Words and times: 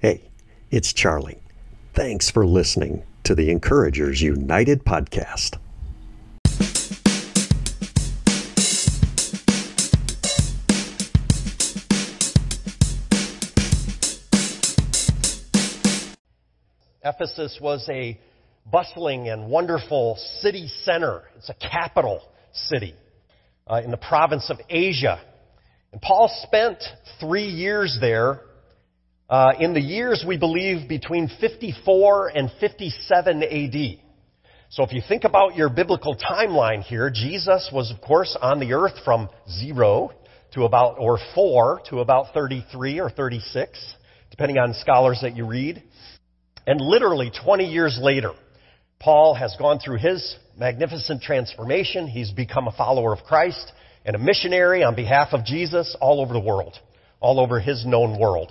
Hey, 0.00 0.30
it's 0.70 0.94
Charlie. 0.94 1.42
Thanks 1.94 2.30
for 2.30 2.46
listening 2.46 3.02
to 3.24 3.34
the 3.34 3.50
Encouragers 3.50 4.22
United 4.22 4.82
podcast. 4.82 5.58
Ephesus 17.04 17.58
was 17.60 17.86
a 17.90 18.18
bustling 18.72 19.28
and 19.28 19.50
wonderful 19.50 20.16
city 20.40 20.68
center. 20.82 21.24
It's 21.36 21.50
a 21.50 21.54
capital 21.54 22.22
city 22.54 22.94
uh, 23.66 23.82
in 23.84 23.90
the 23.90 23.98
province 23.98 24.48
of 24.48 24.56
Asia. 24.70 25.20
And 25.92 26.00
Paul 26.00 26.30
spent 26.44 26.82
three 27.20 27.48
years 27.48 27.98
there. 28.00 28.40
Uh, 29.30 29.52
in 29.60 29.74
the 29.74 29.80
years, 29.80 30.24
we 30.26 30.36
believe, 30.36 30.88
between 30.88 31.30
54 31.40 32.32
and 32.34 32.50
57 32.58 33.42
AD. 33.44 33.98
So 34.70 34.82
if 34.82 34.92
you 34.92 35.00
think 35.06 35.22
about 35.22 35.54
your 35.54 35.68
biblical 35.68 36.16
timeline 36.16 36.82
here, 36.82 37.10
Jesus 37.14 37.70
was, 37.72 37.92
of 37.92 38.00
course, 38.00 38.36
on 38.42 38.58
the 38.58 38.72
earth 38.72 38.94
from 39.04 39.28
zero 39.48 40.10
to 40.54 40.64
about, 40.64 40.96
or 40.98 41.20
four 41.36 41.80
to 41.90 42.00
about 42.00 42.34
33 42.34 42.98
or 42.98 43.08
36, 43.08 43.94
depending 44.32 44.58
on 44.58 44.74
scholars 44.74 45.20
that 45.22 45.36
you 45.36 45.46
read. 45.46 45.80
And 46.66 46.80
literally 46.80 47.30
20 47.44 47.66
years 47.66 48.00
later, 48.02 48.32
Paul 48.98 49.34
has 49.34 49.54
gone 49.60 49.78
through 49.78 49.98
his 49.98 50.36
magnificent 50.58 51.22
transformation. 51.22 52.08
He's 52.08 52.32
become 52.32 52.66
a 52.66 52.72
follower 52.72 53.12
of 53.12 53.22
Christ 53.22 53.72
and 54.04 54.16
a 54.16 54.18
missionary 54.18 54.82
on 54.82 54.96
behalf 54.96 55.28
of 55.30 55.44
Jesus 55.44 55.96
all 56.00 56.20
over 56.20 56.32
the 56.32 56.40
world, 56.40 56.76
all 57.20 57.38
over 57.38 57.60
his 57.60 57.86
known 57.86 58.18
world. 58.18 58.50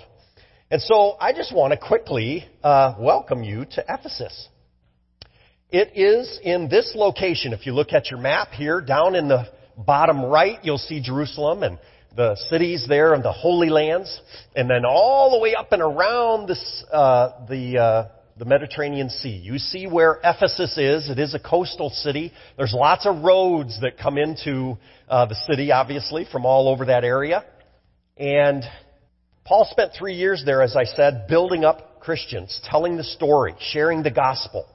And 0.72 0.80
so 0.84 1.18
I 1.20 1.34
just 1.34 1.52
want 1.54 1.74
to 1.74 1.80
quickly 1.80 2.46
uh, 2.64 2.94
welcome 3.00 3.44
you 3.44 3.66
to 3.72 3.84
Ephesus. 3.90 4.48
It 5.72 5.98
is 5.98 6.40
in 6.44 6.70
this 6.70 6.94
location. 6.96 7.54
If 7.54 7.66
you 7.66 7.74
look 7.74 7.92
at 7.92 8.12
your 8.12 8.20
map 8.20 8.50
here, 8.52 8.80
down 8.80 9.16
in 9.16 9.28
the 9.28 9.48
bottom 9.76 10.24
right, 10.24 10.60
you'll 10.62 10.78
see 10.78 11.02
Jerusalem 11.02 11.64
and 11.64 11.80
the 12.16 12.36
cities 12.52 12.86
there 12.88 13.16
and 13.16 13.24
the 13.24 13.32
Holy 13.32 13.70
Lands, 13.70 14.22
and 14.56 14.70
then 14.70 14.84
all 14.86 15.32
the 15.32 15.40
way 15.40 15.56
up 15.56 15.72
and 15.72 15.82
around 15.82 16.48
this, 16.48 16.84
uh, 16.92 17.48
the 17.48 17.80
uh, 17.80 18.08
the 18.38 18.46
Mediterranean 18.46 19.10
Sea. 19.10 19.42
You 19.44 19.58
see 19.58 19.88
where 19.88 20.20
Ephesus 20.24 20.78
is. 20.78 21.10
It 21.10 21.18
is 21.18 21.34
a 21.34 21.40
coastal 21.40 21.90
city. 21.90 22.32
There's 22.58 22.74
lots 22.74 23.08
of 23.08 23.24
roads 23.24 23.82
that 23.82 23.98
come 23.98 24.20
into 24.20 24.78
uh, 25.10 25.26
the 25.26 25.36
city, 25.50 25.72
obviously, 25.72 26.28
from 26.32 26.46
all 26.46 26.70
over 26.70 26.86
that 26.86 27.04
area. 27.04 27.44
And 28.18 28.64
Paul 29.50 29.68
spent 29.72 29.94
three 29.98 30.14
years 30.14 30.44
there, 30.46 30.62
as 30.62 30.76
I 30.76 30.84
said, 30.84 31.26
building 31.28 31.66
up 31.66 32.02
Christians, 32.02 32.62
telling 32.66 32.98
the 32.98 33.04
story, 33.04 33.56
sharing 33.60 34.04
the 34.04 34.12
gospel. 34.12 34.68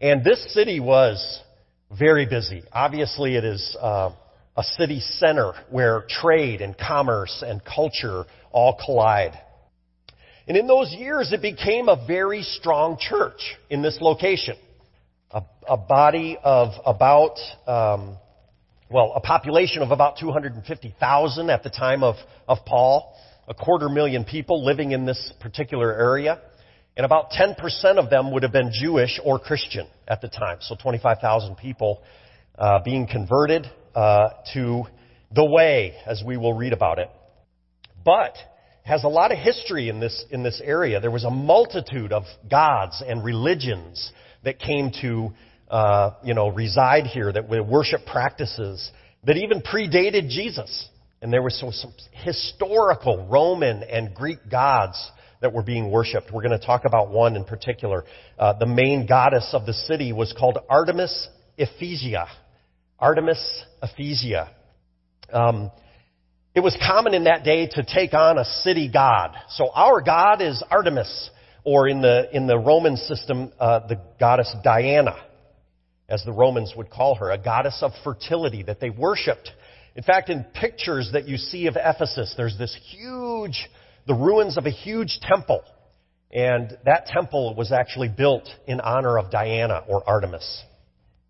And 0.00 0.24
this 0.24 0.54
city 0.54 0.80
was 0.80 1.42
very 1.90 2.24
busy. 2.24 2.62
Obviously, 2.72 3.36
it 3.36 3.44
is 3.44 3.76
uh, 3.78 4.12
a 4.56 4.62
city 4.62 5.00
center 5.00 5.52
where 5.68 6.06
trade 6.08 6.62
and 6.62 6.74
commerce 6.78 7.44
and 7.46 7.60
culture 7.62 8.24
all 8.50 8.80
collide. 8.82 9.38
And 10.46 10.56
in 10.56 10.66
those 10.66 10.90
years, 10.90 11.30
it 11.34 11.42
became 11.42 11.90
a 11.90 12.06
very 12.06 12.44
strong 12.44 12.96
church 12.98 13.58
in 13.68 13.82
this 13.82 13.98
location. 14.00 14.56
A, 15.32 15.42
a 15.68 15.76
body 15.76 16.38
of 16.42 16.70
about, 16.86 17.36
um, 17.66 18.16
well, 18.90 19.12
a 19.14 19.20
population 19.20 19.82
of 19.82 19.90
about 19.90 20.16
250,000 20.18 21.50
at 21.50 21.62
the 21.62 21.68
time 21.68 22.02
of, 22.02 22.14
of 22.48 22.64
Paul, 22.64 23.14
a 23.48 23.54
quarter 23.54 23.88
million 23.88 24.24
people 24.24 24.64
living 24.64 24.92
in 24.92 25.06
this 25.06 25.32
particular 25.40 25.92
area. 25.92 26.40
And 26.96 27.06
about 27.06 27.30
10% 27.30 27.56
of 27.96 28.10
them 28.10 28.32
would 28.32 28.42
have 28.42 28.52
been 28.52 28.70
Jewish 28.72 29.18
or 29.24 29.38
Christian 29.38 29.86
at 30.06 30.20
the 30.20 30.28
time. 30.28 30.58
So 30.60 30.74
25,000 30.74 31.56
people 31.56 32.02
uh, 32.58 32.80
being 32.84 33.06
converted 33.06 33.66
uh, 33.94 34.30
to 34.52 34.84
the 35.34 35.44
way, 35.44 35.94
as 36.06 36.22
we 36.26 36.36
will 36.36 36.54
read 36.54 36.72
about 36.72 36.98
it. 36.98 37.08
But 38.04 38.34
has 38.82 39.04
a 39.04 39.08
lot 39.08 39.32
of 39.32 39.38
history 39.38 39.88
in 39.88 40.00
this, 40.00 40.24
in 40.30 40.42
this 40.42 40.60
area. 40.64 41.00
There 41.00 41.10
was 41.10 41.24
a 41.24 41.30
multitude 41.30 42.12
of 42.12 42.24
gods 42.50 43.02
and 43.06 43.22
religions 43.22 44.12
that 44.44 44.58
came 44.58 44.90
to, 45.02 45.30
uh, 45.70 46.10
you 46.24 46.34
know, 46.34 46.48
reside 46.48 47.06
here, 47.06 47.30
that 47.30 47.48
worship 47.48 48.06
practices 48.06 48.90
that 49.24 49.36
even 49.36 49.60
predated 49.60 50.30
Jesus. 50.30 50.88
And 51.20 51.32
there 51.32 51.42
were 51.42 51.50
some, 51.50 51.72
some 51.72 51.92
historical 52.12 53.26
Roman 53.28 53.82
and 53.82 54.14
Greek 54.14 54.38
gods 54.50 55.10
that 55.40 55.52
were 55.52 55.62
being 55.62 55.90
worshipped. 55.90 56.32
We're 56.32 56.42
going 56.42 56.58
to 56.58 56.64
talk 56.64 56.84
about 56.84 57.10
one 57.10 57.36
in 57.36 57.44
particular. 57.44 58.04
Uh, 58.38 58.54
the 58.58 58.66
main 58.66 59.06
goddess 59.06 59.50
of 59.52 59.66
the 59.66 59.72
city 59.72 60.12
was 60.12 60.34
called 60.36 60.58
Artemis 60.68 61.28
Ephesia. 61.58 62.26
Artemis 62.98 63.64
Ephesia. 63.82 64.50
Um, 65.32 65.70
it 66.54 66.60
was 66.60 66.76
common 66.84 67.14
in 67.14 67.24
that 67.24 67.44
day 67.44 67.68
to 67.68 67.84
take 67.84 68.14
on 68.14 68.38
a 68.38 68.44
city 68.44 68.90
god. 68.92 69.36
So 69.50 69.70
our 69.70 70.00
god 70.00 70.42
is 70.42 70.62
Artemis, 70.70 71.30
or 71.62 71.88
in 71.88 72.00
the, 72.00 72.28
in 72.34 72.46
the 72.46 72.58
Roman 72.58 72.96
system, 72.96 73.52
uh, 73.60 73.86
the 73.86 74.00
goddess 74.18 74.52
Diana, 74.64 75.16
as 76.08 76.24
the 76.24 76.32
Romans 76.32 76.72
would 76.76 76.90
call 76.90 77.14
her, 77.16 77.30
a 77.30 77.38
goddess 77.38 77.78
of 77.82 77.92
fertility 78.02 78.62
that 78.64 78.80
they 78.80 78.90
worshipped. 78.90 79.50
In 79.98 80.04
fact, 80.04 80.30
in 80.30 80.44
pictures 80.54 81.10
that 81.12 81.26
you 81.26 81.36
see 81.36 81.66
of 81.66 81.74
Ephesus, 81.76 82.32
there's 82.36 82.56
this 82.56 82.72
huge, 82.92 83.68
the 84.06 84.14
ruins 84.14 84.56
of 84.56 84.64
a 84.64 84.70
huge 84.70 85.18
temple. 85.20 85.60
And 86.32 86.78
that 86.84 87.06
temple 87.06 87.56
was 87.56 87.72
actually 87.72 88.06
built 88.06 88.48
in 88.68 88.80
honor 88.80 89.18
of 89.18 89.32
Diana 89.32 89.82
or 89.88 90.08
Artemis. 90.08 90.62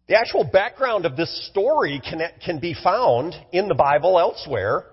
The 0.06 0.19
actual 0.19 0.45
background 0.45 1.06
of 1.06 1.17
this 1.17 1.49
story 1.51 2.03
can, 2.05 2.21
can 2.45 2.59
be 2.61 2.75
found 2.75 3.34
in 3.53 3.69
the 3.69 3.75
Bible 3.75 4.19
elsewhere 4.19 4.85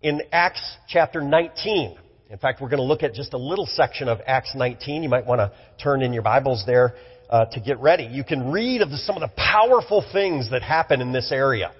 in 0.00 0.22
Acts 0.30 0.76
chapter 0.86 1.20
19. 1.20 1.98
In 2.30 2.38
fact, 2.38 2.60
we're 2.60 2.68
going 2.68 2.78
to 2.78 2.84
look 2.86 3.02
at 3.02 3.14
just 3.14 3.34
a 3.34 3.38
little 3.38 3.66
section 3.66 4.06
of 4.06 4.20
Acts 4.28 4.52
19. 4.54 5.02
You 5.02 5.08
might 5.08 5.26
want 5.26 5.40
to 5.40 5.50
turn 5.82 6.02
in 6.02 6.12
your 6.12 6.22
Bibles 6.22 6.62
there 6.68 6.94
uh, 7.28 7.46
to 7.46 7.58
get 7.58 7.80
ready. 7.80 8.04
You 8.04 8.22
can 8.22 8.52
read 8.52 8.80
of 8.80 8.90
the, 8.90 8.96
some 8.98 9.20
of 9.20 9.28
the 9.28 9.34
powerful 9.36 10.04
things 10.12 10.52
that 10.52 10.62
happen 10.62 11.00
in 11.00 11.12
this 11.12 11.32
area. 11.32 11.72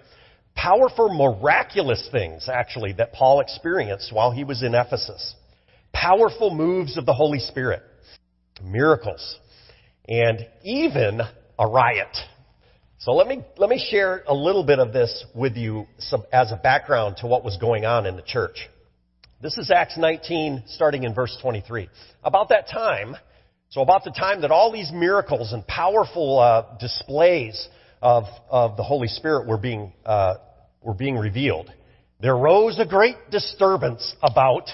Powerful, 0.55 1.13
miraculous 1.13 2.09
things, 2.11 2.49
actually, 2.49 2.93
that 2.95 3.13
Paul 3.13 3.41
experienced 3.41 4.13
while 4.13 4.31
he 4.31 4.45
was 4.45 4.63
in 4.63 4.75
Ephesus. 4.75 5.35
Powerful 5.93 6.55
moves 6.55 6.97
of 6.97 7.07
the 7.07 7.13
Holy 7.13 7.39
Spirit. 7.39 7.83
Miracles. 8.63 9.39
And 10.09 10.47
even 10.63 11.21
a 11.59 11.67
riot. 11.67 12.17
So 12.99 13.13
let 13.13 13.27
me, 13.27 13.43
let 13.59 13.69
me 13.69 13.85
share 13.91 14.23
a 14.27 14.35
little 14.35 14.65
bit 14.65 14.79
of 14.79 14.93
this 14.93 15.25
with 15.35 15.57
you 15.57 15.87
as 16.33 16.53
a 16.53 16.57
background 16.57 17.19
to 17.19 17.27
what 17.27 17.45
was 17.45 17.57
going 17.59 17.85
on 17.85 18.07
in 18.07 18.17
the 18.17 18.23
church. 18.23 18.69
This 19.43 19.59
is 19.59 19.71
Acts 19.71 19.99
19, 19.99 20.63
starting 20.69 21.03
in 21.03 21.15
verse 21.15 21.37
23. 21.43 21.91
About 22.23 22.49
that 22.49 22.67
time, 22.69 23.17
so 23.69 23.83
about 23.83 24.05
the 24.05 24.11
time 24.11 24.41
that 24.41 24.51
all 24.51 24.73
these 24.73 24.91
miracles 24.91 25.53
and 25.53 25.67
powerful 25.67 26.39
uh, 26.39 26.79
displays 26.79 27.69
of, 28.05 28.25
of 28.51 28.77
the 28.77 28.83
Holy 28.83 29.09
Spirit 29.09 29.49
were 29.49 29.57
being, 29.57 29.93
uh, 30.05 30.35
were 30.83 30.93
being 30.93 31.17
revealed, 31.17 31.73
there 32.21 32.37
rose 32.37 32.79
a 32.79 32.85
great 32.85 33.17
disturbance 33.31 34.15
about 34.23 34.69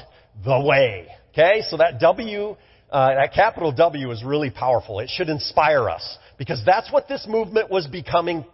the 0.45 0.61
way. 0.61 1.07
Okay, 1.31 1.63
so 1.69 1.77
that 1.77 2.01
W, 2.01 2.57
uh, 2.91 3.15
that 3.15 3.33
capital 3.33 3.71
W 3.71 4.11
is 4.11 4.25
really 4.25 4.51
powerful. 4.51 4.99
It 4.99 5.09
should 5.09 5.29
inspire 5.29 5.89
us. 5.89 6.19
Because 6.39 6.61
that's 6.67 6.91
what 6.93 7.07
this 7.07 7.27
movement 7.29 7.71
was 7.71 7.87
becoming 7.87 8.45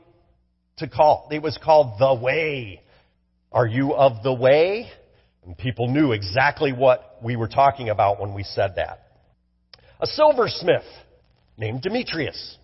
to 0.77 0.89
call. 0.89 1.29
It 1.33 1.41
was 1.41 1.59
called 1.63 1.99
the 1.99 2.15
way. 2.15 2.83
Are 3.53 3.67
you 3.67 3.95
of 3.95 4.23
the 4.23 4.35
way? 4.35 4.91
And 5.47 5.57
people 5.57 5.89
knew 5.89 6.13
exactly 6.13 6.75
what 6.75 7.17
we 7.23 7.37
were 7.37 7.49
talking 7.49 7.89
about 7.89 8.21
when 8.21 8.35
we 8.35 8.43
said 8.43 8.75
that. 8.77 9.07
A 10.01 10.07
silversmith 10.07 10.85
named 11.57 11.81
Demetrius. 11.81 12.59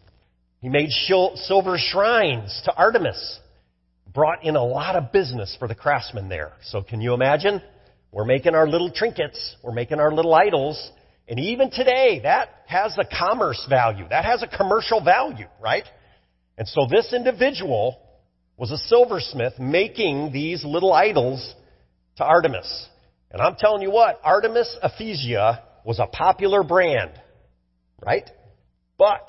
He 0.63 0.69
made 0.69 0.91
silver 0.91 1.77
shrines 1.77 2.63
to 2.65 2.75
Artemis. 2.75 3.41
Brought 4.15 4.45
in 4.45 4.57
a 4.57 4.65
lot 4.65 4.95
of 4.95 5.11
business 5.11 5.57
for 5.59 5.67
the 5.67 5.75
craftsmen 5.75 6.29
there. 6.29 6.53
So 6.63 6.83
can 6.83 7.01
you 7.01 7.15
imagine? 7.15 7.61
We're 8.13 8.25
making 8.25 8.55
our 8.55 8.69
little 8.69 8.91
trinkets. 8.91 9.57
We're 9.63 9.73
making 9.73 9.99
our 9.99 10.13
little 10.13 10.35
idols. 10.35 10.91
And 11.29 11.41
even 11.41 11.71
today, 11.71 12.21
that 12.23 12.51
has 12.67 12.97
a 12.97 13.05
commerce 13.05 13.67
value. 13.69 14.07
That 14.09 14.25
has 14.25 14.43
a 14.43 14.57
commercial 14.57 15.03
value, 15.03 15.47
right? 15.61 15.85
And 16.57 16.69
so 16.69 16.87
this 16.89 17.13
individual 17.13 17.99
was 18.57 18.71
a 18.71 18.79
silversmith 18.79 19.59
making 19.59 20.31
these 20.33 20.63
little 20.65 20.93
idols 20.93 21.55
to 22.19 22.25
Artemis. 22.25 22.87
And 23.31 23.41
I'm 23.41 23.57
telling 23.57 23.83
you 23.83 23.91
what, 23.91 24.21
Artemis 24.23 24.77
Ephesia 24.85 25.63
was 25.85 25.99
a 25.99 26.07
popular 26.07 26.63
brand, 26.63 27.11
right? 28.05 28.29
But, 28.99 29.27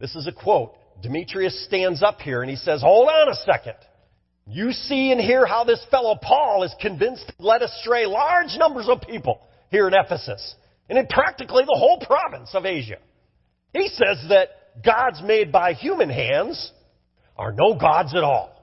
this 0.00 0.16
is 0.16 0.26
a 0.26 0.32
quote. 0.32 0.74
Demetrius 1.02 1.64
stands 1.64 2.02
up 2.02 2.20
here 2.20 2.42
and 2.42 2.50
he 2.50 2.56
says, 2.56 2.80
hold 2.82 3.08
on 3.08 3.28
a 3.28 3.34
second. 3.34 3.76
You 4.46 4.72
see 4.72 5.12
and 5.12 5.20
hear 5.20 5.46
how 5.46 5.64
this 5.64 5.84
fellow 5.90 6.16
Paul 6.20 6.64
is 6.64 6.74
convinced 6.80 7.28
to 7.28 7.34
let 7.38 7.62
astray 7.62 8.06
large 8.06 8.56
numbers 8.56 8.88
of 8.88 9.00
people 9.02 9.40
here 9.70 9.86
in 9.86 9.94
Ephesus. 9.94 10.56
and 10.88 10.98
in 10.98 11.06
practically 11.06 11.64
the 11.64 11.76
whole 11.78 12.00
province 12.00 12.50
of 12.54 12.66
Asia. 12.66 12.96
He 13.72 13.88
says 13.88 14.26
that 14.28 14.48
gods 14.84 15.22
made 15.22 15.52
by 15.52 15.74
human 15.74 16.10
hands 16.10 16.72
are 17.36 17.52
no 17.52 17.74
gods 17.78 18.14
at 18.14 18.24
all. 18.24 18.56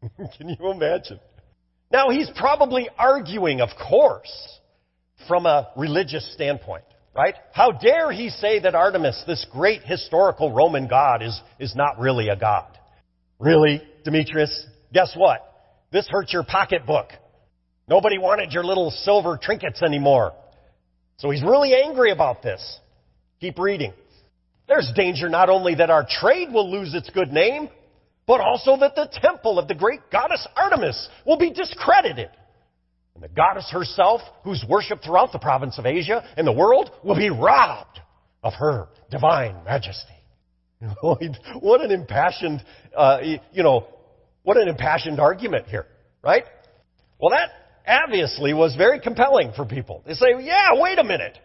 Can 0.38 0.48
you 0.48 0.70
imagine? 0.70 1.18
Now 1.90 2.10
he's 2.10 2.30
probably 2.36 2.88
arguing, 2.96 3.60
of 3.60 3.70
course, 3.88 4.60
from 5.26 5.46
a 5.46 5.70
religious 5.76 6.32
standpoint, 6.34 6.84
right? 7.14 7.34
How 7.52 7.72
dare 7.72 8.10
he 8.12 8.30
say 8.30 8.60
that 8.60 8.74
Artemis, 8.74 9.22
this 9.26 9.46
great 9.52 9.82
historical 9.82 10.52
Roman 10.52 10.86
god, 10.86 11.22
is, 11.22 11.40
is 11.58 11.74
not 11.74 11.98
really 11.98 12.28
a 12.28 12.36
god? 12.36 12.78
Really, 13.38 13.82
Demetrius? 14.04 14.66
Guess 14.92 15.14
what? 15.16 15.44
This 15.92 16.06
hurts 16.08 16.32
your 16.32 16.44
pocketbook. 16.44 17.08
Nobody 17.88 18.18
wanted 18.18 18.52
your 18.52 18.64
little 18.64 18.90
silver 18.90 19.38
trinkets 19.40 19.82
anymore. 19.82 20.32
So 21.18 21.30
he's 21.30 21.42
really 21.42 21.74
angry 21.74 22.12
about 22.12 22.42
this. 22.42 22.78
Keep 23.40 23.58
reading. 23.58 23.92
There's 24.68 24.92
danger 24.94 25.28
not 25.28 25.48
only 25.48 25.76
that 25.76 25.90
our 25.90 26.06
trade 26.08 26.52
will 26.52 26.70
lose 26.70 26.94
its 26.94 27.08
good 27.10 27.32
name, 27.32 27.70
but 28.26 28.40
also 28.40 28.76
that 28.76 28.94
the 28.94 29.08
temple 29.10 29.58
of 29.58 29.66
the 29.66 29.74
great 29.74 30.00
goddess 30.12 30.46
Artemis 30.54 31.08
will 31.26 31.38
be 31.38 31.50
discredited. 31.50 32.28
And 33.20 33.24
the 33.28 33.34
goddess 33.34 33.68
herself, 33.72 34.20
who's 34.44 34.64
worshipped 34.68 35.04
throughout 35.04 35.32
the 35.32 35.40
province 35.40 35.76
of 35.76 35.86
Asia 35.86 36.24
and 36.36 36.46
the 36.46 36.52
world, 36.52 36.92
will 37.02 37.16
be 37.16 37.30
robbed 37.30 37.98
of 38.44 38.52
her 38.54 38.86
divine 39.10 39.64
majesty. 39.64 40.14
what 41.00 41.80
an 41.80 41.90
impassioned, 41.90 42.62
uh, 42.96 43.18
you 43.52 43.64
know, 43.64 43.88
what 44.44 44.56
an 44.56 44.68
impassioned 44.68 45.18
argument 45.18 45.66
here, 45.66 45.86
right? 46.22 46.44
Well, 47.18 47.30
that 47.30 47.50
obviously 48.04 48.54
was 48.54 48.76
very 48.76 49.00
compelling 49.00 49.50
for 49.56 49.64
people. 49.66 50.04
They 50.06 50.14
say, 50.14 50.26
yeah, 50.42 50.74
wait 50.74 51.00
a 51.00 51.04
minute. 51.04 51.36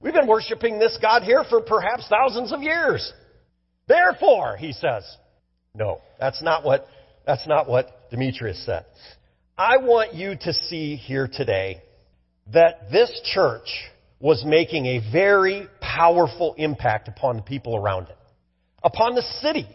We've 0.00 0.14
been 0.14 0.26
worshiping 0.26 0.80
this 0.80 0.98
God 1.00 1.22
here 1.22 1.44
for 1.48 1.60
perhaps 1.60 2.08
thousands 2.08 2.52
of 2.52 2.60
years. 2.60 3.12
Therefore, 3.86 4.56
he 4.56 4.72
says, 4.72 5.04
no, 5.76 6.00
that's 6.18 6.42
not 6.42 6.64
what, 6.64 6.88
that's 7.24 7.46
not 7.46 7.68
what 7.68 8.10
Demetrius 8.10 8.66
said. 8.66 8.84
I 9.56 9.76
want 9.76 10.14
you 10.14 10.34
to 10.34 10.52
see 10.52 10.96
here 10.96 11.28
today 11.32 11.80
that 12.52 12.90
this 12.90 13.20
church 13.32 13.68
was 14.18 14.44
making 14.44 14.86
a 14.86 15.12
very 15.12 15.68
powerful 15.80 16.54
impact 16.58 17.06
upon 17.06 17.36
the 17.36 17.42
people 17.42 17.76
around 17.76 18.08
it, 18.08 18.18
upon 18.82 19.14
the 19.14 19.22
city 19.40 19.68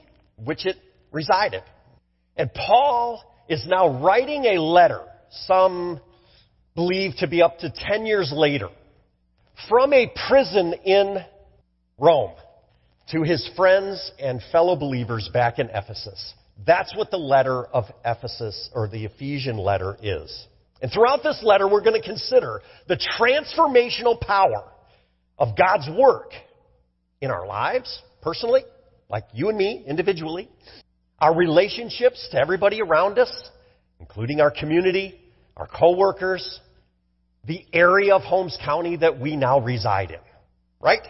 which 0.44 0.66
it 0.66 0.76
resided. 1.14 1.64
And 2.36 2.54
Paul 2.54 3.24
is 3.48 3.66
now 3.68 4.04
writing 4.04 4.44
a 4.46 4.62
letter 4.62 5.02
some 5.46 6.02
believe 6.76 7.16
to 7.20 7.28
be 7.30 7.42
up 7.42 7.60
to 7.60 7.72
10 7.74 8.06
years 8.06 8.34
later, 8.36 8.68
from 9.70 9.94
a 9.94 10.12
prison 10.28 10.74
in 10.84 11.24
Rome 11.98 12.34
to 13.12 13.24
his 13.24 13.50
friends 13.56 14.12
and 14.20 14.42
fellow 14.52 14.76
believers 14.76 15.30
back 15.32 15.58
in 15.58 15.70
Ephesus. 15.70 16.34
That's 16.66 16.96
what 16.96 17.12
the 17.12 17.18
letter 17.18 17.66
of 17.66 17.86
Ephesus 18.06 18.70
or 18.74 18.88
the 18.88 19.06
Ephesian 19.06 19.58
letter 19.58 19.98
is. 20.02 20.48
And 20.82 20.92
throughout 20.92 21.24
this 21.24 21.42
letter, 21.44 21.68
we're 21.68 21.84
going 21.84 22.00
to 22.02 22.08
consider 22.08 22.62
the 22.88 23.00
transformational 23.20 24.20
power 24.20 24.64
of 25.38 25.58
God's 25.58 25.90
work 25.98 26.32
in 27.22 27.32
our 27.32 27.46
lives, 27.46 28.02
personally, 28.22 28.62
like 29.10 29.24
you 29.34 29.50
and 29.50 29.58
me, 29.58 29.84
individually, 29.88 30.50
our 31.20 31.36
relationships 31.36 32.28
to 32.32 32.40
everybody 32.40 32.82
around 32.82 33.20
us, 33.20 33.50
including 34.00 34.40
our 34.40 34.52
community, 34.52 35.20
our 35.58 35.68
coworkers, 35.68 36.60
the 37.46 37.66
area 37.74 38.16
of 38.16 38.22
Holmes 38.22 38.58
County 38.64 38.98
that 38.98 39.20
we 39.20 39.36
now 39.36 39.60
reside 39.60 40.12
in. 40.12 40.20
Right? 40.80 41.06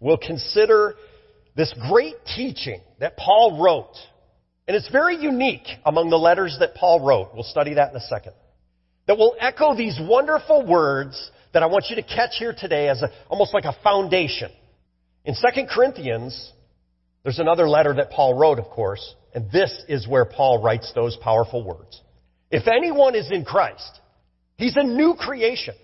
We'll 0.00 0.18
consider 0.18 0.94
this 1.54 1.74
great 1.90 2.14
teaching 2.34 2.80
that 3.00 3.16
Paul 3.16 3.62
wrote. 3.62 3.94
And 4.66 4.76
it's 4.76 4.90
very 4.90 5.16
unique 5.16 5.66
among 5.84 6.10
the 6.10 6.16
letters 6.16 6.56
that 6.60 6.74
Paul 6.74 7.00
wrote. 7.00 7.30
We'll 7.34 7.44
study 7.44 7.74
that 7.74 7.90
in 7.90 7.96
a 7.96 8.00
second. 8.00 8.32
That 9.06 9.16
will 9.16 9.36
echo 9.38 9.76
these 9.76 9.98
wonderful 10.00 10.66
words 10.66 11.30
that 11.52 11.62
I 11.62 11.66
want 11.66 11.86
you 11.88 11.96
to 11.96 12.02
catch 12.02 12.36
here 12.38 12.54
today 12.56 12.88
as 12.88 13.02
a, 13.02 13.10
almost 13.28 13.54
like 13.54 13.64
a 13.64 13.76
foundation. 13.84 14.50
In 15.24 15.34
2 15.34 15.62
Corinthians, 15.72 16.52
there's 17.22 17.38
another 17.38 17.68
letter 17.68 17.94
that 17.94 18.10
Paul 18.10 18.34
wrote, 18.34 18.58
of 18.58 18.66
course, 18.66 19.14
and 19.34 19.50
this 19.52 19.72
is 19.88 20.08
where 20.08 20.24
Paul 20.24 20.62
writes 20.62 20.92
those 20.94 21.16
powerful 21.16 21.64
words. 21.64 22.00
If 22.50 22.66
anyone 22.66 23.14
is 23.14 23.30
in 23.30 23.44
Christ, 23.44 24.00
he's 24.56 24.76
a 24.76 24.82
new 24.82 25.14
creation. 25.14 25.74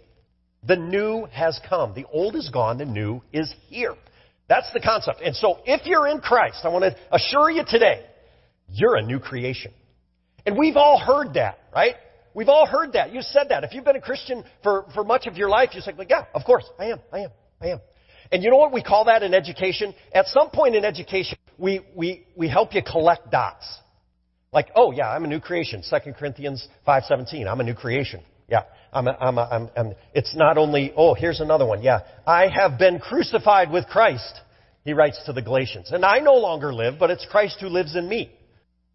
The 0.67 0.77
new 0.77 1.27
has 1.33 1.61
come. 1.69 1.95
The 1.95 2.07
old 2.13 2.37
is 2.37 2.49
gone. 2.51 2.79
The 2.79 2.85
new 2.85 3.23
is 3.33 3.53
here. 3.69 3.95
That's 4.49 4.73
the 4.73 4.81
concept. 4.81 5.21
And 5.25 5.35
so 5.35 5.59
if 5.65 5.87
you're 5.87 6.07
in 6.09 6.21
Christ, 6.21 6.61
I 6.65 6.69
want 6.69 6.85
to 6.85 6.97
assure 7.11 7.51
you 7.51 7.65
today, 7.67 8.05
you're 8.73 8.97
a 8.97 9.03
new 9.03 9.19
creation. 9.19 9.73
And 10.45 10.59
we've 10.59 10.77
all 10.77 10.99
heard 10.99 11.35
that, 11.35 11.59
right? 11.75 11.95
We've 12.35 12.49
all 12.49 12.67
heard 12.67 12.95
that. 12.95 13.13
You 13.13 13.23
said 13.23 13.51
that. 13.51 13.65
If 13.65 13.75
you've 13.75 13.85
been 13.85 13.97
a 13.97 14.01
Christian 14.01 14.45
for, 14.63 14.87
for 14.95 15.05
much 15.05 15.27
of 15.27 15.37
your 15.37 15.49
life, 15.49 15.71
you 15.75 15.81
say, 15.81 15.93
like, 15.97 16.11
yeah, 16.11 16.25
of 16.35 16.45
course, 16.45 16.65
I 16.79 16.87
am, 16.87 17.01
I 17.13 17.21
am, 17.21 17.31
I 17.61 17.67
am. 17.69 17.81
And 18.31 18.43
you 18.43 18.51
know 18.51 18.57
what 18.57 18.73
we 18.73 18.83
call 18.83 19.05
that 19.05 19.23
in 19.23 19.35
education? 19.35 19.95
At 20.15 20.27
some 20.29 20.51
point 20.51 20.75
in 20.75 20.85
education, 20.85 21.37
we, 21.59 21.81
we, 21.95 22.25
we 22.35 22.49
help 22.49 22.75
you 22.75 22.83
collect 22.83 23.31
dots. 23.31 23.67
Like, 24.53 24.69
oh 24.75 24.93
yeah, 24.93 25.09
I'm 25.11 25.25
a 25.25 25.29
new 25.29 25.41
creation. 25.41 25.83
2 25.89 26.13
Corinthians 26.13 26.67
5.17, 26.87 27.47
I'm 27.47 27.61
a 27.61 27.65
new 27.65 27.75
creation. 27.75 28.21
Yeah, 28.49 28.63
I'm, 28.93 29.07
a, 29.07 29.13
I'm, 29.13 29.39
a, 29.39 29.49
I'm, 29.51 29.71
I'm, 29.77 29.95
it's 30.15 30.35
not 30.35 30.59
only, 30.59 30.93
oh, 30.97 31.15
here's 31.15 31.41
another 31.41 31.67
one. 31.67 31.83
Yeah, 31.83 32.01
I 32.27 32.49
have 32.49 32.79
been 32.79 32.99
crucified 32.99 33.71
with 33.71 33.87
Christ, 33.87 34.41
he 34.85 34.95
writes 34.95 35.23
to 35.27 35.33
the 35.33 35.43
Galatians. 35.43 35.91
And 35.93 36.05
I 36.05 36.19
no 36.19 36.35
longer 36.35 36.73
live, 36.73 36.95
but 36.99 37.11
it's 37.11 37.27
Christ 37.31 37.59
who 37.61 37.69
lives 37.69 37.97
in 37.97 38.09
me. 38.09 38.31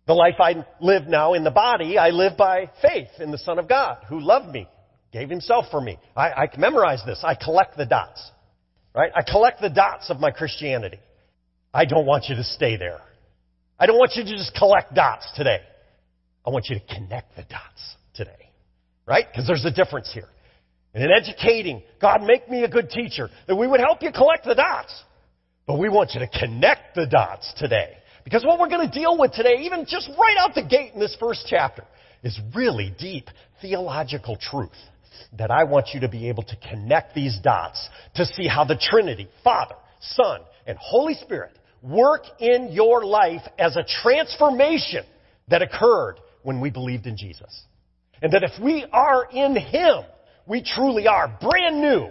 The 0.08 0.14
life 0.14 0.36
I 0.40 0.66
live 0.80 1.08
now 1.08 1.34
in 1.34 1.44
the 1.44 1.52
body, 1.52 1.98
I 1.98 2.10
live 2.12 2.38
by 2.38 2.72
faith 2.82 3.10
in 3.20 3.30
the 3.30 3.38
Son 3.38 3.60
of 3.60 3.68
God, 3.68 3.98
who 4.08 4.22
loved 4.22 4.54
me, 4.54 4.68
gave 5.12 5.30
himself 5.30 5.66
for 5.70 5.82
me. 5.82 5.98
I, 6.16 6.30
I 6.30 6.50
memorize 6.58 7.02
this. 7.06 7.20
I 7.24 7.36
collect 7.36 7.76
the 7.76 7.86
dots. 7.86 8.32
Right? 8.96 9.12
I 9.14 9.22
collect 9.22 9.62
the 9.62 9.70
dots 9.70 10.10
of 10.10 10.20
my 10.20 10.32
Christianity. 10.32 11.00
I 11.74 11.84
don't 11.86 12.06
want 12.06 12.26
you 12.30 12.36
to 12.36 12.44
stay 12.44 12.78
there. 12.78 13.02
I 13.78 13.86
don't 13.86 13.98
want 13.98 14.14
you 14.16 14.24
to 14.24 14.32
just 14.32 14.56
collect 14.56 14.96
dots 14.96 15.28
today. 15.36 15.60
I 16.46 16.50
want 16.52 16.68
you 16.70 16.80
to 16.80 16.96
connect 16.96 17.36
the 17.36 17.44
dots 17.44 17.96
today. 18.14 18.52
Right? 19.06 19.26
Because 19.30 19.46
there's 19.46 19.66
a 19.66 19.72
difference 19.72 20.10
here. 20.14 20.30
And 20.94 21.04
in 21.04 21.12
educating, 21.12 21.84
God, 22.02 22.24
make 22.24 22.50
me 22.50 22.64
a 22.64 22.70
good 22.70 22.90
teacher, 22.90 23.30
that 23.48 23.56
we 23.56 23.68
would 23.68 23.82
help 23.82 24.02
you 24.02 24.12
collect 24.14 24.46
the 24.46 24.56
dots. 24.56 25.04
But 25.68 25.80
we 25.80 25.90
want 25.90 26.12
you 26.14 26.22
to 26.22 26.28
connect 26.40 26.96
the 26.96 27.06
dots 27.06 27.54
today. 27.58 27.98
Because 28.28 28.44
what 28.44 28.60
we're 28.60 28.68
going 28.68 28.86
to 28.86 28.94
deal 28.94 29.18
with 29.18 29.32
today, 29.32 29.60
even 29.62 29.86
just 29.88 30.10
right 30.10 30.36
out 30.38 30.54
the 30.54 30.62
gate 30.62 30.92
in 30.94 31.00
this 31.00 31.16
first 31.18 31.46
chapter, 31.50 31.86
is 32.24 32.38
really 32.54 32.94
deep 33.00 33.30
theological 33.62 34.36
truth 34.36 34.76
that 35.38 35.50
I 35.50 35.64
want 35.64 35.92
you 35.94 36.02
to 36.02 36.10
be 36.10 36.28
able 36.28 36.44
to 36.44 36.58
connect 36.70 37.16
these 37.16 37.40
dots 37.42 37.88
to 38.16 38.26
see 38.26 38.46
how 38.46 38.66
the 38.66 38.76
Trinity, 38.76 39.30
Father, 39.46 39.76
Son, 40.02 40.42
and 40.66 40.78
Holy 40.78 41.14
Spirit 41.14 41.58
work 41.82 42.24
in 42.42 42.74
your 42.74 43.06
life 43.06 43.44
as 43.58 43.78
a 43.78 43.86
transformation 44.04 45.06
that 45.48 45.62
occurred 45.62 46.16
when 46.44 46.60
we 46.60 46.70
believed 46.70 47.08
in 47.08 47.16
Jesus. 47.16 47.62
And 48.22 48.34
that 48.34 48.44
if 48.44 48.62
we 48.62 48.86
are 48.92 49.30
in 49.32 49.56
Him, 49.56 50.04
we 50.46 50.62
truly 50.62 51.08
are 51.08 51.34
brand 51.40 51.80
new 51.80 52.10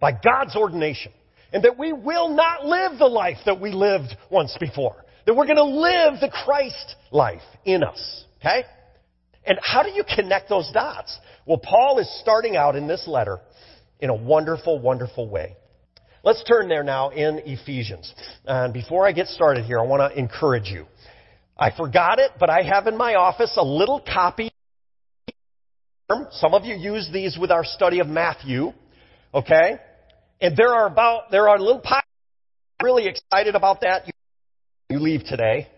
by 0.00 0.12
God's 0.12 0.56
ordination. 0.56 1.12
And 1.52 1.62
that 1.64 1.78
we 1.78 1.92
will 1.92 2.30
not 2.30 2.64
live 2.64 2.98
the 2.98 3.04
life 3.04 3.36
that 3.44 3.60
we 3.60 3.70
lived 3.70 4.16
once 4.30 4.56
before. 4.58 5.04
That 5.28 5.34
we're 5.34 5.44
going 5.44 5.56
to 5.56 5.62
live 5.62 6.20
the 6.20 6.30
Christ 6.30 6.96
life 7.10 7.42
in 7.66 7.82
us. 7.82 8.24
Okay? 8.40 8.64
And 9.44 9.58
how 9.62 9.82
do 9.82 9.90
you 9.90 10.02
connect 10.02 10.48
those 10.48 10.70
dots? 10.72 11.18
Well, 11.44 11.58
Paul 11.62 11.98
is 11.98 12.08
starting 12.22 12.56
out 12.56 12.76
in 12.76 12.88
this 12.88 13.06
letter 13.06 13.38
in 14.00 14.08
a 14.08 14.14
wonderful, 14.14 14.78
wonderful 14.78 15.28
way. 15.28 15.54
Let's 16.24 16.42
turn 16.44 16.70
there 16.70 16.82
now 16.82 17.10
in 17.10 17.42
Ephesians. 17.44 18.10
And 18.46 18.72
before 18.72 19.06
I 19.06 19.12
get 19.12 19.26
started 19.26 19.66
here, 19.66 19.78
I 19.78 19.82
want 19.82 20.10
to 20.10 20.18
encourage 20.18 20.68
you. 20.68 20.86
I 21.58 21.72
forgot 21.76 22.18
it, 22.18 22.30
but 22.40 22.48
I 22.48 22.62
have 22.62 22.86
in 22.86 22.96
my 22.96 23.16
office 23.16 23.52
a 23.58 23.62
little 23.62 24.00
copy. 24.00 24.50
Some 26.30 26.54
of 26.54 26.64
you 26.64 26.74
use 26.74 27.10
these 27.12 27.36
with 27.38 27.50
our 27.50 27.66
study 27.66 28.00
of 28.00 28.06
Matthew. 28.06 28.72
Okay? 29.34 29.76
And 30.40 30.56
there 30.56 30.72
are 30.72 30.86
about, 30.86 31.30
there 31.30 31.50
are 31.50 31.58
little 31.58 31.82
pockets. 31.82 32.08
Really 32.82 33.08
excited 33.08 33.54
about 33.54 33.82
that. 33.82 34.06
You 34.06 34.12
leave 34.90 35.24
today. 35.24 35.68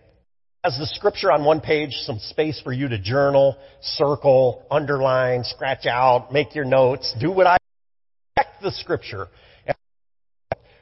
Has 0.62 0.76
the 0.78 0.86
scripture 0.86 1.32
on 1.32 1.44
one 1.44 1.60
page, 1.60 1.92
some 2.02 2.18
space 2.18 2.60
for 2.62 2.72
you 2.72 2.88
to 2.88 2.98
journal, 2.98 3.56
circle, 3.80 4.66
underline, 4.70 5.42
scratch 5.44 5.86
out, 5.86 6.32
make 6.32 6.54
your 6.54 6.64
notes, 6.64 7.14
do 7.18 7.32
what 7.32 7.46
I 7.46 7.56
check 8.36 8.48
the 8.62 8.70
scripture 8.70 9.28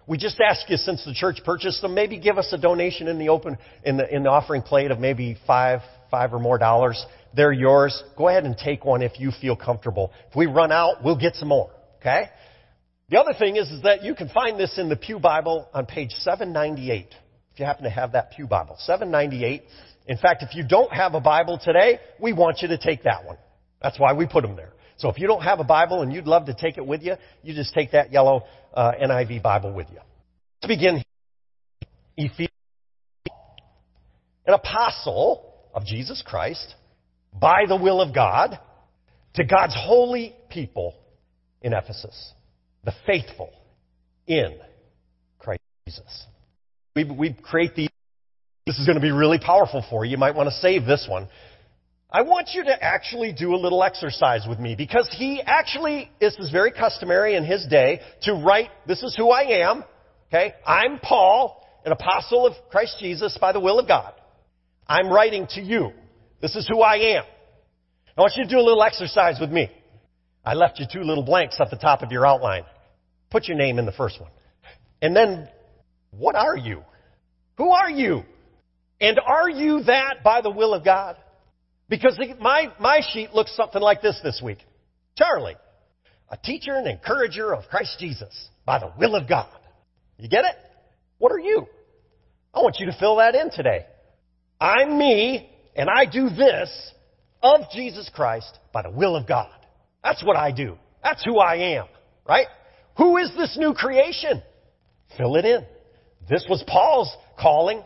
we 0.09 0.17
just 0.17 0.41
ask 0.41 0.69
you, 0.71 0.79
since 0.79 1.05
the 1.05 1.13
church 1.13 1.41
purchased 1.45 1.83
them, 1.83 1.95
maybe 1.95 2.19
give 2.19 2.39
us 2.39 2.51
a 2.53 2.59
donation 2.59 3.09
in 3.09 3.19
the 3.19 3.29
open, 3.29 3.59
in 3.85 3.99
the, 3.99 4.15
in 4.15 4.23
the 4.23 4.31
offering 4.31 4.63
plate 4.63 4.91
of 4.91 4.99
maybe 4.99 5.37
five, 5.47 5.81
five 6.11 6.33
or 6.33 6.39
more 6.39 6.57
dollars. 6.57 7.05
They're 7.37 7.53
yours. 7.53 8.03
Go 8.17 8.29
ahead 8.29 8.45
and 8.45 8.57
take 8.57 8.87
one 8.87 9.03
if 9.03 9.21
you 9.21 9.31
feel 9.39 9.55
comfortable. 9.55 10.11
If 10.31 10.37
we 10.37 10.47
run 10.47 10.73
out, 10.73 11.05
we'll 11.05 11.19
get 11.19 11.37
some 11.37 11.49
more. 11.49 11.71
Okay? 12.01 12.25
The 13.11 13.21
other 13.21 13.35
thing 13.39 13.57
is, 13.57 13.71
is 13.71 13.83
that 13.83 14.03
you 14.03 14.15
can 14.15 14.31
find 14.31 14.59
this 14.59 14.79
in 14.79 14.89
the 14.89 14.97
Pew 14.97 15.19
Bible 15.19 15.69
on 15.75 15.85
page 15.85 16.13
798. 16.21 17.15
If 17.59 17.63
you 17.63 17.67
happen 17.67 17.83
to 17.83 17.91
have 17.91 18.13
that 18.13 18.31
Pew 18.31 18.47
Bible, 18.47 18.77
798. 18.79 19.65
In 20.07 20.17
fact, 20.17 20.45
if 20.45 20.55
you 20.55 20.63
don't 20.63 20.93
have 20.93 21.15
a 21.15 21.21
Bible 21.21 21.59
today, 21.61 21.99
we 22.21 22.33
want 22.33 22.63
you 22.63 22.69
to 22.69 22.79
take 22.79 23.03
that 23.03 23.25
one. 23.25 23.37
That's 23.83 23.99
why 23.99 24.13
we 24.13 24.29
put 24.29 24.43
them 24.43 24.55
there. 24.55 24.71
So 24.97 25.09
if 25.09 25.19
you 25.19 25.27
don't 25.27 25.43
have 25.43 25.59
a 25.59 25.65
Bible 25.65 26.03
and 26.03 26.13
you'd 26.13 26.29
love 26.29 26.47
to 26.47 26.55
take 26.55 26.79
it 26.79 26.87
with 26.87 27.03
you, 27.03 27.17
you 27.43 27.55
just 27.55 27.75
take 27.75 27.91
that 27.91 28.13
yellow 28.13 28.45
uh, 28.73 28.93
NIV 29.03 29.43
Bible 29.43 29.73
with 29.73 29.89
you. 29.91 29.99
Let's 30.63 30.73
begin. 30.73 31.03
Ephesians, 32.17 32.49
an 34.47 34.55
apostle 34.55 35.53
of 35.75 35.85
Jesus 35.85 36.23
Christ, 36.25 36.77
by 37.35 37.65
the 37.67 37.77
will 37.77 38.01
of 38.01 38.15
God, 38.15 38.57
to 39.35 39.45
God's 39.45 39.75
holy 39.77 40.33
people 40.49 40.95
in 41.61 41.73
Ephesus, 41.73 42.35
the 42.85 42.93
faithful 43.05 43.51
in 44.29 44.61
Christ 45.41 45.61
Jesus. 45.89 46.27
We, 46.99 47.05
we 47.05 47.33
create 47.33 47.77
these. 47.77 47.91
This 48.67 48.77
is 48.81 48.87
going 48.87 48.97
to 48.97 49.03
be 49.03 49.13
really 49.13 49.39
powerful 49.39 49.85
for 49.89 50.05
you. 50.05 50.11
You 50.11 50.17
might 50.17 50.35
want 50.35 50.49
to 50.49 50.55
save 50.57 50.85
this 50.85 51.07
one. 51.09 51.29
I 52.11 52.23
want 52.23 52.49
you 52.55 52.65
to 52.65 52.83
actually 52.83 53.33
do 53.33 53.55
a 53.55 53.57
little 53.57 53.85
exercise 53.85 54.47
with 54.49 54.59
me 54.59 54.75
because 54.75 55.09
he 55.17 55.41
actually, 55.41 56.11
this 56.19 56.37
is 56.39 56.51
very 56.51 56.73
customary 56.73 57.37
in 57.37 57.45
his 57.45 57.65
day 57.67 58.01
to 58.23 58.35
write, 58.35 58.71
this 58.89 59.05
is 59.05 59.15
who 59.17 59.31
I 59.31 59.69
am. 59.69 59.85
Okay. 60.29 60.55
I'm 60.67 60.99
Paul, 60.99 61.65
an 61.85 61.93
apostle 61.93 62.47
of 62.47 62.55
Christ 62.69 62.97
Jesus 62.99 63.39
by 63.41 63.53
the 63.53 63.61
will 63.61 63.79
of 63.79 63.87
God. 63.87 64.13
I'm 64.89 65.09
writing 65.09 65.47
to 65.51 65.61
you. 65.61 65.93
This 66.43 66.57
is 66.57 66.67
who 66.69 66.81
I 66.81 67.19
am. 67.19 67.25
I 68.17 68.21
want 68.23 68.33
you 68.37 68.43
to 68.43 68.51
do 68.51 68.59
a 68.59 68.67
little 68.67 68.83
exercise 68.83 69.37
with 69.41 69.53
me. 69.53 69.71
I 70.45 70.55
left 70.55 70.81
you 70.81 70.87
two 70.93 71.03
little 71.03 71.25
blanks 71.25 71.61
at 71.61 71.71
the 71.71 71.77
top 71.77 72.03
of 72.03 72.11
your 72.11 72.27
outline. 72.27 72.65
Put 73.31 73.47
your 73.47 73.57
name 73.57 73.79
in 73.79 73.87
the 73.87 73.93
first 73.93 74.21
one. 74.21 74.31
And 75.01 75.15
then, 75.15 75.49
what 76.11 76.35
are 76.35 76.57
you? 76.57 76.83
Who 77.57 77.71
are 77.71 77.91
you? 77.91 78.23
And 79.01 79.19
are 79.25 79.49
you 79.49 79.83
that 79.85 80.23
by 80.25 80.41
the 80.41 80.51
will 80.51 80.75
of 80.75 80.85
God? 80.85 81.17
Because 81.89 82.19
my, 82.41 82.73
my 82.79 83.01
sheet 83.13 83.33
looks 83.33 83.55
something 83.57 83.81
like 83.81 84.03
this 84.03 84.19
this 84.23 84.41
week. 84.45 84.59
Charlie, 85.17 85.57
a 86.31 86.37
teacher 86.37 86.75
and 86.75 86.87
encourager 86.87 87.55
of 87.55 87.65
Christ 87.69 87.97
Jesus 87.99 88.49
by 88.67 88.79
the 88.79 88.93
will 88.99 89.15
of 89.15 89.29
God. 89.29 89.49
You 90.19 90.29
get 90.29 90.45
it? 90.45 90.57
What 91.19 91.33
are 91.33 91.39
you? 91.39 91.67
I 92.53 92.61
want 92.61 92.77
you 92.79 92.87
to 92.87 92.97
fill 92.99 93.17
that 93.17 93.35
in 93.35 93.51
today. 93.51 93.87
I'm 94.61 94.99
me, 94.99 95.49
and 95.77 95.89
I 95.89 96.07
do 96.07 96.29
this 96.29 96.93
of 97.43 97.61
Jesus 97.73 98.11
Christ 98.13 98.59
by 98.73 98.83
the 98.83 98.91
will 98.91 99.17
of 99.17 99.27
God. 99.27 99.51
That's 100.03 100.25
what 100.25 100.37
I 100.37 100.51
do. 100.51 100.77
That's 101.03 101.25
who 101.25 101.39
I 101.39 101.77
am, 101.77 101.87
right? 102.29 102.47
Who 102.97 103.17
is 103.19 103.31
this 103.37 103.57
new 103.57 103.75
creation? 103.75 104.43
Fill 105.17 105.37
it 105.37 105.45
in. 105.45 105.65
This 106.29 106.47
was 106.49 106.63
Paul's 106.67 107.15
calling. 107.39 107.83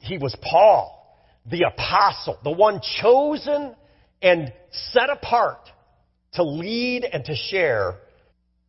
He 0.00 0.18
was 0.18 0.36
Paul, 0.42 1.18
the 1.50 1.62
apostle, 1.62 2.38
the 2.44 2.50
one 2.50 2.80
chosen 3.00 3.74
and 4.20 4.52
set 4.70 5.08
apart 5.08 5.60
to 6.34 6.42
lead 6.42 7.04
and 7.04 7.24
to 7.24 7.34
share 7.34 7.94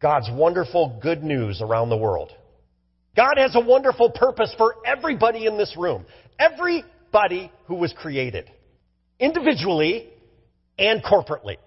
God's 0.01 0.29
wonderful 0.31 0.99
good 1.01 1.23
news 1.23 1.61
around 1.61 1.89
the 1.89 1.97
world. 1.97 2.31
God 3.15 3.33
has 3.37 3.55
a 3.55 3.59
wonderful 3.59 4.11
purpose 4.11 4.53
for 4.57 4.75
everybody 4.85 5.45
in 5.45 5.57
this 5.57 5.75
room. 5.77 6.05
Everybody 6.39 7.51
who 7.65 7.75
was 7.75 7.93
created. 7.93 8.49
Individually 9.19 10.09
and 10.77 11.03
corporately. 11.03 11.57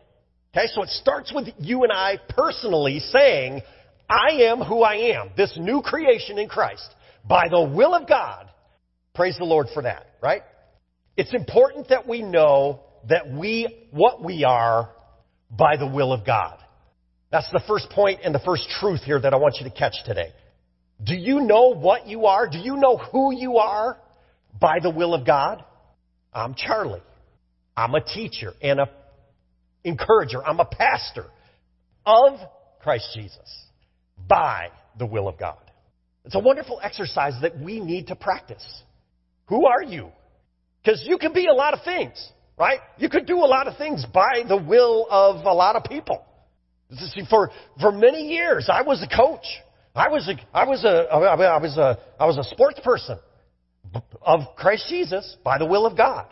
Okay, 0.54 0.66
so 0.74 0.82
it 0.82 0.88
starts 0.90 1.32
with 1.34 1.48
you 1.58 1.82
and 1.82 1.92
I 1.92 2.18
personally 2.30 3.00
saying, 3.00 3.60
I 4.08 4.44
am 4.44 4.60
who 4.60 4.82
I 4.82 5.14
am, 5.16 5.30
this 5.36 5.54
new 5.58 5.82
creation 5.82 6.38
in 6.38 6.48
Christ, 6.48 6.88
by 7.28 7.48
the 7.48 7.62
will 7.62 7.94
of 7.94 8.08
God. 8.08 8.48
Praise 9.14 9.36
the 9.38 9.44
Lord 9.44 9.66
for 9.74 9.82
that, 9.82 10.06
right? 10.22 10.42
It's 11.16 11.34
important 11.34 11.88
that 11.88 12.06
we 12.08 12.22
know 12.22 12.80
that 13.08 13.30
we, 13.30 13.88
what 13.90 14.22
we 14.22 14.44
are 14.44 14.90
by 15.50 15.76
the 15.76 15.86
will 15.86 16.12
of 16.12 16.24
God. 16.24 16.58
That's 17.30 17.50
the 17.50 17.62
first 17.68 17.90
point 17.90 18.20
and 18.24 18.34
the 18.34 18.40
first 18.40 18.68
truth 18.80 19.02
here 19.02 19.20
that 19.20 19.34
I 19.34 19.36
want 19.36 19.56
you 19.60 19.68
to 19.68 19.74
catch 19.74 19.94
today. 20.06 20.32
Do 21.02 21.14
you 21.14 21.40
know 21.40 21.74
what 21.74 22.06
you 22.06 22.26
are? 22.26 22.48
Do 22.48 22.58
you 22.58 22.76
know 22.76 22.96
who 22.96 23.34
you 23.34 23.58
are 23.58 23.98
by 24.58 24.78
the 24.82 24.90
will 24.90 25.14
of 25.14 25.26
God? 25.26 25.64
I'm 26.32 26.54
Charlie. 26.54 27.02
I'm 27.76 27.94
a 27.94 28.02
teacher 28.02 28.52
and 28.62 28.80
a 28.80 28.90
encourager. 29.84 30.44
I'm 30.44 30.60
a 30.60 30.64
pastor 30.64 31.26
of 32.04 32.38
Christ 32.82 33.08
Jesus 33.14 33.66
by 34.28 34.68
the 34.98 35.06
will 35.06 35.28
of 35.28 35.38
God. 35.38 35.58
It's 36.28 36.34
a 36.34 36.40
wonderful 36.40 36.78
exercise 36.82 37.32
that 37.40 37.58
we 37.58 37.80
need 37.80 38.08
to 38.08 38.14
practice. 38.14 38.62
Who 39.46 39.64
are 39.64 39.82
you? 39.82 40.10
Because 40.84 41.02
you 41.06 41.16
can 41.16 41.32
be 41.32 41.46
a 41.46 41.54
lot 41.54 41.72
of 41.72 41.82
things, 41.84 42.22
right? 42.58 42.80
You 42.98 43.08
could 43.08 43.24
do 43.24 43.38
a 43.38 43.48
lot 43.48 43.66
of 43.66 43.78
things 43.78 44.04
by 44.12 44.42
the 44.46 44.58
will 44.58 45.06
of 45.08 45.46
a 45.46 45.54
lot 45.54 45.74
of 45.74 45.84
people. 45.84 46.22
See, 46.92 47.22
For, 47.30 47.50
for 47.80 47.92
many 47.92 48.28
years, 48.28 48.68
I 48.70 48.82
was 48.82 49.02
a 49.02 49.08
coach. 49.08 49.46
I 49.94 50.08
was 50.08 50.28
a, 50.28 50.34
I 50.54 50.66
was 50.66 50.84
a, 50.84 51.08
I 51.10 51.56
was 51.56 51.78
a, 51.78 51.98
I 52.20 52.26
was 52.26 52.36
a 52.36 52.44
sports 52.44 52.78
person 52.84 53.18
of 54.20 54.40
Christ 54.54 54.84
Jesus 54.90 55.34
by 55.42 55.56
the 55.56 55.64
will 55.64 55.86
of 55.86 55.96
God. 55.96 56.26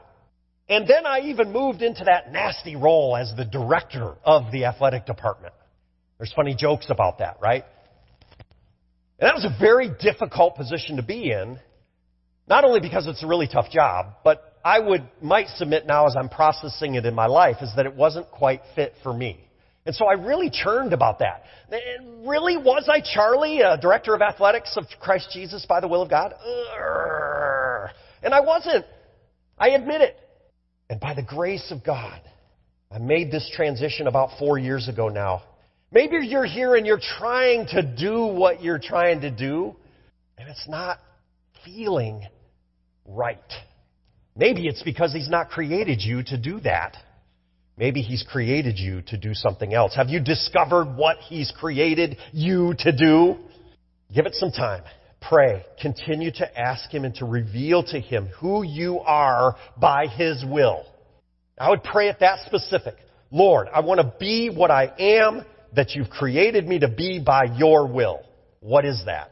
And 0.69 0.87
then 0.87 1.07
I 1.07 1.21
even 1.21 1.55
moved 1.55 1.81
into 1.81 2.05
that 2.05 2.31
nasty 2.31 2.77
role 2.77 3.17
as 3.17 3.33
the 3.35 3.47
director 3.47 4.15
of 4.27 4.53
the 4.53 4.67
athletic 4.67 5.07
department. 5.07 5.55
There's 6.19 6.35
funny 6.35 6.55
jokes 6.55 6.89
about 6.91 7.21
that, 7.21 7.39
right? 7.41 7.65
And 9.19 9.29
that 9.29 9.35
was 9.35 9.45
a 9.45 9.57
very 9.59 9.91
difficult 10.01 10.57
position 10.57 10.97
to 10.97 11.03
be 11.03 11.31
in, 11.31 11.59
not 12.49 12.65
only 12.65 12.81
because 12.81 13.07
it's 13.07 13.23
a 13.23 13.27
really 13.27 13.49
tough 13.49 13.71
job, 13.71 14.15
but 14.23 14.59
I 14.65 14.79
would, 14.79 15.09
might 15.23 15.49
submit 15.49 15.87
now 15.87 16.07
as 16.07 16.17
I'm 16.19 16.29
processing 16.29 16.97
it 16.97 17.07
in 17.07 17.15
my 17.15 17.27
life 17.27 17.57
is 17.63 17.71
that 17.77 17.87
it 17.87 17.95
wasn't 17.95 18.31
quite 18.31 18.61
fit 18.75 18.95
for 19.03 19.13
me. 19.13 19.41
And 19.87 19.95
so 19.95 20.07
I 20.07 20.15
really 20.15 20.51
churned 20.51 20.93
about 20.93 21.21
that. 21.21 21.45
And 21.71 22.29
really, 22.29 22.57
was 22.57 22.89
I 22.93 23.01
Charlie, 23.01 23.61
a 23.61 23.79
director 23.79 24.15
of 24.15 24.21
athletics 24.21 24.77
of 24.77 24.85
Christ 25.01 25.31
Jesus 25.33 25.65
by 25.67 25.81
the 25.81 25.89
will 25.89 26.03
of 26.03 26.11
God? 26.11 26.35
And 28.23 28.35
I 28.35 28.41
wasn't. 28.41 28.85
I 29.57 29.71
admit 29.71 30.01
it. 30.01 30.17
And 30.91 31.01
by 31.01 31.15
the 31.15 31.23
grace 31.23 31.71
of 31.71 31.85
God, 31.85 32.21
I 32.91 32.99
made 32.99 33.31
this 33.31 33.51
transition 33.55 34.09
about 34.09 34.39
four 34.39 34.59
years 34.59 34.89
ago 34.89 35.09
now. 35.09 35.43
Maybe 35.97 36.27
you're 36.27 36.45
here 36.45 36.75
and 36.75 36.87
you're 36.87 37.01
trying 37.01 37.69
to 37.69 37.81
do 37.81 38.27
what 38.27 38.63
you're 38.63 38.79
trying 38.79 39.23
to 39.23 39.31
do, 39.31 39.75
and 40.37 40.47
it's 40.47 40.69
not 40.69 40.99
feeling 41.65 42.23
right. 43.07 43.39
Maybe 44.37 44.67
it's 44.67 44.83
because 44.83 45.15
He's 45.15 45.31
not 45.31 45.49
created 45.49 46.03
you 46.03 46.23
to 46.25 46.37
do 46.37 46.61
that. 46.61 46.99
Maybe 47.79 48.03
He's 48.03 48.23
created 48.31 48.79
you 48.79 49.01
to 49.07 49.17
do 49.17 49.33
something 49.33 49.73
else. 49.73 49.95
Have 49.97 50.11
you 50.11 50.21
discovered 50.21 50.99
what 50.99 51.17
He's 51.17 51.51
created 51.59 52.19
you 52.31 52.75
to 52.81 52.93
do? 52.95 53.37
Give 54.15 54.27
it 54.27 54.35
some 54.35 54.51
time. 54.51 54.83
Pray. 55.23 55.65
Continue 55.81 56.31
to 56.33 56.61
ask 56.61 56.91
Him 56.91 57.07
and 57.07 57.15
to 57.15 57.25
reveal 57.25 57.83
to 57.85 57.99
Him 57.99 58.27
who 58.39 58.65
you 58.65 59.01
are 59.01 59.57
by 59.81 60.09
His 60.09 60.45
will. 60.47 60.85
I 61.59 61.71
would 61.71 61.83
pray 61.83 62.11
it 62.11 62.19
that 62.21 62.41
specific. 62.45 62.97
Lord, 63.31 63.69
I 63.73 63.81
want 63.81 64.03
to 64.03 64.13
be 64.21 64.51
what 64.51 64.71
I 64.71 64.93
am 64.99 65.43
that 65.75 65.95
you've 65.95 66.11
created 66.11 66.67
me 66.67 66.79
to 66.81 66.89
be 66.89 67.19
by 67.19 67.45
your 67.57 67.87
will. 67.87 68.21
What 68.61 68.85
is 68.85 69.03
that? 69.07 69.31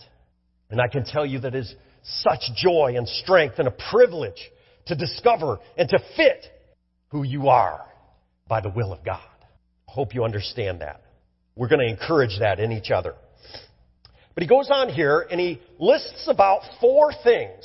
And 0.71 0.81
I 0.81 0.89
can 0.89 1.05
tell 1.05 1.25
you 1.25 1.41
that 1.41 1.55
is 1.55 1.75
such 2.03 2.43
joy 2.57 2.95
and 2.97 3.09
strength 3.09 3.59
and 3.59 3.69
a 3.69 3.75
privilege 3.91 4.51
to 4.87 4.95
discover 4.95 5.59
and 5.77 5.89
to 5.89 5.99
fit 6.17 6.47
who 7.09 7.23
you 7.23 7.49
are 7.49 7.81
by 8.49 8.61
the 8.61 8.69
will 8.69 8.93
of 8.93 9.05
God. 9.05 9.21
I 9.89 9.93
hope 9.93 10.15
you 10.15 10.25
understand 10.25 10.81
that. 10.81 11.03
We're 11.57 11.69
going 11.69 11.81
to 11.81 11.89
encourage 11.89 12.39
that 12.41 12.59
in 12.59 12.73
each 12.73 12.91
other. 12.91 13.15
But 14.35 14.43
he 14.43 14.49
goes 14.49 14.69
on 14.71 14.89
here 14.89 15.27
and 15.31 15.41
he 15.41 15.63
lists 15.79 16.27
about 16.29 16.63
four 16.81 17.13
things, 17.23 17.65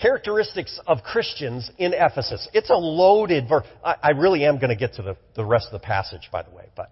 characteristics 0.00 0.80
of 0.86 1.02
Christians 1.02 1.70
in 1.76 1.92
Ephesus. 1.92 2.48
It's 2.54 2.70
a 2.70 2.76
loaded 2.76 3.48
verse. 3.48 3.66
I, 3.84 3.96
I 4.02 4.10
really 4.12 4.44
am 4.46 4.56
going 4.56 4.70
to 4.70 4.76
get 4.76 4.94
to 4.94 5.02
the, 5.02 5.16
the 5.36 5.44
rest 5.44 5.66
of 5.66 5.72
the 5.72 5.86
passage, 5.86 6.30
by 6.32 6.42
the 6.42 6.50
way, 6.50 6.68
but 6.74 6.90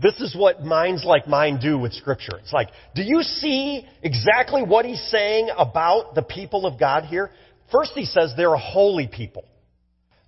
this 0.00 0.20
is 0.20 0.34
what 0.36 0.64
minds 0.64 1.04
like 1.04 1.28
mine 1.28 1.58
do 1.60 1.78
with 1.78 1.92
Scripture. 1.92 2.36
It's 2.38 2.52
like, 2.52 2.68
do 2.94 3.02
you 3.02 3.22
see 3.22 3.86
exactly 4.02 4.62
what 4.62 4.84
he's 4.84 5.02
saying 5.10 5.50
about 5.56 6.14
the 6.14 6.22
people 6.22 6.66
of 6.66 6.78
God 6.78 7.04
here? 7.04 7.30
First, 7.70 7.92
he 7.94 8.04
says 8.04 8.34
they're 8.36 8.54
a 8.54 8.58
holy 8.58 9.06
people. 9.06 9.44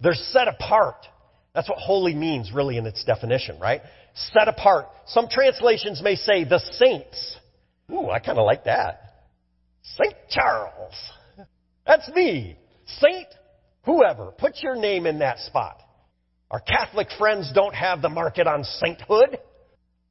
They're 0.00 0.14
set 0.14 0.46
apart. 0.48 1.06
That's 1.54 1.68
what 1.68 1.78
holy 1.78 2.14
means, 2.14 2.52
really, 2.52 2.76
in 2.76 2.86
its 2.86 3.02
definition, 3.04 3.58
right? 3.58 3.80
Set 4.14 4.46
apart. 4.46 4.86
Some 5.06 5.28
translations 5.28 6.00
may 6.02 6.14
say 6.14 6.44
the 6.44 6.58
saints. 6.58 7.36
Ooh, 7.90 8.10
I 8.10 8.18
kind 8.18 8.38
of 8.38 8.44
like 8.44 8.64
that. 8.64 9.00
St. 9.82 10.14
Charles. 10.30 10.94
That's 11.86 12.08
me. 12.10 12.56
Saint 12.98 13.28
whoever. 13.84 14.32
Put 14.32 14.62
your 14.62 14.76
name 14.76 15.06
in 15.06 15.20
that 15.20 15.38
spot. 15.40 15.80
Our 16.50 16.60
Catholic 16.60 17.08
friends 17.18 17.50
don't 17.54 17.74
have 17.74 18.02
the 18.02 18.08
market 18.08 18.46
on 18.46 18.64
sainthood. 18.64 19.38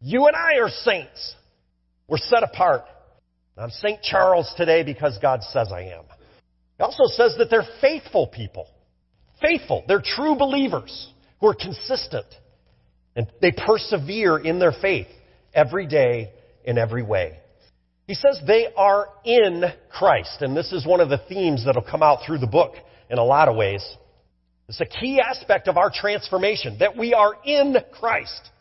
You 0.05 0.27
and 0.27 0.35
I 0.35 0.59
are 0.61 0.69
saints. 0.69 1.33
We're 2.07 2.19
set 2.19 2.43
apart. 2.43 2.83
I'm 3.57 3.71
St. 3.71 4.03
Charles 4.03 4.53
today 4.55 4.83
because 4.83 5.17
God 5.19 5.41
says 5.41 5.69
I 5.73 5.95
am. 5.97 6.03
He 6.77 6.83
also 6.83 7.05
says 7.07 7.33
that 7.39 7.49
they're 7.49 7.67
faithful 7.81 8.27
people. 8.27 8.67
Faithful. 9.41 9.83
They're 9.87 10.03
true 10.05 10.35
believers 10.35 11.11
who 11.41 11.47
are 11.47 11.55
consistent. 11.55 12.27
And 13.15 13.25
they 13.41 13.51
persevere 13.51 14.37
in 14.37 14.59
their 14.59 14.73
faith 14.79 15.07
every 15.55 15.87
day 15.87 16.33
in 16.63 16.77
every 16.77 17.01
way. 17.01 17.39
He 18.05 18.13
says 18.13 18.39
they 18.45 18.67
are 18.77 19.07
in 19.23 19.63
Christ. 19.89 20.37
And 20.41 20.55
this 20.55 20.71
is 20.71 20.85
one 20.85 20.99
of 20.99 21.09
the 21.09 21.21
themes 21.27 21.65
that'll 21.65 21.81
come 21.81 22.03
out 22.03 22.19
through 22.27 22.37
the 22.37 22.47
book 22.47 22.75
in 23.09 23.17
a 23.17 23.25
lot 23.25 23.47
of 23.47 23.55
ways. 23.55 23.83
It's 24.69 24.81
a 24.81 24.85
key 24.85 25.19
aspect 25.19 25.67
of 25.67 25.77
our 25.77 25.91
transformation 25.91 26.77
that 26.77 26.95
we 26.95 27.15
are 27.15 27.33
in 27.43 27.75
Christ. 27.91 28.51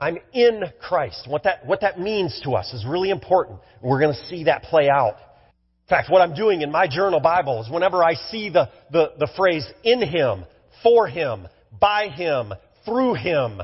I'm 0.00 0.18
in 0.32 0.62
Christ. 0.80 1.26
What 1.28 1.42
that, 1.44 1.66
what 1.66 1.80
that 1.80 1.98
means 1.98 2.40
to 2.44 2.52
us 2.52 2.72
is 2.72 2.84
really 2.86 3.10
important. 3.10 3.58
We're 3.82 4.00
going 4.00 4.14
to 4.14 4.24
see 4.26 4.44
that 4.44 4.62
play 4.64 4.88
out. 4.88 5.16
In 5.16 5.96
fact, 5.96 6.10
what 6.10 6.20
I'm 6.20 6.34
doing 6.34 6.62
in 6.62 6.70
my 6.70 6.86
journal 6.86 7.18
Bible 7.18 7.62
is 7.62 7.70
whenever 7.70 8.04
I 8.04 8.14
see 8.14 8.50
the, 8.50 8.68
the, 8.92 9.12
the 9.18 9.28
phrase 9.36 9.66
in 9.82 10.02
Him, 10.02 10.44
for 10.82 11.08
Him, 11.08 11.48
by 11.80 12.08
Him, 12.08 12.52
through 12.84 13.14
Him, 13.14 13.60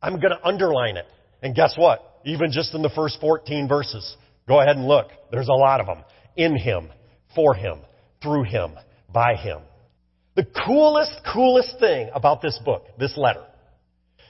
I'm 0.00 0.20
going 0.20 0.30
to 0.30 0.46
underline 0.46 0.96
it. 0.96 1.06
And 1.42 1.54
guess 1.56 1.74
what? 1.76 2.20
Even 2.24 2.52
just 2.52 2.74
in 2.74 2.82
the 2.82 2.90
first 2.90 3.18
14 3.20 3.66
verses, 3.66 4.16
go 4.46 4.60
ahead 4.60 4.76
and 4.76 4.86
look. 4.86 5.08
There's 5.32 5.48
a 5.48 5.52
lot 5.52 5.80
of 5.80 5.86
them. 5.86 6.04
In 6.36 6.56
Him, 6.56 6.90
for 7.34 7.54
Him, 7.54 7.78
through 8.22 8.44
Him, 8.44 8.72
by 9.12 9.34
Him. 9.34 9.60
The 10.36 10.46
coolest, 10.66 11.20
coolest 11.32 11.80
thing 11.80 12.10
about 12.14 12.42
this 12.42 12.60
book, 12.64 12.86
this 12.98 13.16
letter, 13.16 13.44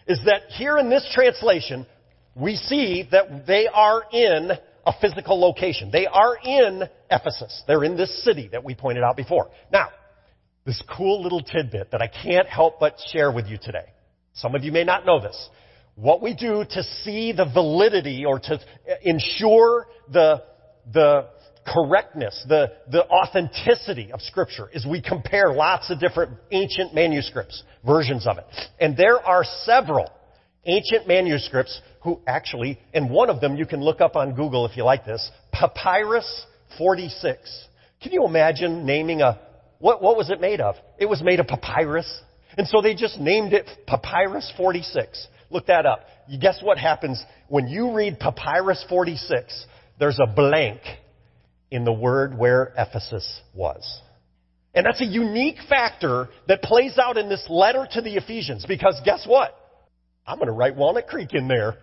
is 0.08 0.20
that 0.24 0.42
here 0.48 0.78
in 0.78 0.88
this 0.88 1.08
translation, 1.14 1.86
we 2.34 2.56
see 2.56 3.06
that 3.12 3.46
they 3.46 3.68
are 3.72 4.02
in 4.12 4.50
a 4.86 4.92
physical 5.00 5.38
location. 5.38 5.90
They 5.92 6.06
are 6.06 6.36
in 6.42 6.82
Ephesus. 7.10 7.62
They're 7.66 7.84
in 7.84 7.96
this 7.96 8.24
city 8.24 8.48
that 8.52 8.64
we 8.64 8.74
pointed 8.74 9.04
out 9.04 9.16
before. 9.16 9.50
Now, 9.70 9.88
this 10.64 10.82
cool 10.96 11.22
little 11.22 11.42
tidbit 11.42 11.90
that 11.92 12.00
I 12.00 12.08
can't 12.08 12.48
help 12.48 12.80
but 12.80 12.96
share 13.12 13.30
with 13.30 13.46
you 13.46 13.58
today. 13.60 13.92
Some 14.34 14.54
of 14.54 14.64
you 14.64 14.72
may 14.72 14.84
not 14.84 15.04
know 15.04 15.20
this. 15.20 15.48
What 15.94 16.22
we 16.22 16.34
do 16.34 16.64
to 16.70 16.82
see 17.02 17.32
the 17.32 17.44
validity 17.44 18.24
or 18.24 18.38
to 18.38 18.60
ensure 19.02 19.88
the, 20.12 20.42
the 20.92 21.28
correctness, 21.72 22.44
the, 22.48 22.72
the 22.90 23.04
authenticity 23.08 24.12
of 24.12 24.20
Scripture 24.22 24.68
is 24.72 24.86
we 24.86 25.02
compare 25.02 25.52
lots 25.52 25.90
of 25.90 26.00
different 26.00 26.32
ancient 26.50 26.94
manuscripts, 26.94 27.62
versions 27.84 28.26
of 28.26 28.38
it. 28.38 28.44
And 28.80 28.96
there 28.96 29.18
are 29.18 29.44
several 29.64 30.10
ancient 30.64 31.06
manuscripts 31.06 31.80
who 32.02 32.20
actually, 32.26 32.78
and 32.94 33.10
one 33.10 33.30
of 33.30 33.40
them 33.40 33.56
you 33.56 33.66
can 33.66 33.80
look 33.80 34.00
up 34.00 34.16
on 34.16 34.34
Google 34.34 34.66
if 34.66 34.76
you 34.76 34.84
like 34.84 35.04
this, 35.04 35.30
Papyrus 35.52 36.46
46. 36.76 37.66
Can 38.02 38.12
you 38.12 38.24
imagine 38.24 38.86
naming 38.86 39.20
a, 39.20 39.40
what, 39.78 40.02
what 40.02 40.16
was 40.16 40.30
it 40.30 40.40
made 40.40 40.60
of? 40.60 40.76
It 40.98 41.06
was 41.06 41.22
made 41.22 41.40
of 41.40 41.46
papyrus. 41.46 42.22
And 42.56 42.66
so 42.66 42.80
they 42.80 42.94
just 42.94 43.18
named 43.18 43.52
it 43.52 43.66
Papyrus 43.86 44.52
46. 44.56 45.28
Look 45.50 45.66
that 45.66 45.86
up. 45.86 46.00
You 46.28 46.38
guess 46.38 46.60
what 46.62 46.78
happens 46.78 47.22
when 47.48 47.68
you 47.68 47.94
read 47.94 48.18
Papyrus 48.18 48.84
46? 48.88 49.66
There's 49.98 50.18
a 50.20 50.26
blank 50.26 50.80
in 51.70 51.84
the 51.84 51.92
word 51.92 52.36
where 52.36 52.72
Ephesus 52.76 53.40
was. 53.54 54.00
And 54.74 54.86
that's 54.86 55.00
a 55.00 55.06
unique 55.06 55.58
factor 55.68 56.28
that 56.46 56.62
plays 56.62 56.98
out 56.98 57.16
in 57.16 57.28
this 57.28 57.44
letter 57.48 57.86
to 57.92 58.00
the 58.00 58.16
Ephesians 58.16 58.64
because 58.66 59.00
guess 59.04 59.26
what? 59.26 59.54
I'm 60.26 60.36
going 60.36 60.46
to 60.46 60.52
write 60.52 60.76
Walnut 60.76 61.08
Creek 61.08 61.34
in 61.34 61.48
there. 61.48 61.76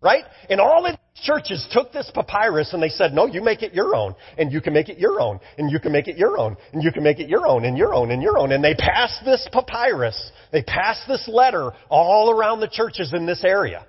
Right? 0.00 0.22
And 0.48 0.60
all 0.60 0.84
the 0.84 0.96
churches 1.24 1.66
took 1.72 1.92
this 1.92 2.08
papyrus 2.14 2.72
and 2.72 2.80
they 2.80 2.88
said, 2.88 3.12
no, 3.12 3.26
you 3.26 3.42
make 3.42 3.62
it 3.62 3.74
your 3.74 3.96
own. 3.96 4.14
And 4.36 4.52
you 4.52 4.60
can 4.60 4.72
make 4.72 4.88
it 4.88 4.98
your 4.98 5.20
own. 5.20 5.40
And 5.56 5.72
you 5.72 5.80
can 5.80 5.90
make 5.90 6.06
it 6.06 6.16
your 6.16 6.38
own. 6.38 6.56
And 6.72 6.84
you 6.84 6.92
can 6.92 7.02
make 7.02 7.18
it 7.18 7.28
your 7.28 7.48
own 7.48 7.64
and 7.64 7.76
your 7.76 7.92
own 7.92 8.12
and 8.12 8.22
your 8.22 8.38
own. 8.38 8.52
And 8.52 8.62
they 8.62 8.74
passed 8.74 9.24
this 9.24 9.48
papyrus. 9.52 10.30
They 10.52 10.62
passed 10.62 11.02
this 11.08 11.26
letter 11.26 11.72
all 11.88 12.30
around 12.30 12.60
the 12.60 12.68
churches 12.68 13.12
in 13.12 13.26
this 13.26 13.42
area. 13.42 13.84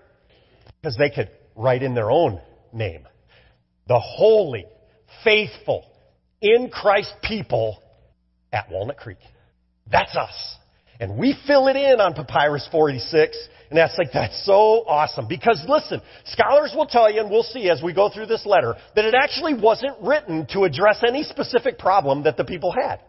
Because 0.82 0.98
they 0.98 1.12
could 1.12 1.30
write 1.56 1.84
in 1.84 1.94
their 1.94 2.10
own 2.10 2.42
name. 2.74 3.08
The 3.88 4.00
holy, 4.00 4.66
faithful, 5.24 5.86
in 6.41 6.69
Christ 6.69 7.13
people 7.24 7.82
at 8.52 8.69
Walnut 8.72 8.98
Creek. 8.98 9.17
That's 9.91 10.15
us. 10.15 10.56
And 11.00 11.17
we 11.17 11.36
fill 11.48 11.67
it 11.67 11.76
in 11.76 12.02
on 12.02 12.13
Papyrus 12.13 12.67
46, 12.72 13.38
and 13.69 13.78
that's 13.78 13.98
like, 13.98 14.10
that's 14.13 14.45
so 14.45 14.84
awesome. 14.86 15.28
Because 15.28 15.63
listen, 15.67 16.02
scholars 16.26 16.74
will 16.76 16.88
tell 16.88 17.12
you, 17.12 17.22
and 17.22 17.30
we'll 17.30 17.43
see 17.43 17.69
as 17.69 17.82
we 17.82 17.93
go 17.93 18.10
through 18.10 18.26
this 18.26 18.45
letter, 18.45 18.76
that 18.95 19.06
it 19.06 19.13
actually 19.13 19.54
wasn't 19.54 19.95
written 20.02 20.45
to 20.52 20.63
address 20.63 21.02
any 21.08 21.24
specific 21.24 21.78
problem 21.78 22.24
that 22.24 22.36
the 22.36 22.43
people 22.43 22.74
had. 22.74 23.00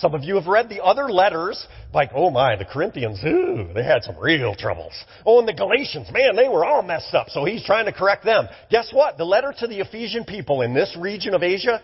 Some 0.00 0.14
of 0.14 0.22
you 0.22 0.36
have 0.36 0.46
read 0.46 0.68
the 0.68 0.82
other 0.82 1.08
letters, 1.08 1.66
like, 1.92 2.10
oh 2.14 2.30
my, 2.30 2.54
the 2.54 2.64
Corinthians, 2.64 3.18
ooh, 3.24 3.68
they 3.74 3.82
had 3.82 4.04
some 4.04 4.16
real 4.16 4.54
troubles. 4.54 4.92
Oh, 5.26 5.40
and 5.40 5.48
the 5.48 5.52
Galatians, 5.52 6.08
man, 6.12 6.36
they 6.36 6.48
were 6.48 6.64
all 6.64 6.82
messed 6.82 7.14
up, 7.14 7.30
so 7.30 7.44
he's 7.44 7.64
trying 7.64 7.86
to 7.86 7.92
correct 7.92 8.24
them. 8.24 8.46
Guess 8.70 8.92
what? 8.92 9.18
The 9.18 9.24
letter 9.24 9.52
to 9.58 9.66
the 9.66 9.80
Ephesian 9.80 10.24
people 10.24 10.62
in 10.62 10.72
this 10.72 10.96
region 10.96 11.34
of 11.34 11.42
Asia, 11.42 11.82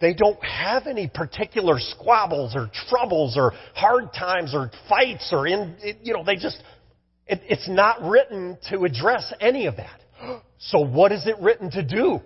they 0.00 0.14
don't 0.14 0.42
have 0.44 0.86
any 0.86 1.08
particular 1.08 1.80
squabbles 1.80 2.54
or 2.54 2.70
troubles 2.88 3.36
or 3.36 3.52
hard 3.74 4.12
times 4.12 4.54
or 4.54 4.70
fights 4.88 5.30
or 5.32 5.48
in, 5.48 5.76
you 6.02 6.12
know, 6.12 6.22
they 6.24 6.36
just, 6.36 6.62
it, 7.26 7.40
it's 7.48 7.68
not 7.68 8.02
written 8.02 8.56
to 8.70 8.84
address 8.84 9.32
any 9.40 9.66
of 9.66 9.76
that. 9.76 10.00
So 10.64 10.78
what 10.78 11.10
is 11.10 11.26
it 11.26 11.40
written 11.40 11.72
to 11.72 11.82
do? 11.82 12.20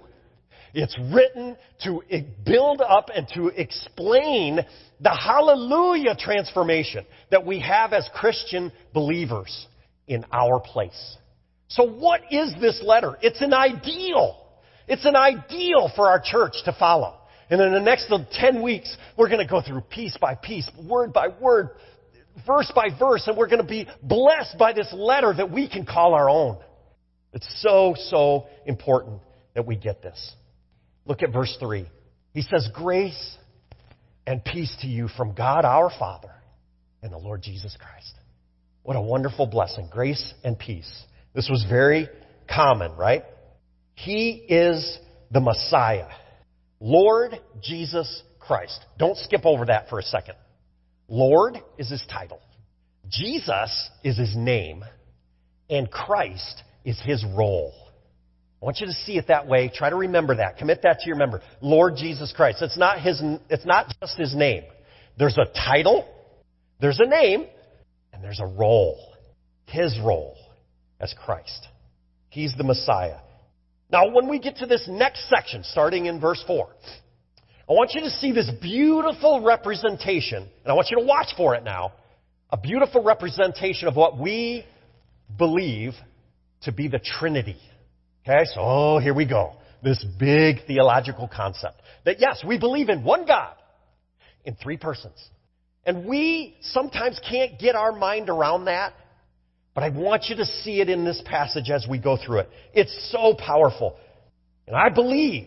It's 0.77 0.95
written 1.11 1.57
to 1.85 2.03
build 2.45 2.83
up 2.83 3.09
and 3.15 3.27
to 3.35 3.47
explain 3.47 4.61
the 5.01 5.11
hallelujah 5.11 6.15
transformation 6.19 7.07
that 7.31 7.47
we 7.47 7.61
have 7.61 7.95
as 7.95 8.07
Christian 8.15 8.71
believers 8.93 9.69
in 10.07 10.27
our 10.31 10.61
place. 10.61 11.17
So 11.69 11.89
what 11.89 12.21
is 12.31 12.53
this 12.61 12.83
letter? 12.85 13.17
It's 13.23 13.41
an 13.41 13.55
ideal. 13.55 14.37
It's 14.87 15.07
an 15.07 15.17
ideal 15.17 15.91
for 15.97 16.09
our 16.09 16.21
church 16.23 16.57
to 16.67 16.77
follow. 16.79 17.15
And 17.49 17.59
in 17.59 17.73
the 17.73 17.81
next 17.81 18.13
10 18.33 18.63
weeks, 18.63 18.95
we're 19.17 19.31
going 19.31 19.45
to 19.45 19.51
go 19.51 19.63
through 19.63 19.81
piece 19.81 20.19
by 20.21 20.35
piece, 20.35 20.71
word 20.87 21.11
by 21.11 21.29
word, 21.41 21.71
verse 22.47 22.71
by 22.75 22.89
verse, 22.99 23.27
and 23.27 23.37
we're 23.39 23.49
going 23.49 23.63
to 23.63 23.67
be 23.67 23.89
blessed 24.03 24.59
by 24.59 24.75
this 24.75 24.93
letter 24.93 25.33
that 25.33 25.51
we 25.51 25.71
can 25.71 25.87
call 25.87 26.13
our 26.13 26.29
own. 26.29 26.59
It's 27.33 27.49
so, 27.63 27.95
so 27.97 28.45
important 28.67 29.23
that 29.55 29.65
we 29.65 29.77
get 29.77 30.03
this. 30.03 30.35
Look 31.07 31.23
at 31.23 31.33
verse 31.33 31.57
3. 31.59 31.89
He 32.33 32.43
says, 32.43 32.69
Grace 32.75 33.37
and 34.27 34.45
peace 34.45 34.77
to 34.81 34.87
you 34.87 35.09
from 35.09 35.35
God 35.35 35.65
our 35.65 35.91
Father 35.99 36.33
and 37.03 37.13
the 37.13 37.19
Lord 37.19 37.43
Jesus 37.43 37.77
Christ. 37.81 38.13
What 38.83 38.97
a 38.97 39.01
wonderful 39.01 39.47
blessing. 39.47 39.89
Grace 39.91 40.35
and 40.45 40.59
peace. 40.59 40.91
This 41.35 41.49
was 41.49 41.65
very 41.69 42.09
common, 42.49 42.95
right? 42.97 43.25
He 43.95 44.31
is 44.49 44.99
the 45.31 45.41
Messiah. 45.41 46.09
Lord 46.81 47.33
Jesus 47.63 48.23
Christ. 48.39 48.79
Don't 48.99 49.17
skip 49.19 49.45
over 49.45 49.67
that 49.67 49.89
for 49.89 49.99
a 49.99 50.03
second. 50.03 50.35
Lord 51.09 51.57
is 51.79 51.91
his 51.91 52.05
title. 52.11 52.41
Jesus 53.09 53.91
is 54.05 54.17
his 54.17 54.35
name. 54.37 54.85
And 55.71 55.91
Christ 55.91 56.63
is 56.85 57.01
his 57.05 57.25
role. 57.25 57.73
I 58.61 58.65
want 58.65 58.81
you 58.81 58.87
to 58.87 58.93
see 58.93 59.19
it 59.19 59.29
that 59.29 59.47
way. 59.47 59.71
Try 59.73 59.91
to 59.91 59.97
remember 59.97 60.37
that. 60.37 60.57
Commit 60.59 60.83
that 60.83 61.01
to 61.01 61.07
your 61.07 61.17
memory. 61.17 61.41
Lord 61.61 61.97
Jesus 61.97 62.33
Christ. 62.35 62.63
It's 62.63 62.79
not 62.79 63.01
his, 63.01 63.23
it's 63.51 63.67
not 63.67 63.95
just 64.01 64.17
his 64.17 64.35
name. 64.35 64.65
There's 65.19 65.37
a 65.39 65.47
title, 65.53 66.07
there's 66.81 67.01
a 67.01 67.07
name, 67.07 67.47
and 68.13 68.25
there's 68.25 68.41
a 68.41 68.47
role. 68.47 68.99
His 69.67 69.99
role 70.03 70.37
as 71.01 71.15
Christ. 71.25 71.69
He's 72.29 72.55
the 72.57 72.65
Messiah. 72.65 73.19
Now, 73.91 74.11
when 74.11 74.29
we 74.29 74.39
get 74.39 74.57
to 74.57 74.67
this 74.67 74.87
next 74.89 75.29
section, 75.29 75.63
starting 75.65 76.07
in 76.07 76.21
verse 76.21 76.43
4, 76.47 76.69
I 77.69 77.73
want 77.73 77.93
you 77.95 78.01
to 78.03 78.11
see 78.11 78.33
this 78.33 78.51
beautiful 78.61 79.43
representation, 79.45 80.43
and 80.43 80.73
I 80.73 80.73
want 80.73 80.89
you 80.91 80.99
to 80.99 81.05
watch 81.05 81.29
for 81.37 81.55
it 81.55 81.65
now, 81.65 81.93
a 82.51 82.57
beautiful 82.57 83.03
representation 83.03 83.89
of 83.89 83.97
what 83.97 84.19
we 84.19 84.65
believe 85.37 85.93
to 86.63 86.73
be 86.73 86.89
the 86.89 87.01
Trinity. 87.01 87.61
Okay, 88.29 88.45
so 88.55 88.99
here 89.01 89.15
we 89.15 89.25
go. 89.25 89.53
This 89.85 90.05
big 90.19 90.67
theological 90.67 91.31
concept. 91.33 91.81
That 92.05 92.19
yes, 92.19 92.43
we 92.45 92.59
believe 92.59 92.89
in 92.89 93.05
one 93.05 93.25
God 93.25 93.55
in 94.45 94.57
three 94.57 94.77
persons. 94.77 95.17
And 95.85 96.07
we 96.07 96.57
sometimes 96.61 97.21
can't 97.29 97.57
get 97.57 97.77
our 97.77 97.93
mind 97.93 98.29
around 98.29 98.65
that, 98.65 98.95
but 99.77 99.85
I 99.85 99.91
want 99.91 100.25
you 100.29 100.37
to 100.37 100.45
see 100.45 100.81
it 100.81 100.89
in 100.89 101.05
this 101.05 101.23
passage 101.25 101.71
as 101.71 101.87
we 101.89 101.99
go 101.99 102.17
through 102.17 102.41
it. 102.41 102.51
It's 102.75 103.13
so 103.13 103.35
powerful. 103.39 103.97
And 104.67 104.75
I 104.75 104.89
believe 104.89 105.47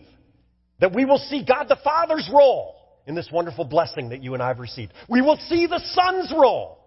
that 0.80 0.94
we 0.94 1.04
will 1.04 1.18
see 1.18 1.44
God 1.46 1.64
the 1.68 1.76
Father's 1.84 2.30
role 2.32 2.76
in 3.06 3.14
this 3.14 3.28
wonderful 3.30 3.66
blessing 3.66 4.08
that 4.08 4.22
you 4.22 4.32
and 4.32 4.42
I 4.42 4.48
have 4.48 4.58
received. 4.58 4.94
We 5.06 5.20
will 5.20 5.38
see 5.50 5.66
the 5.66 5.82
Son's 5.92 6.32
role 6.32 6.78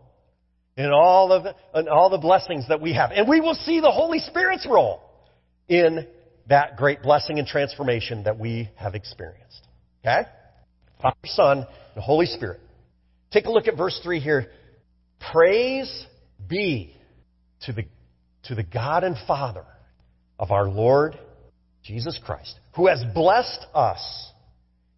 in 0.75 0.89
all 0.89 1.31
of 1.31 1.43
the, 1.43 1.55
in 1.79 1.87
all 1.87 2.09
the 2.09 2.17
blessings 2.17 2.67
that 2.69 2.81
we 2.81 2.93
have. 2.93 3.11
And 3.11 3.29
we 3.29 3.41
will 3.41 3.53
see 3.53 3.79
the 3.79 3.91
Holy 3.91 4.17
Spirit's 4.17 4.65
role 4.65 5.02
in 5.67 6.07
that 6.49 6.77
great 6.77 7.01
blessing 7.01 7.39
and 7.39 7.47
transformation 7.47 8.23
that 8.23 8.37
we 8.37 8.69
have 8.75 8.95
experienced. 8.95 9.67
Okay? 10.01 10.27
Father, 11.01 11.15
Son, 11.25 11.65
and 11.95 12.03
Holy 12.03 12.25
Spirit. 12.25 12.59
Take 13.31 13.45
a 13.45 13.51
look 13.51 13.67
at 13.67 13.77
verse 13.77 13.99
3 14.03 14.19
here. 14.19 14.47
Praise 15.31 16.05
be 16.47 16.95
to 17.61 17.73
the, 17.73 17.83
to 18.43 18.55
the 18.55 18.63
God 18.63 19.03
and 19.03 19.15
Father 19.27 19.65
of 20.37 20.51
our 20.51 20.67
Lord 20.67 21.17
Jesus 21.83 22.19
Christ, 22.23 22.59
who 22.75 22.87
has 22.87 23.03
blessed 23.13 23.65
us 23.73 24.31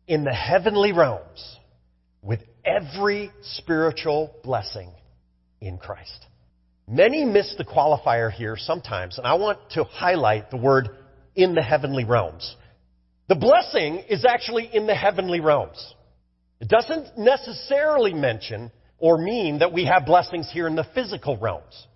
in 0.08 0.24
the 0.24 0.34
heavenly 0.34 0.92
realms 0.92 1.58
with 2.22 2.40
every 2.64 3.32
spiritual 3.42 4.36
blessing 4.44 4.92
in 5.62 5.78
Christ. 5.78 6.26
Many 6.88 7.26
miss 7.26 7.56
the 7.58 7.66
qualifier 7.66 8.32
here 8.32 8.56
sometimes, 8.58 9.18
and 9.18 9.26
I 9.26 9.34
want 9.36 9.58
to 9.72 9.84
highlight 9.84 10.52
the 10.52 10.58
word 10.58 10.90
in 11.36 11.56
the 11.56 11.62
heavenly 11.62 12.06
realms. 12.06 12.56
The 13.28 13.36
blessing 13.36 14.04
is 14.08 14.24
actually 14.24 14.70
in 14.72 14.86
the 14.86 14.94
heavenly 14.94 15.40
realms. 15.40 15.94
It 16.62 16.68
doesn't 16.68 17.18
necessarily 17.18 18.14
mention 18.14 18.72
or 19.00 19.18
mean 19.18 19.60
that 19.60 19.74
we 19.74 19.86
have 19.86 20.06
blessings 20.06 20.50
here 20.52 20.68
in 20.68 20.76
the 20.76 20.86
physical 20.94 21.38
realms. 21.38 21.88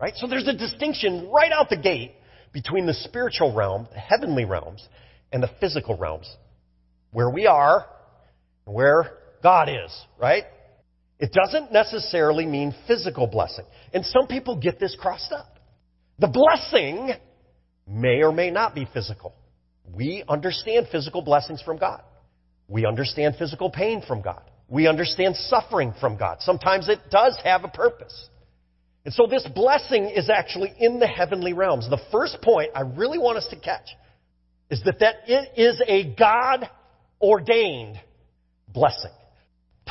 Right? 0.00 0.14
So 0.16 0.26
there's 0.26 0.48
a 0.48 0.56
distinction 0.56 1.28
right 1.30 1.52
out 1.52 1.68
the 1.68 1.76
gate 1.76 2.12
between 2.52 2.86
the 2.86 2.94
spiritual 2.94 3.54
realm, 3.54 3.86
the 3.92 3.98
heavenly 3.98 4.44
realms, 4.44 4.86
and 5.32 5.42
the 5.42 5.50
physical 5.60 5.96
realms. 5.96 6.28
Where 7.10 7.28
we 7.28 7.46
are 7.46 7.86
and 8.66 8.74
where 8.74 9.18
God 9.42 9.68
is, 9.68 9.92
right? 10.18 10.44
It 11.18 11.32
doesn't 11.32 11.72
necessarily 11.72 12.46
mean 12.46 12.74
physical 12.86 13.26
blessing. 13.26 13.64
And 13.92 14.04
some 14.04 14.26
people 14.28 14.56
get 14.56 14.78
this 14.78 14.96
crossed 14.98 15.32
up. 15.32 15.58
The 16.18 16.28
blessing 16.28 17.12
may 17.86 18.22
or 18.22 18.32
may 18.32 18.50
not 18.50 18.74
be 18.74 18.86
physical. 18.92 19.34
We 19.92 20.22
understand 20.28 20.88
physical 20.92 21.22
blessings 21.22 21.62
from 21.62 21.78
God. 21.78 22.02
We 22.68 22.86
understand 22.86 23.36
physical 23.38 23.70
pain 23.70 24.02
from 24.06 24.22
God. 24.22 24.42
We 24.68 24.86
understand 24.86 25.36
suffering 25.36 25.94
from 25.98 26.18
God. 26.18 26.38
Sometimes 26.40 26.88
it 26.88 26.98
does 27.10 27.38
have 27.42 27.64
a 27.64 27.68
purpose. 27.68 28.28
And 29.04 29.14
so 29.14 29.26
this 29.26 29.46
blessing 29.54 30.10
is 30.14 30.28
actually 30.28 30.72
in 30.78 30.98
the 30.98 31.06
heavenly 31.06 31.54
realms. 31.54 31.88
The 31.88 32.00
first 32.12 32.42
point 32.42 32.70
I 32.74 32.82
really 32.82 33.18
want 33.18 33.38
us 33.38 33.46
to 33.50 33.56
catch 33.56 33.88
is 34.70 34.82
that, 34.84 34.98
that 35.00 35.14
it 35.26 35.58
is 35.58 35.80
a 35.86 36.14
God 36.14 36.68
ordained 37.20 37.98
blessing. 38.68 39.10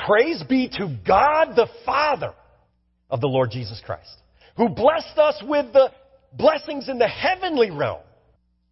Praise 0.06 0.44
be 0.48 0.70
to 0.70 0.96
God 1.06 1.56
the 1.56 1.68
Father 1.86 2.34
of 3.10 3.22
the 3.22 3.28
Lord 3.28 3.52
Jesus 3.52 3.82
Christ, 3.86 4.14
who 4.56 4.70
blessed 4.70 5.18
us 5.18 5.42
with 5.44 5.74
the 5.74 5.92
blessings 6.34 6.90
in 6.90 6.98
the 6.98 7.08
heavenly 7.08 7.72
realm. 7.72 8.02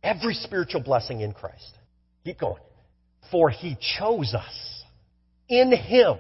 Every 0.04 0.36
spiritual 0.36 0.84
blessing 0.84 1.22
in 1.22 1.34
Christ. 1.34 1.78
Keep 2.24 2.40
going. 2.40 2.62
For 3.32 3.50
he 3.50 3.76
chose 3.98 4.36
us 4.36 4.84
in 5.50 5.72
him. 5.72 6.18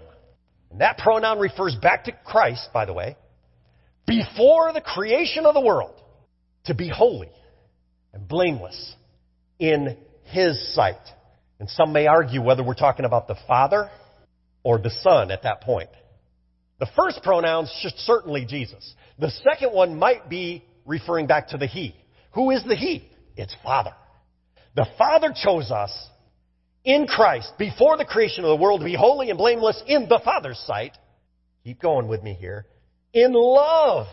And 0.72 0.82
that 0.82 0.98
pronoun 0.98 1.39
refers 1.39 1.76
back 1.76 2.06
to 2.06 2.12
Christ, 2.26 2.70
by 2.74 2.86
the 2.86 2.94
way, 2.94 3.15
before 4.08 4.74
the 4.74 4.82
creation 4.82 5.46
of 5.46 5.54
the 5.54 5.62
world 5.62 5.94
to 6.65 6.74
be 6.74 6.89
holy 6.89 7.30
and 8.12 8.28
blameless 8.28 8.96
in 9.60 9.98
his 10.24 10.74
sight. 10.74 10.96
And 11.60 11.70
some 11.70 11.94
may 11.94 12.08
argue 12.08 12.41
whether 12.41 12.63
we're 12.63 12.74
talking 12.74 13.06
about 13.06 13.28
the 13.28 13.38
Father 13.48 13.89
or 14.65 14.80
the 14.80 14.89
Son 14.89 15.30
at 15.30 15.43
that 15.43 15.62
point. 15.62 15.89
The 16.80 16.88
first 16.95 17.21
pronouns 17.21 17.71
should 17.82 17.93
certainly 17.99 18.45
Jesus. 18.45 18.95
The 19.19 19.30
second 19.30 19.71
one 19.71 19.97
might 19.97 20.28
be 20.28 20.65
referring 20.86 21.28
back 21.28 21.49
to 21.49 21.58
the 21.58 21.67
He. 21.67 21.95
Who 22.34 22.49
is 22.49 22.63
the 22.65 22.75
He? 22.75 23.08
It's 23.38 23.56
Father. 23.63 23.93
The 24.75 24.88
Father 24.97 25.34
chose 25.34 25.69
us 25.69 26.10
in 26.84 27.06
Christ 27.06 27.54
before 27.60 27.95
the 27.95 28.06
creation 28.06 28.43
of 28.43 28.49
the 28.49 28.62
world 28.62 28.82
to 28.82 28.86
be 28.86 28.95
holy 28.95 29.30
and 29.30 29.38
blameless 29.38 29.82
in 29.86 30.10
the 30.10 30.19
Father's 30.25 30.60
sight. 30.60 30.97
Keep 31.63 31.80
going 31.80 32.08
with 32.08 32.23
me 32.23 32.34
here. 32.34 32.65
In 33.13 33.34
love, 33.34 34.08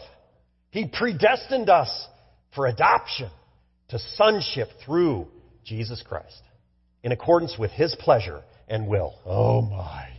He 0.68 0.86
predestined 0.86 1.70
us 1.70 2.06
for 2.54 2.66
adoption 2.66 3.30
to 3.88 3.98
sonship 4.16 4.68
through 4.84 5.28
Jesus 5.64 6.04
Christ 6.06 6.42
in 7.02 7.10
accordance 7.10 7.56
with 7.58 7.70
His 7.70 7.96
pleasure 7.98 8.42
and 8.68 8.86
will. 8.86 9.14
Oh 9.24 9.62
my. 9.62 10.10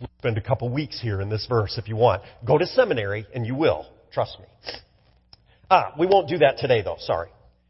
We'll 0.00 0.10
spend 0.18 0.38
a 0.38 0.40
couple 0.40 0.68
weeks 0.70 1.00
here 1.00 1.20
in 1.20 1.28
this 1.28 1.46
verse 1.48 1.76
if 1.76 1.88
you 1.88 1.96
want. 1.96 2.22
Go 2.44 2.56
to 2.56 2.66
seminary 2.66 3.26
and 3.34 3.46
you 3.46 3.54
will. 3.54 3.86
Trust 4.12 4.38
me. 4.40 4.46
Ah, 5.70 5.92
we 5.98 6.06
won't 6.06 6.28
do 6.28 6.38
that 6.38 6.58
today 6.58 6.82
though. 6.82 6.96
Sorry. 7.00 7.28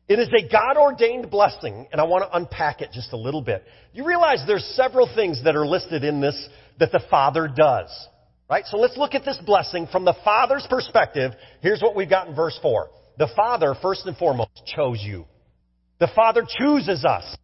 It 0.08 0.18
is 0.18 0.28
a 0.28 0.48
God 0.48 0.76
ordained 0.76 1.30
blessing, 1.30 1.86
and 1.92 2.00
I 2.00 2.04
want 2.04 2.24
to 2.24 2.36
unpack 2.36 2.80
it 2.80 2.90
just 2.92 3.12
a 3.12 3.16
little 3.16 3.42
bit. 3.42 3.64
You 3.92 4.04
realize 4.04 4.42
there's 4.44 4.64
several 4.74 5.08
things 5.14 5.44
that 5.44 5.54
are 5.54 5.64
listed 5.64 6.02
in 6.02 6.20
this 6.20 6.48
that 6.80 6.90
the 6.90 7.00
Father 7.10 7.46
does. 7.46 7.88
Right? 8.48 8.64
So 8.66 8.76
let's 8.76 8.96
look 8.96 9.14
at 9.14 9.24
this 9.24 9.38
blessing 9.46 9.86
from 9.86 10.04
the 10.04 10.16
Father's 10.24 10.66
perspective. 10.68 11.32
Here's 11.60 11.80
what 11.80 11.94
we've 11.94 12.10
got 12.10 12.26
in 12.26 12.34
verse 12.34 12.58
4. 12.60 12.90
The 13.18 13.28
Father, 13.36 13.76
first 13.80 14.04
and 14.06 14.16
foremost, 14.16 14.50
chose 14.66 14.98
you. 15.00 15.26
The 16.00 16.08
Father 16.16 16.42
chooses 16.58 17.04
us. 17.04 17.36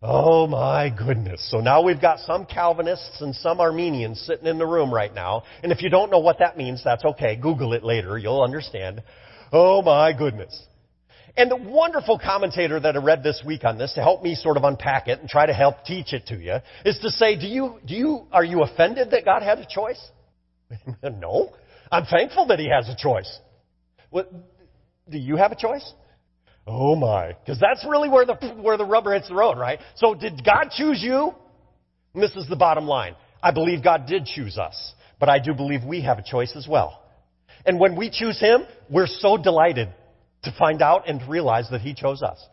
Oh 0.00 0.46
my 0.46 0.90
goodness. 0.90 1.50
So 1.50 1.58
now 1.58 1.82
we've 1.82 2.00
got 2.00 2.20
some 2.20 2.46
Calvinists 2.46 3.20
and 3.20 3.34
some 3.34 3.58
Arminians 3.58 4.20
sitting 4.20 4.46
in 4.46 4.56
the 4.58 4.66
room 4.66 4.94
right 4.94 5.12
now. 5.12 5.42
And 5.62 5.72
if 5.72 5.82
you 5.82 5.90
don't 5.90 6.10
know 6.10 6.20
what 6.20 6.38
that 6.38 6.56
means, 6.56 6.82
that's 6.84 7.04
okay. 7.04 7.34
Google 7.34 7.72
it 7.72 7.82
later. 7.82 8.16
You'll 8.16 8.42
understand. 8.42 9.02
Oh 9.52 9.82
my 9.82 10.12
goodness. 10.12 10.66
And 11.36 11.50
the 11.50 11.56
wonderful 11.56 12.18
commentator 12.18 12.78
that 12.78 12.96
I 12.96 12.98
read 13.00 13.24
this 13.24 13.42
week 13.44 13.64
on 13.64 13.76
this 13.76 13.92
to 13.94 14.02
help 14.02 14.22
me 14.22 14.36
sort 14.36 14.56
of 14.56 14.64
unpack 14.64 15.08
it 15.08 15.20
and 15.20 15.28
try 15.28 15.46
to 15.46 15.54
help 15.54 15.84
teach 15.84 16.12
it 16.12 16.26
to 16.26 16.36
you 16.36 16.56
is 16.84 16.98
to 17.00 17.10
say, 17.10 17.38
do 17.38 17.46
you, 17.46 17.80
do 17.84 17.94
you, 17.94 18.26
are 18.32 18.44
you 18.44 18.62
offended 18.62 19.10
that 19.10 19.24
God 19.24 19.42
had 19.42 19.58
a 19.58 19.66
choice? 19.68 20.00
no. 21.02 21.52
I'm 21.90 22.04
thankful 22.04 22.46
that 22.46 22.58
He 22.60 22.68
has 22.68 22.88
a 22.88 22.96
choice. 22.96 23.38
What, 24.10 24.32
do 25.10 25.18
you 25.18 25.36
have 25.36 25.50
a 25.52 25.56
choice? 25.56 25.92
Oh 26.68 26.94
my. 26.94 27.32
Because 27.32 27.58
that's 27.58 27.84
really 27.88 28.10
where 28.10 28.26
the, 28.26 28.34
where 28.60 28.76
the 28.76 28.84
rubber 28.84 29.14
hits 29.14 29.28
the 29.28 29.34
road, 29.34 29.56
right? 29.56 29.80
So 29.96 30.14
did 30.14 30.44
God 30.44 30.68
choose 30.70 31.02
you? 31.02 31.32
And 32.12 32.22
this 32.22 32.36
is 32.36 32.46
the 32.48 32.56
bottom 32.56 32.84
line. 32.84 33.16
I 33.42 33.52
believe 33.52 33.82
God 33.82 34.06
did 34.06 34.26
choose 34.26 34.58
us, 34.58 34.92
but 35.18 35.30
I 35.30 35.38
do 35.38 35.54
believe 35.54 35.82
we 35.82 36.02
have 36.02 36.18
a 36.18 36.22
choice 36.22 36.52
as 36.56 36.68
well. 36.68 37.02
And 37.64 37.80
when 37.80 37.96
we 37.96 38.10
choose 38.10 38.38
Him, 38.38 38.64
we're 38.90 39.06
so 39.06 39.38
delighted 39.38 39.88
to 40.42 40.54
find 40.58 40.82
out 40.82 41.08
and 41.08 41.26
realize 41.28 41.68
that 41.70 41.80
He 41.80 41.94
chose 41.94 42.22
us. 42.22 42.44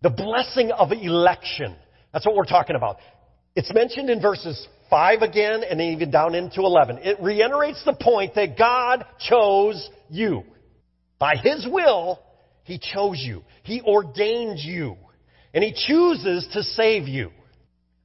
The 0.00 0.10
blessing 0.10 0.70
of 0.70 0.92
election. 0.92 1.76
That's 2.12 2.24
what 2.24 2.36
we're 2.36 2.44
talking 2.44 2.76
about. 2.76 2.96
It's 3.54 3.72
mentioned 3.74 4.08
in 4.08 4.22
verses 4.22 4.66
5 4.88 5.22
again 5.22 5.62
and 5.68 5.80
even 5.80 6.10
down 6.10 6.34
into 6.34 6.60
11. 6.60 6.98
It 6.98 7.18
reiterates 7.20 7.84
the 7.84 7.92
point 7.92 8.34
that 8.36 8.56
God 8.56 9.04
chose 9.18 9.88
you. 10.08 10.44
By 11.18 11.36
His 11.36 11.66
will, 11.70 12.20
he 12.70 12.78
chose 12.78 13.18
you. 13.18 13.42
He 13.62 13.82
ordained 13.82 14.58
you. 14.58 14.96
And 15.52 15.64
He 15.64 15.72
chooses 15.72 16.48
to 16.52 16.62
save 16.62 17.08
you. 17.08 17.30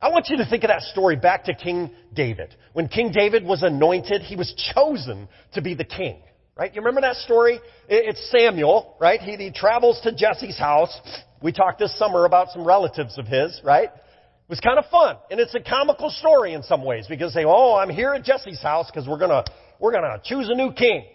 I 0.02 0.10
want 0.10 0.28
you 0.30 0.38
to 0.38 0.46
think 0.46 0.64
of 0.64 0.70
that 0.70 0.82
story 0.82 1.16
back 1.16 1.46
to 1.46 1.54
King 1.54 1.92
David. 2.14 2.56
When 2.74 2.88
King 2.88 3.12
David 3.12 3.44
was 3.44 3.64
anointed, 3.64 4.22
he 4.22 4.36
was 4.36 4.54
chosen 4.76 5.28
to 5.54 5.62
be 5.62 5.74
the 5.74 5.86
king. 5.86 6.22
Right? 6.58 6.74
You 6.74 6.82
remember 6.82 7.02
that 7.02 7.18
story? 7.18 7.60
It's 7.90 8.32
Samuel, 8.32 8.96
right? 9.00 9.20
He, 9.20 9.36
he 9.36 9.52
travels 9.52 10.00
to 10.04 10.16
Jesse's 10.16 10.58
house. 10.58 10.98
We 11.42 11.52
talked 11.52 11.80
this 11.80 11.98
summer 11.98 12.26
about 12.26 12.50
some 12.52 12.66
relatives 12.66 13.18
of 13.18 13.26
his, 13.28 13.60
right? 13.64 13.90
It 13.90 14.50
was 14.50 14.60
kind 14.60 14.80
of 14.80 14.86
fun. 14.86 15.18
And 15.30 15.40
it's 15.40 15.54
a 15.56 15.60
comical 15.60 16.10
story 16.10 16.54
in 16.54 16.64
some 16.64 16.84
ways 16.84 17.08
because 17.10 17.34
they, 17.34 17.42
say, 17.42 17.46
oh, 17.46 17.76
I'm 17.76 17.90
here 17.90 18.14
at 18.14 18.24
Jesse's 18.24 18.62
house 18.62 18.90
because 18.92 19.08
we're 19.08 19.20
gonna, 19.20 19.44
we're 19.80 19.92
gonna 19.92 20.22
choose 20.24 20.50
a 20.50 20.56
new 20.56 20.72
king. 20.72 21.06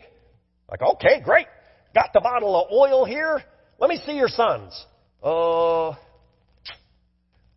Like, 0.68 0.82
okay, 0.82 1.20
great. 1.24 1.46
Got 1.94 2.12
the 2.12 2.20
bottle 2.20 2.54
of 2.56 2.70
oil 2.72 3.04
here. 3.04 3.42
Let 3.78 3.90
me 3.90 4.00
see 4.04 4.12
your 4.12 4.28
sons. 4.28 4.86
Uh, 5.22 5.94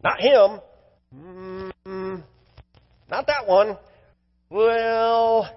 not 0.04 0.19
him. 0.19 0.60
Mm, 1.15 2.24
not 3.10 3.28
that 3.28 3.48
one. 3.48 3.78
Well, 4.50 5.50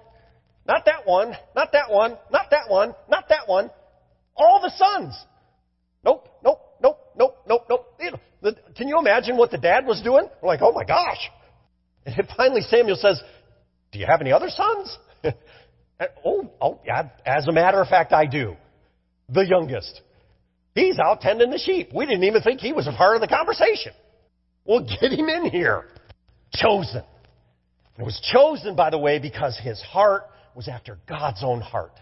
not 0.67 0.85
that 0.85 1.05
one. 1.05 1.33
Not 1.55 1.71
that 1.71 1.89
one. 1.89 2.17
Not 2.31 2.49
that 2.51 2.69
one. 2.69 2.93
Not 3.09 3.29
that 3.29 3.47
one. 3.47 3.71
All 4.35 4.61
the 4.61 4.71
sons. 4.77 5.17
Nope, 6.03 6.27
nope, 6.43 6.59
nope, 6.81 6.99
nope, 7.17 7.37
nope, 7.47 7.65
nope. 7.69 8.19
Can 8.75 8.87
you 8.87 8.99
imagine 8.99 9.37
what 9.37 9.49
the 9.49 9.57
dad 9.57 9.85
was 9.87 10.01
doing? 10.03 10.27
We're 10.41 10.47
like, 10.47 10.61
oh 10.61 10.71
my 10.71 10.83
gosh. 10.83 11.29
And 12.05 12.27
finally 12.37 12.61
Samuel 12.61 12.95
says, 12.95 13.21
do 13.91 13.99
you 13.99 14.05
have 14.05 14.21
any 14.21 14.31
other 14.31 14.49
sons? 14.49 14.97
oh, 16.23 16.49
oh, 16.61 16.79
yeah, 16.85 17.09
as 17.25 17.47
a 17.47 17.51
matter 17.51 17.81
of 17.81 17.87
fact, 17.87 18.13
I 18.13 18.25
do 18.25 18.55
the 19.29 19.45
youngest. 19.45 20.01
He's 20.73 20.99
out 20.99 21.21
tending 21.21 21.49
the 21.49 21.57
sheep. 21.57 21.89
We 21.93 22.05
didn't 22.05 22.23
even 22.23 22.41
think 22.41 22.59
he 22.59 22.73
was 22.73 22.87
a 22.87 22.91
part 22.91 23.15
of 23.15 23.21
the 23.21 23.27
conversation. 23.27 23.93
Well, 24.63 24.81
get 24.81 25.11
him 25.11 25.27
in 25.27 25.45
here. 25.49 25.85
Chosen. 26.53 27.03
It 27.97 28.03
was 28.03 28.19
chosen, 28.31 28.75
by 28.75 28.89
the 28.89 28.97
way, 28.97 29.17
because 29.19 29.57
his 29.57 29.81
heart 29.81 30.23
was 30.55 30.67
after 30.67 30.97
God's 31.07 31.43
own 31.43 31.61
heart. 31.61 31.93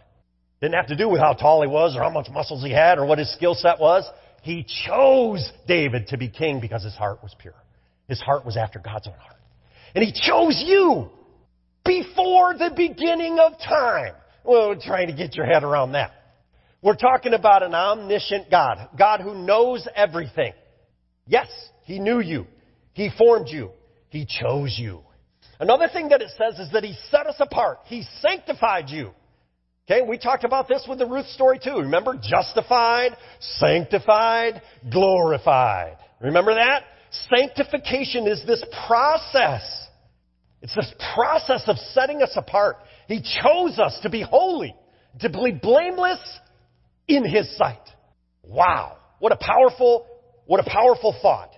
Didn't 0.62 0.76
have 0.76 0.88
to 0.88 0.96
do 0.96 1.08
with 1.08 1.22
how 1.22 1.34
tall 1.34 1.62
he 1.62 1.68
was 1.68 1.96
or 1.96 2.04
how 2.04 2.10
much 2.10 2.28
muscles 2.30 2.64
he 2.64 2.72
had 2.72 2.98
or 2.98 3.06
what 3.06 3.18
his 3.18 3.32
skill 3.34 3.56
set 3.56 3.80
was. 3.80 4.06
He 4.42 4.66
chose 4.86 5.50
David 5.68 6.08
to 6.08 6.18
be 6.18 6.28
king 6.28 6.60
because 6.60 6.84
his 6.84 6.96
heart 6.96 7.24
was 7.24 7.36
pure. 7.40 7.56
His 8.08 8.22
heart 8.22 8.46
was 8.46 8.58
after 8.58 8.80
God's 8.80 9.08
own 9.08 9.14
heart. 9.14 9.40
And 9.96 10.04
he 10.04 10.12
chose 10.12 10.62
you 10.66 11.10
before 11.86 12.54
the 12.58 12.72
beginning 12.76 13.40
of 13.40 13.54
time. 13.60 14.14
Well, 14.44 14.76
trying 14.80 15.08
to 15.08 15.14
get 15.14 15.36
your 15.36 15.46
head 15.46 15.64
around 15.64 15.94
that. 15.94 16.12
We're 16.86 16.94
talking 16.94 17.34
about 17.34 17.64
an 17.64 17.74
omniscient 17.74 18.52
God, 18.52 18.90
God 18.96 19.20
who 19.20 19.34
knows 19.34 19.88
everything. 19.96 20.54
Yes, 21.26 21.48
He 21.86 21.98
knew 21.98 22.20
you. 22.20 22.46
He 22.94 23.10
formed 23.18 23.48
you. 23.50 23.72
He 24.10 24.28
chose 24.28 24.78
you. 24.78 25.00
Another 25.60 25.88
thing 25.92 26.10
that 26.10 26.22
it 26.22 26.30
says 26.38 26.60
is 26.60 26.72
that 26.74 26.84
He 26.84 26.96
set 27.10 27.26
us 27.26 27.38
apart. 27.40 27.80
He 27.86 28.04
sanctified 28.22 28.90
you. 28.90 29.10
Okay, 29.90 30.08
we 30.08 30.20
talked 30.20 30.44
about 30.44 30.68
this 30.68 30.86
with 30.88 31.00
the 31.00 31.08
Ruth 31.08 31.26
story 31.30 31.58
too. 31.58 31.78
Remember? 31.78 32.20
Justified, 32.22 33.18
sanctified, 33.40 34.62
glorified. 34.92 35.98
Remember 36.22 36.54
that? 36.54 36.84
Sanctification 37.36 38.28
is 38.28 38.44
this 38.46 38.64
process. 38.88 39.88
It's 40.62 40.76
this 40.76 40.94
process 41.16 41.64
of 41.66 41.78
setting 41.94 42.22
us 42.22 42.34
apart. 42.36 42.78
He 43.08 43.24
chose 43.42 43.80
us 43.80 43.98
to 44.04 44.10
be 44.12 44.22
holy, 44.22 44.76
to 45.22 45.30
be 45.30 45.52
blameless 45.52 46.20
in 47.08 47.24
His 47.24 47.56
sight. 47.58 47.80
Wow. 48.44 48.98
What 49.20 49.32
a 49.32 49.38
powerful, 49.38 50.08
what 50.46 50.60
a 50.60 50.70
powerful 50.70 51.16
thought. 51.22 51.52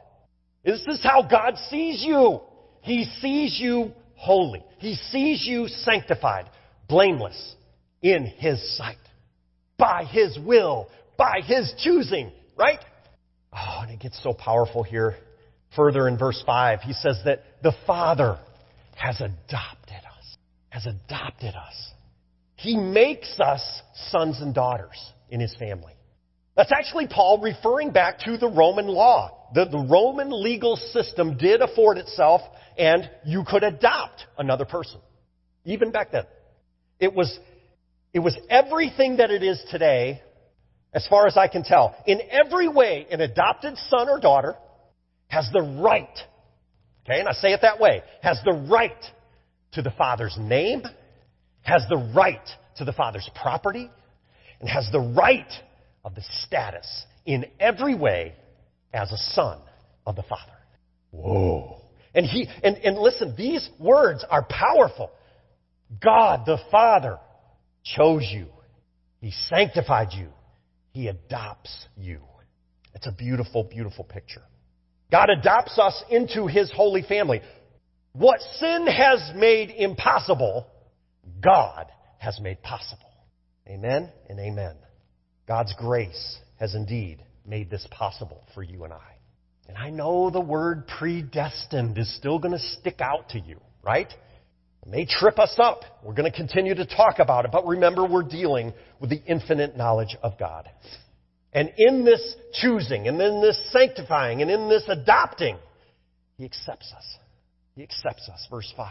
This 0.63 0.81
is 0.87 1.01
how 1.03 1.23
God 1.23 1.57
sees 1.69 2.03
you. 2.03 2.41
He 2.81 3.05
sees 3.21 3.59
you 3.59 3.91
holy. 4.15 4.63
He 4.79 4.95
sees 4.95 5.45
you 5.45 5.67
sanctified, 5.67 6.49
blameless 6.87 7.55
in 8.01 8.25
His 8.25 8.77
sight. 8.77 8.97
By 9.77 10.05
His 10.05 10.37
will, 10.43 10.89
by 11.17 11.41
His 11.43 11.73
choosing, 11.79 12.31
right? 12.57 12.79
Oh, 13.53 13.79
and 13.81 13.91
it 13.91 13.99
gets 13.99 14.21
so 14.23 14.33
powerful 14.33 14.83
here. 14.83 15.15
Further 15.75 16.07
in 16.07 16.17
verse 16.17 16.41
5, 16.45 16.81
he 16.81 16.93
says 16.93 17.19
that 17.25 17.43
the 17.61 17.73
Father 17.85 18.39
has 18.95 19.19
adopted 19.21 20.01
us, 20.17 20.37
has 20.69 20.85
adopted 20.85 21.53
us. 21.55 21.91
He 22.55 22.75
makes 22.75 23.39
us 23.39 23.81
sons 24.09 24.41
and 24.41 24.53
daughters 24.53 24.97
in 25.29 25.39
His 25.39 25.55
family. 25.57 25.93
That's 26.55 26.71
actually 26.71 27.07
Paul 27.07 27.39
referring 27.41 27.91
back 27.91 28.19
to 28.21 28.37
the 28.37 28.49
Roman 28.49 28.87
law. 28.87 29.49
The, 29.53 29.65
the 29.65 29.87
Roman 29.89 30.29
legal 30.31 30.75
system 30.75 31.37
did 31.37 31.61
afford 31.61 31.97
itself, 31.97 32.41
and 32.77 33.09
you 33.25 33.43
could 33.47 33.63
adopt 33.63 34.25
another 34.37 34.65
person. 34.65 34.99
Even 35.65 35.91
back 35.91 36.11
then. 36.11 36.23
It 36.99 37.13
was 37.13 37.37
it 38.13 38.19
was 38.19 38.35
everything 38.49 39.17
that 39.17 39.29
it 39.29 39.43
is 39.43 39.63
today, 39.69 40.21
as 40.93 41.05
far 41.07 41.27
as 41.27 41.37
I 41.37 41.47
can 41.47 41.63
tell. 41.63 41.95
In 42.07 42.19
every 42.31 42.67
way, 42.67 43.05
an 43.11 43.21
adopted 43.21 43.77
son 43.89 44.09
or 44.09 44.19
daughter 44.19 44.55
has 45.27 45.47
the 45.53 45.61
right, 45.61 46.17
okay, 47.05 47.19
and 47.19 47.27
I 47.27 47.33
say 47.33 47.49
it 47.49 47.59
that 47.61 47.79
way, 47.79 48.01
has 48.23 48.39
the 48.43 48.53
right 48.53 48.97
to 49.73 49.81
the 49.81 49.91
father's 49.91 50.35
name, 50.39 50.81
has 51.61 51.85
the 51.89 52.11
right 52.15 52.41
to 52.77 52.85
the 52.85 52.93
father's 52.93 53.29
property, 53.39 53.91
and 54.59 54.69
has 54.69 54.87
the 54.91 54.99
right 54.99 55.51
of 56.03 56.15
the 56.15 56.23
status 56.45 57.05
in 57.25 57.45
every 57.59 57.95
way 57.95 58.33
as 58.93 59.11
a 59.11 59.17
son 59.17 59.59
of 60.05 60.15
the 60.15 60.23
father. 60.23 60.57
Whoa. 61.11 61.81
And 62.13 62.25
he, 62.25 62.47
and, 62.63 62.77
and 62.77 62.97
listen, 62.97 63.35
these 63.37 63.69
words 63.79 64.25
are 64.29 64.43
powerful. 64.43 65.11
God 66.01 66.45
the 66.45 66.57
Father 66.71 67.19
chose 67.83 68.23
you. 68.31 68.47
He 69.21 69.31
sanctified 69.49 70.09
you. 70.13 70.29
He 70.91 71.07
adopts 71.07 71.87
you. 71.95 72.19
It's 72.93 73.07
a 73.07 73.11
beautiful, 73.11 73.63
beautiful 73.63 74.03
picture. 74.03 74.41
God 75.11 75.29
adopts 75.29 75.77
us 75.77 76.03
into 76.09 76.47
His 76.47 76.71
holy 76.71 77.03
family. 77.03 77.41
What 78.13 78.41
sin 78.59 78.87
has 78.87 79.31
made 79.35 79.69
impossible, 79.69 80.67
God 81.41 81.85
has 82.17 82.39
made 82.41 82.61
possible. 82.63 83.06
Amen 83.67 84.09
and 84.29 84.39
amen. 84.39 84.75
God's 85.47 85.73
grace 85.77 86.37
has 86.59 86.73
indeed 86.73 87.23
made 87.45 87.69
this 87.69 87.85
possible 87.91 88.43
for 88.53 88.63
you 88.63 88.83
and 88.83 88.93
I. 88.93 89.17
And 89.67 89.77
I 89.77 89.89
know 89.89 90.29
the 90.29 90.41
word 90.41 90.87
predestined 90.87 91.97
is 91.97 92.13
still 92.15 92.39
going 92.39 92.53
to 92.53 92.59
stick 92.79 93.01
out 93.01 93.29
to 93.29 93.39
you, 93.39 93.59
right? 93.83 94.07
It 94.07 94.89
may 94.89 95.05
trip 95.05 95.37
us 95.39 95.53
up. 95.57 95.81
We're 96.03 96.13
going 96.13 96.31
to 96.31 96.37
continue 96.37 96.75
to 96.75 96.85
talk 96.85 97.19
about 97.19 97.45
it, 97.45 97.51
but 97.51 97.67
remember 97.67 98.07
we're 98.07 98.23
dealing 98.23 98.73
with 99.01 99.09
the 99.09 99.21
infinite 99.25 99.75
knowledge 99.75 100.15
of 100.23 100.39
God. 100.39 100.69
And 101.51 101.71
in 101.77 102.05
this 102.05 102.35
choosing, 102.53 103.07
and 103.07 103.21
in 103.21 103.41
this 103.41 103.59
sanctifying, 103.71 104.41
and 104.41 104.49
in 104.49 104.69
this 104.69 104.83
adopting, 104.87 105.57
He 106.37 106.45
accepts 106.45 106.93
us. 106.95 107.17
He 107.75 107.83
accepts 107.83 108.29
us. 108.29 108.47
Verse 108.49 108.71
5. 108.77 108.87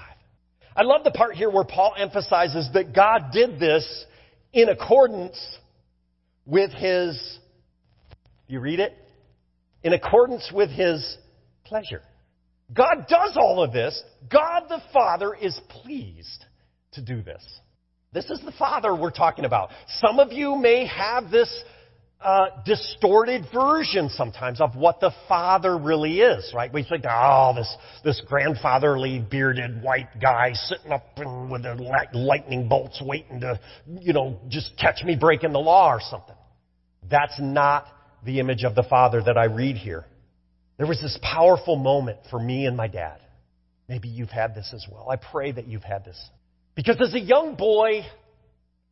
I 0.74 0.82
love 0.82 1.04
the 1.04 1.10
part 1.10 1.36
here 1.36 1.50
where 1.50 1.64
Paul 1.64 1.94
emphasizes 1.96 2.68
that 2.74 2.94
God 2.94 3.30
did 3.32 3.58
this 3.58 4.04
in 4.56 4.70
accordance 4.70 5.38
with 6.46 6.72
His, 6.72 7.38
you 8.48 8.58
read 8.58 8.80
it? 8.80 8.96
In 9.82 9.92
accordance 9.92 10.50
with 10.52 10.70
His 10.70 11.18
pleasure. 11.64 12.00
God 12.72 13.06
does 13.06 13.36
all 13.36 13.62
of 13.62 13.72
this. 13.72 14.02
God 14.30 14.62
the 14.70 14.80
Father 14.94 15.34
is 15.34 15.60
pleased 15.82 16.46
to 16.92 17.02
do 17.02 17.22
this. 17.22 17.44
This 18.14 18.30
is 18.30 18.40
the 18.46 18.52
Father 18.52 18.94
we're 18.96 19.10
talking 19.10 19.44
about. 19.44 19.68
Some 20.00 20.18
of 20.18 20.32
you 20.32 20.56
may 20.56 20.86
have 20.86 21.30
this 21.30 21.54
uh, 22.20 22.46
distorted 22.64 23.46
version 23.52 24.09
sometimes 24.09 24.61
of 24.61 24.74
what 24.74 25.00
the 25.00 25.12
Father 25.29 25.76
really 25.76 26.20
is, 26.20 26.50
right? 26.55 26.72
We 26.72 26.83
think, 26.83 27.05
oh, 27.09 27.52
this, 27.55 27.76
this 28.05 28.22
grandfatherly 28.26 29.18
bearded 29.18 29.83
white 29.83 30.20
guy 30.20 30.52
sitting 30.55 30.92
up 30.92 31.05
with 31.16 31.62
the 31.62 32.09
lightning 32.14 32.68
bolts 32.68 33.00
waiting 33.05 33.40
to, 33.40 33.61
you 34.00 34.12
know, 34.12 34.40
just 34.48 34.76
catch 34.79 35.05
me 35.05 35.14
breaking 35.14 35.52
the 35.52 35.59
law 35.59 35.92
or 35.92 36.00
something. 36.00 36.35
That's 37.09 37.38
not 37.38 37.87
the 38.24 38.40
image 38.40 38.64
of 38.64 38.74
the 38.74 38.83
Father 38.83 39.22
that 39.22 39.37
I 39.37 39.44
read 39.44 39.76
here. 39.76 40.05
There 40.79 40.87
was 40.87 41.00
this 41.00 41.18
powerful 41.22 41.76
moment 41.76 42.18
for 42.31 42.40
me 42.40 42.66
and 42.66 42.76
my 42.76 42.88
dad. 42.88 43.20
Maybe 43.88 44.09
you've 44.09 44.31
had 44.31 44.55
this 44.55 44.72
as 44.74 44.85
well. 44.90 45.09
I 45.09 45.16
pray 45.16 45.52
that 45.52 45.68
you've 45.68 45.85
had 45.85 46.05
this. 46.05 46.18
Because 46.74 46.96
as 47.00 47.14
a 47.14 47.20
young 47.20 47.55
boy, 47.55 48.02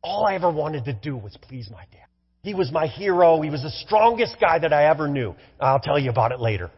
all 0.01 0.25
I 0.25 0.35
ever 0.35 0.51
wanted 0.51 0.85
to 0.85 0.93
do 0.93 1.17
was 1.17 1.37
please 1.41 1.69
my 1.69 1.83
dad. 1.91 2.07
He 2.45 2.53
was 2.53 2.71
my 2.71 2.85
hero. 2.85 3.41
He 3.41 3.49
was 3.49 3.63
the 3.63 3.71
strongest 3.71 4.35
guy 4.39 4.59
that 4.59 4.71
I 4.71 4.85
ever 4.91 5.07
knew. 5.07 5.33
I'll 5.59 5.79
tell 5.79 5.97
you 5.97 6.11
about 6.11 6.31
it 6.31 6.39
later. 6.39 6.69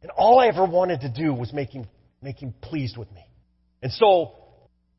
And 0.00 0.10
all 0.10 0.40
I 0.40 0.46
ever 0.46 0.64
wanted 0.64 1.02
to 1.02 1.10
do 1.10 1.34
was 1.34 1.52
make 1.52 1.68
him, 1.68 1.86
make 2.22 2.42
him 2.42 2.54
pleased 2.62 2.96
with 2.96 3.12
me. 3.12 3.22
And 3.82 3.92
so, 3.92 4.32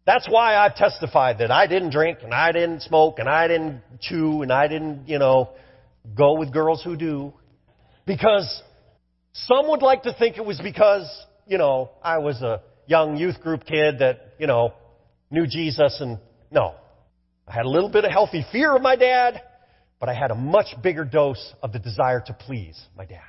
that's 0.05 0.27
why 0.29 0.57
I've 0.57 0.75
testified 0.75 1.39
that 1.39 1.49
I 1.49 1.65
didn't 1.65 1.89
drink 1.89 2.19
and 2.21 2.35
I 2.35 2.51
didn't 2.51 2.83
smoke 2.83 3.17
and 3.17 3.27
I 3.27 3.47
didn't 3.47 3.81
chew 3.99 4.43
and 4.43 4.53
I 4.53 4.67
didn't, 4.67 5.09
you 5.09 5.17
know, 5.17 5.49
go 6.15 6.37
with 6.37 6.53
girls 6.53 6.83
who 6.83 6.95
do. 6.95 7.33
Because 8.05 8.61
some 9.33 9.67
would 9.69 9.81
like 9.81 10.03
to 10.03 10.13
think 10.13 10.37
it 10.37 10.45
was 10.45 10.61
because, 10.61 11.09
you 11.47 11.57
know, 11.57 11.89
I 12.03 12.19
was 12.19 12.43
a 12.43 12.61
young 12.85 13.17
youth 13.17 13.41
group 13.41 13.65
kid 13.65 13.97
that, 14.01 14.35
you 14.37 14.45
know, 14.45 14.75
knew 15.31 15.47
Jesus 15.47 15.99
and 15.99 16.19
no. 16.51 16.75
I 17.47 17.53
had 17.53 17.65
a 17.65 17.69
little 17.69 17.89
bit 17.89 18.05
of 18.05 18.11
healthy 18.11 18.45
fear 18.51 18.75
of 18.75 18.83
my 18.83 18.95
dad, 18.95 19.41
but 19.99 20.09
I 20.09 20.13
had 20.13 20.31
a 20.31 20.35
much 20.35 20.67
bigger 20.81 21.05
dose 21.05 21.53
of 21.61 21.71
the 21.71 21.79
desire 21.79 22.21
to 22.27 22.33
please 22.33 22.79
my 22.97 23.05
dad. 23.05 23.21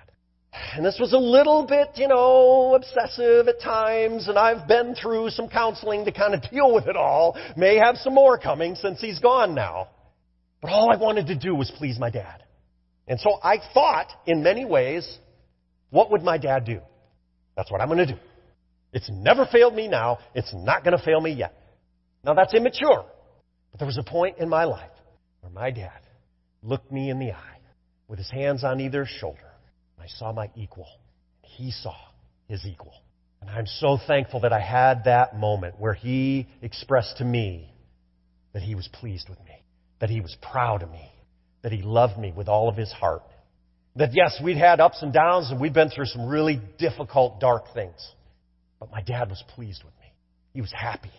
And 0.74 0.84
this 0.84 0.98
was 0.98 1.12
a 1.12 1.18
little 1.18 1.66
bit, 1.66 1.90
you 1.96 2.08
know, 2.08 2.74
obsessive 2.74 3.46
at 3.48 3.60
times, 3.60 4.28
and 4.28 4.38
I've 4.38 4.66
been 4.66 4.94
through 4.94 5.30
some 5.30 5.48
counseling 5.48 6.04
to 6.06 6.12
kind 6.12 6.34
of 6.34 6.42
deal 6.50 6.74
with 6.74 6.86
it 6.86 6.96
all. 6.96 7.36
May 7.56 7.76
have 7.76 7.96
some 7.98 8.14
more 8.14 8.38
coming 8.38 8.74
since 8.74 9.00
he's 9.00 9.18
gone 9.18 9.54
now. 9.54 9.88
But 10.62 10.70
all 10.70 10.90
I 10.90 10.96
wanted 10.96 11.26
to 11.28 11.34
do 11.36 11.54
was 11.54 11.70
please 11.76 11.98
my 11.98 12.10
dad. 12.10 12.42
And 13.06 13.20
so 13.20 13.38
I 13.42 13.58
thought, 13.74 14.08
in 14.26 14.42
many 14.42 14.64
ways, 14.64 15.06
what 15.90 16.10
would 16.10 16.22
my 16.22 16.38
dad 16.38 16.64
do? 16.64 16.80
That's 17.56 17.70
what 17.70 17.80
I'm 17.80 17.88
going 17.88 18.06
to 18.06 18.14
do. 18.14 18.18
It's 18.92 19.10
never 19.10 19.46
failed 19.46 19.74
me 19.74 19.88
now. 19.88 20.18
It's 20.34 20.52
not 20.54 20.82
going 20.82 20.96
to 20.96 21.04
fail 21.04 21.20
me 21.20 21.32
yet. 21.32 21.54
Now 22.24 22.34
that's 22.34 22.54
immature. 22.54 23.04
But 23.70 23.78
there 23.78 23.86
was 23.86 23.98
a 23.98 24.02
point 24.02 24.38
in 24.38 24.48
my 24.48 24.64
life 24.64 24.90
where 25.40 25.52
my 25.52 25.70
dad 25.70 26.00
looked 26.66 26.90
me 26.90 27.10
in 27.10 27.18
the 27.18 27.32
eye 27.32 27.58
with 28.08 28.18
his 28.18 28.30
hands 28.30 28.64
on 28.64 28.80
either 28.80 29.06
shoulder. 29.06 29.38
I 30.00 30.06
saw 30.08 30.32
my 30.32 30.50
equal. 30.54 30.86
He 31.42 31.70
saw 31.70 31.96
his 32.48 32.64
equal. 32.64 32.94
And 33.40 33.50
I'm 33.50 33.66
so 33.66 33.98
thankful 34.06 34.40
that 34.40 34.52
I 34.52 34.60
had 34.60 35.04
that 35.04 35.36
moment 35.38 35.78
where 35.78 35.94
he 35.94 36.46
expressed 36.62 37.18
to 37.18 37.24
me 37.24 37.72
that 38.52 38.62
he 38.62 38.74
was 38.74 38.88
pleased 38.92 39.28
with 39.28 39.38
me, 39.40 39.62
that 40.00 40.10
he 40.10 40.20
was 40.20 40.36
proud 40.40 40.82
of 40.82 40.90
me, 40.90 41.10
that 41.62 41.72
he 41.72 41.82
loved 41.82 42.18
me 42.18 42.32
with 42.34 42.48
all 42.48 42.68
of 42.68 42.76
his 42.76 42.92
heart, 42.92 43.22
that 43.96 44.10
yes, 44.12 44.40
we'd 44.42 44.56
had 44.56 44.80
ups 44.80 45.02
and 45.02 45.12
downs 45.12 45.50
and 45.50 45.60
we'd 45.60 45.74
been 45.74 45.90
through 45.90 46.06
some 46.06 46.26
really 46.26 46.60
difficult, 46.78 47.40
dark 47.40 47.72
things. 47.74 48.12
But 48.78 48.90
my 48.90 49.02
dad 49.02 49.28
was 49.30 49.42
pleased 49.54 49.82
with 49.82 49.94
me. 50.00 50.12
He 50.52 50.60
was 50.60 50.72
happy 50.72 51.12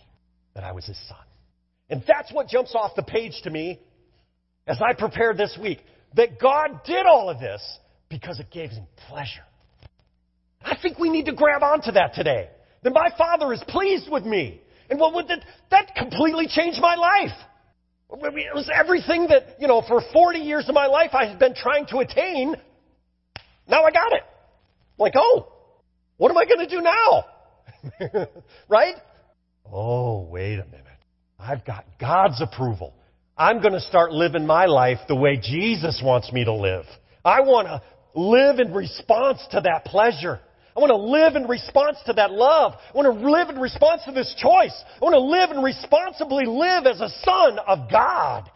that 0.54 0.64
I 0.64 0.72
was 0.72 0.86
his 0.86 0.98
son. 1.08 1.18
And 1.90 2.02
that's 2.06 2.32
what 2.32 2.48
jumps 2.48 2.74
off 2.74 2.94
the 2.96 3.02
page 3.02 3.40
to 3.44 3.50
me 3.50 3.80
as 4.68 4.80
I 4.80 4.92
prepared 4.92 5.36
this 5.36 5.58
week. 5.60 5.80
That 6.14 6.38
God 6.38 6.84
did 6.84 7.04
all 7.06 7.28
of 7.28 7.40
this 7.40 7.62
because 8.08 8.38
it 8.38 8.50
gave 8.50 8.70
him 8.70 8.86
pleasure. 9.08 9.44
I 10.62 10.76
think 10.80 10.98
we 10.98 11.10
need 11.10 11.26
to 11.26 11.34
grab 11.34 11.62
onto 11.62 11.92
that 11.92 12.14
today. 12.14 12.48
That 12.82 12.92
my 12.92 13.10
Father 13.16 13.52
is 13.52 13.62
pleased 13.68 14.10
with 14.10 14.24
me. 14.24 14.60
And 14.90 14.98
what 14.98 15.14
would 15.14 15.28
that, 15.28 15.44
that 15.70 15.94
completely 15.96 16.46
changed 16.48 16.80
my 16.80 16.94
life. 16.94 17.36
It 18.10 18.54
was 18.54 18.70
everything 18.74 19.28
that, 19.28 19.60
you 19.60 19.68
know, 19.68 19.82
for 19.86 20.00
40 20.12 20.38
years 20.38 20.66
of 20.68 20.74
my 20.74 20.86
life 20.86 21.10
I 21.12 21.26
had 21.26 21.38
been 21.38 21.54
trying 21.54 21.86
to 21.86 21.98
attain. 21.98 22.54
Now 23.68 23.84
I 23.84 23.90
got 23.90 24.12
it. 24.12 24.22
Like, 24.96 25.12
oh, 25.14 25.52
what 26.16 26.30
am 26.30 26.38
I 26.38 26.46
going 26.46 26.66
to 26.66 26.74
do 26.74 26.80
now? 26.80 28.26
right? 28.68 28.94
Oh, 29.70 30.22
wait 30.22 30.54
a 30.54 30.64
minute. 30.64 30.84
I've 31.38 31.64
got 31.66 31.84
God's 32.00 32.40
approval. 32.40 32.94
I'm 33.38 33.60
going 33.60 33.74
to 33.74 33.80
start 33.80 34.10
living 34.10 34.46
my 34.46 34.66
life 34.66 34.98
the 35.06 35.14
way 35.14 35.38
Jesus 35.40 36.02
wants 36.04 36.32
me 36.32 36.44
to 36.44 36.52
live. 36.52 36.86
I 37.24 37.42
want 37.42 37.68
to 37.68 37.80
live 38.18 38.58
in 38.58 38.74
response 38.74 39.40
to 39.52 39.60
that 39.60 39.84
pleasure. 39.84 40.40
I 40.76 40.80
want 40.80 40.90
to 40.90 40.96
live 40.96 41.36
in 41.36 41.48
response 41.48 41.98
to 42.06 42.14
that 42.14 42.32
love. 42.32 42.72
I 42.74 42.96
want 42.96 43.06
to 43.06 43.30
live 43.30 43.48
in 43.48 43.60
response 43.60 44.02
to 44.06 44.12
this 44.12 44.34
choice. 44.38 44.74
I 45.00 45.04
want 45.04 45.14
to 45.14 45.20
live 45.20 45.50
and 45.50 45.62
responsibly 45.62 46.46
live 46.46 46.86
as 46.86 47.00
a 47.00 47.10
son 47.24 47.60
of 47.64 47.88
God 47.88 48.50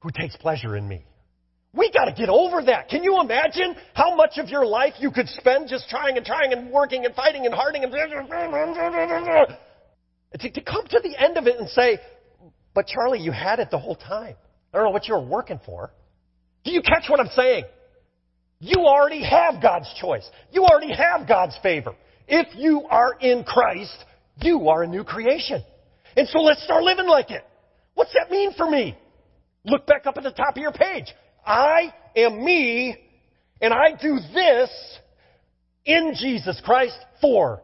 who 0.00 0.10
takes 0.10 0.36
pleasure 0.36 0.76
in 0.76 0.86
me. 0.86 1.04
We 1.74 1.90
got 1.90 2.04
to 2.04 2.12
get 2.12 2.28
over 2.28 2.62
that. 2.64 2.90
Can 2.90 3.02
you 3.02 3.20
imagine 3.20 3.74
how 3.94 4.14
much 4.14 4.38
of 4.38 4.50
your 4.50 4.66
life 4.66 4.94
you 5.00 5.10
could 5.10 5.28
spend 5.28 5.68
just 5.68 5.88
trying 5.88 6.16
and 6.16 6.24
trying 6.24 6.52
and 6.52 6.70
working 6.70 7.06
and 7.06 7.14
fighting 7.14 7.44
and 7.46 7.54
harding 7.54 7.82
and 7.82 7.92
to, 10.38 10.50
to 10.50 10.60
come 10.60 10.86
to 10.86 11.00
the 11.02 11.16
end 11.16 11.38
of 11.38 11.46
it 11.46 11.58
and 11.58 11.68
say, 11.70 11.98
but 12.74 12.86
Charlie, 12.86 13.20
you 13.20 13.32
had 13.32 13.58
it 13.58 13.70
the 13.70 13.78
whole 13.78 13.96
time. 13.96 14.34
I 14.72 14.78
don't 14.78 14.86
know 14.86 14.90
what 14.90 15.06
you 15.06 15.14
were 15.14 15.24
working 15.24 15.60
for. 15.64 15.92
Do 16.64 16.70
you 16.72 16.82
catch 16.82 17.04
what 17.08 17.20
I'm 17.20 17.30
saying? 17.34 17.64
You 18.60 18.84
already 18.86 19.24
have 19.24 19.60
God's 19.60 19.92
choice. 20.00 20.28
You 20.52 20.64
already 20.64 20.94
have 20.94 21.26
God's 21.26 21.58
favor. 21.62 21.94
If 22.28 22.46
you 22.56 22.82
are 22.88 23.14
in 23.20 23.44
Christ, 23.44 23.96
you 24.40 24.68
are 24.68 24.84
a 24.84 24.86
new 24.86 25.04
creation. 25.04 25.62
And 26.16 26.28
so 26.28 26.38
let's 26.38 26.62
start 26.62 26.82
living 26.84 27.08
like 27.08 27.30
it. 27.30 27.44
What's 27.94 28.12
that 28.12 28.30
mean 28.30 28.52
for 28.56 28.70
me? 28.70 28.96
Look 29.64 29.86
back 29.86 30.06
up 30.06 30.16
at 30.16 30.22
the 30.22 30.30
top 30.30 30.56
of 30.56 30.62
your 30.62 30.72
page. 30.72 31.06
I 31.44 31.92
am 32.16 32.44
me, 32.44 32.96
and 33.60 33.74
I 33.74 33.92
do 34.00 34.18
this 34.32 34.70
in 35.84 36.14
Jesus 36.16 36.60
Christ 36.64 36.96
for, 37.20 37.62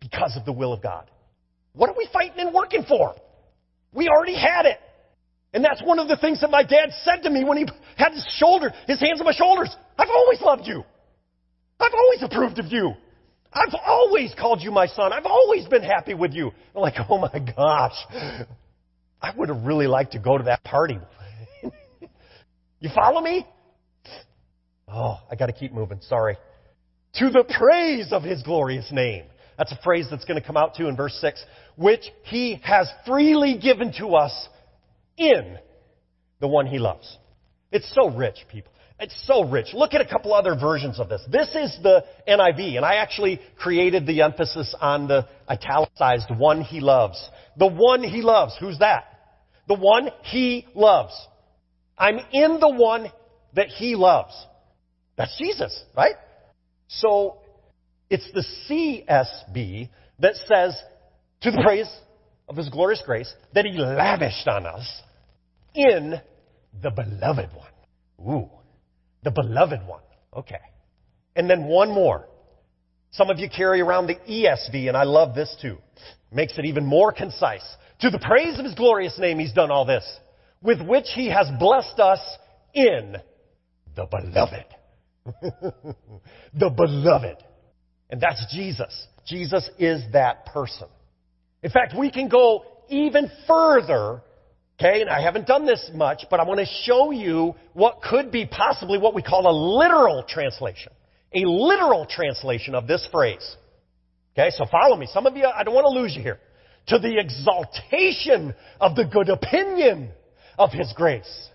because 0.00 0.36
of 0.36 0.44
the 0.44 0.52
will 0.52 0.72
of 0.72 0.82
God. 0.82 1.10
What 1.72 1.90
are 1.90 1.96
we 1.96 2.08
fighting 2.12 2.38
and 2.38 2.54
working 2.54 2.84
for? 2.86 3.14
We 3.96 4.08
already 4.08 4.36
had 4.36 4.66
it. 4.66 4.78
And 5.54 5.64
that's 5.64 5.82
one 5.82 5.98
of 5.98 6.06
the 6.06 6.16
things 6.18 6.42
that 6.42 6.50
my 6.50 6.62
dad 6.62 6.90
said 7.02 7.22
to 7.22 7.30
me 7.30 7.42
when 7.42 7.56
he 7.56 7.66
had 7.96 8.12
his 8.12 8.26
shoulder, 8.36 8.72
his 8.86 9.00
hands 9.00 9.20
on 9.20 9.24
my 9.24 9.32
shoulders. 9.32 9.74
I've 9.98 10.10
always 10.10 10.40
loved 10.42 10.66
you. 10.66 10.84
I've 11.80 11.94
always 11.94 12.22
approved 12.22 12.58
of 12.58 12.66
you. 12.66 12.92
I've 13.52 13.74
always 13.86 14.34
called 14.38 14.60
you 14.60 14.70
my 14.70 14.86
son. 14.86 15.14
I've 15.14 15.24
always 15.24 15.66
been 15.66 15.82
happy 15.82 16.12
with 16.12 16.34
you. 16.34 16.52
I'm 16.74 16.82
like, 16.82 16.96
oh 17.08 17.18
my 17.18 17.52
gosh. 17.56 17.96
I 19.22 19.34
would 19.34 19.48
have 19.48 19.64
really 19.64 19.86
liked 19.86 20.12
to 20.12 20.18
go 20.18 20.36
to 20.36 20.44
that 20.44 20.62
party. 20.62 20.98
you 22.80 22.90
follow 22.94 23.22
me? 23.22 23.46
Oh, 24.88 25.18
I 25.30 25.36
gotta 25.36 25.54
keep 25.54 25.72
moving. 25.72 26.00
Sorry. 26.02 26.36
To 27.14 27.30
the 27.30 27.44
praise 27.44 28.12
of 28.12 28.22
his 28.22 28.42
glorious 28.42 28.92
name. 28.92 29.24
That's 29.58 29.72
a 29.72 29.78
phrase 29.82 30.06
that's 30.10 30.24
going 30.24 30.40
to 30.40 30.46
come 30.46 30.56
out 30.56 30.74
too 30.76 30.88
in 30.88 30.96
verse 30.96 31.16
6. 31.20 31.44
Which 31.76 32.04
he 32.24 32.60
has 32.62 32.88
freely 33.06 33.58
given 33.58 33.92
to 33.98 34.08
us 34.16 34.48
in 35.16 35.58
the 36.40 36.48
one 36.48 36.66
he 36.66 36.78
loves. 36.78 37.16
It's 37.72 37.92
so 37.94 38.10
rich, 38.10 38.36
people. 38.50 38.72
It's 38.98 39.26
so 39.26 39.44
rich. 39.44 39.68
Look 39.74 39.92
at 39.92 40.00
a 40.00 40.06
couple 40.06 40.32
other 40.32 40.54
versions 40.58 40.98
of 40.98 41.08
this. 41.08 41.22
This 41.30 41.48
is 41.54 41.78
the 41.82 42.04
NIV, 42.26 42.76
and 42.76 42.84
I 42.84 42.96
actually 42.96 43.40
created 43.58 44.06
the 44.06 44.22
emphasis 44.22 44.74
on 44.80 45.06
the 45.06 45.26
italicized 45.50 46.30
one 46.34 46.62
he 46.62 46.80
loves. 46.80 47.22
The 47.58 47.66
one 47.66 48.02
he 48.02 48.22
loves. 48.22 48.56
Who's 48.58 48.78
that? 48.78 49.04
The 49.68 49.74
one 49.74 50.08
he 50.22 50.66
loves. 50.74 51.12
I'm 51.98 52.20
in 52.32 52.58
the 52.58 52.70
one 52.70 53.08
that 53.54 53.68
he 53.68 53.96
loves. 53.96 54.32
That's 55.16 55.36
Jesus, 55.36 55.78
right? 55.94 56.14
So 56.88 57.38
it's 58.08 58.30
the 58.32 58.44
CSB 58.68 59.88
that 60.20 60.34
says, 60.46 60.76
to 61.42 61.50
the 61.50 61.62
praise 61.64 61.90
of 62.48 62.56
his 62.56 62.68
glorious 62.68 63.02
grace, 63.04 63.32
that 63.54 63.64
he 63.64 63.72
lavished 63.72 64.46
on 64.46 64.66
us 64.66 65.02
in 65.74 66.20
the 66.82 66.90
beloved 66.90 67.50
one. 67.54 68.34
Ooh, 68.34 68.50
the 69.22 69.30
beloved 69.30 69.80
one. 69.86 70.02
Okay. 70.34 70.60
And 71.34 71.50
then 71.50 71.64
one 71.64 71.92
more. 71.92 72.28
Some 73.10 73.30
of 73.30 73.38
you 73.38 73.48
carry 73.48 73.80
around 73.80 74.06
the 74.06 74.16
ESV, 74.16 74.88
and 74.88 74.96
I 74.96 75.04
love 75.04 75.34
this 75.34 75.54
too. 75.60 75.78
Makes 76.32 76.58
it 76.58 76.64
even 76.66 76.84
more 76.84 77.12
concise. 77.12 77.64
To 78.00 78.10
the 78.10 78.18
praise 78.18 78.58
of 78.58 78.64
his 78.64 78.74
glorious 78.74 79.18
name, 79.18 79.38
he's 79.38 79.52
done 79.52 79.70
all 79.70 79.84
this, 79.84 80.04
with 80.62 80.82
which 80.82 81.06
he 81.14 81.30
has 81.30 81.46
blessed 81.58 81.98
us 81.98 82.20
in 82.74 83.16
the 83.94 84.06
beloved. 84.06 84.66
the 86.54 86.70
beloved. 86.70 87.36
And 88.10 88.20
that's 88.20 88.44
Jesus. 88.52 89.06
Jesus 89.26 89.68
is 89.78 90.02
that 90.12 90.46
person. 90.46 90.88
In 91.62 91.70
fact, 91.70 91.94
we 91.98 92.10
can 92.10 92.28
go 92.28 92.64
even 92.88 93.30
further 93.46 94.22
Okay, 94.78 95.00
and 95.00 95.08
I 95.08 95.22
haven't 95.22 95.46
done 95.46 95.64
this 95.64 95.90
much, 95.94 96.24
but 96.30 96.38
I 96.38 96.44
want 96.44 96.60
to 96.60 96.66
show 96.84 97.10
you 97.10 97.54
what 97.72 98.02
could 98.02 98.30
be 98.30 98.44
possibly 98.44 98.98
what 98.98 99.14
we 99.14 99.22
call 99.22 99.46
a 99.46 99.54
literal 99.78 100.22
translation. 100.28 100.92
A 101.34 101.40
literal 101.46 102.04
translation 102.04 102.74
of 102.74 102.86
this 102.86 103.06
phrase. 103.10 103.56
Okay, 104.34 104.50
so 104.50 104.66
follow 104.70 104.96
me. 104.96 105.08
Some 105.10 105.26
of 105.26 105.34
you, 105.34 105.46
I 105.46 105.64
don't 105.64 105.74
want 105.74 105.86
to 105.86 105.98
lose 106.00 106.14
you 106.14 106.22
here. 106.22 106.38
To 106.88 106.98
the 106.98 107.18
exaltation 107.18 108.54
of 108.78 108.94
the 108.96 109.04
good 109.04 109.30
opinion 109.30 110.10
of 110.58 110.72
His 110.72 110.92
grace, 110.94 111.48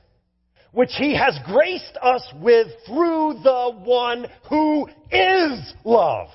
which 0.71 0.91
He 0.97 1.15
has 1.15 1.37
graced 1.45 1.97
us 2.01 2.27
with 2.41 2.67
through 2.87 3.39
the 3.43 3.71
one 3.83 4.25
who 4.49 4.87
is 5.11 5.73
love, 5.85 6.29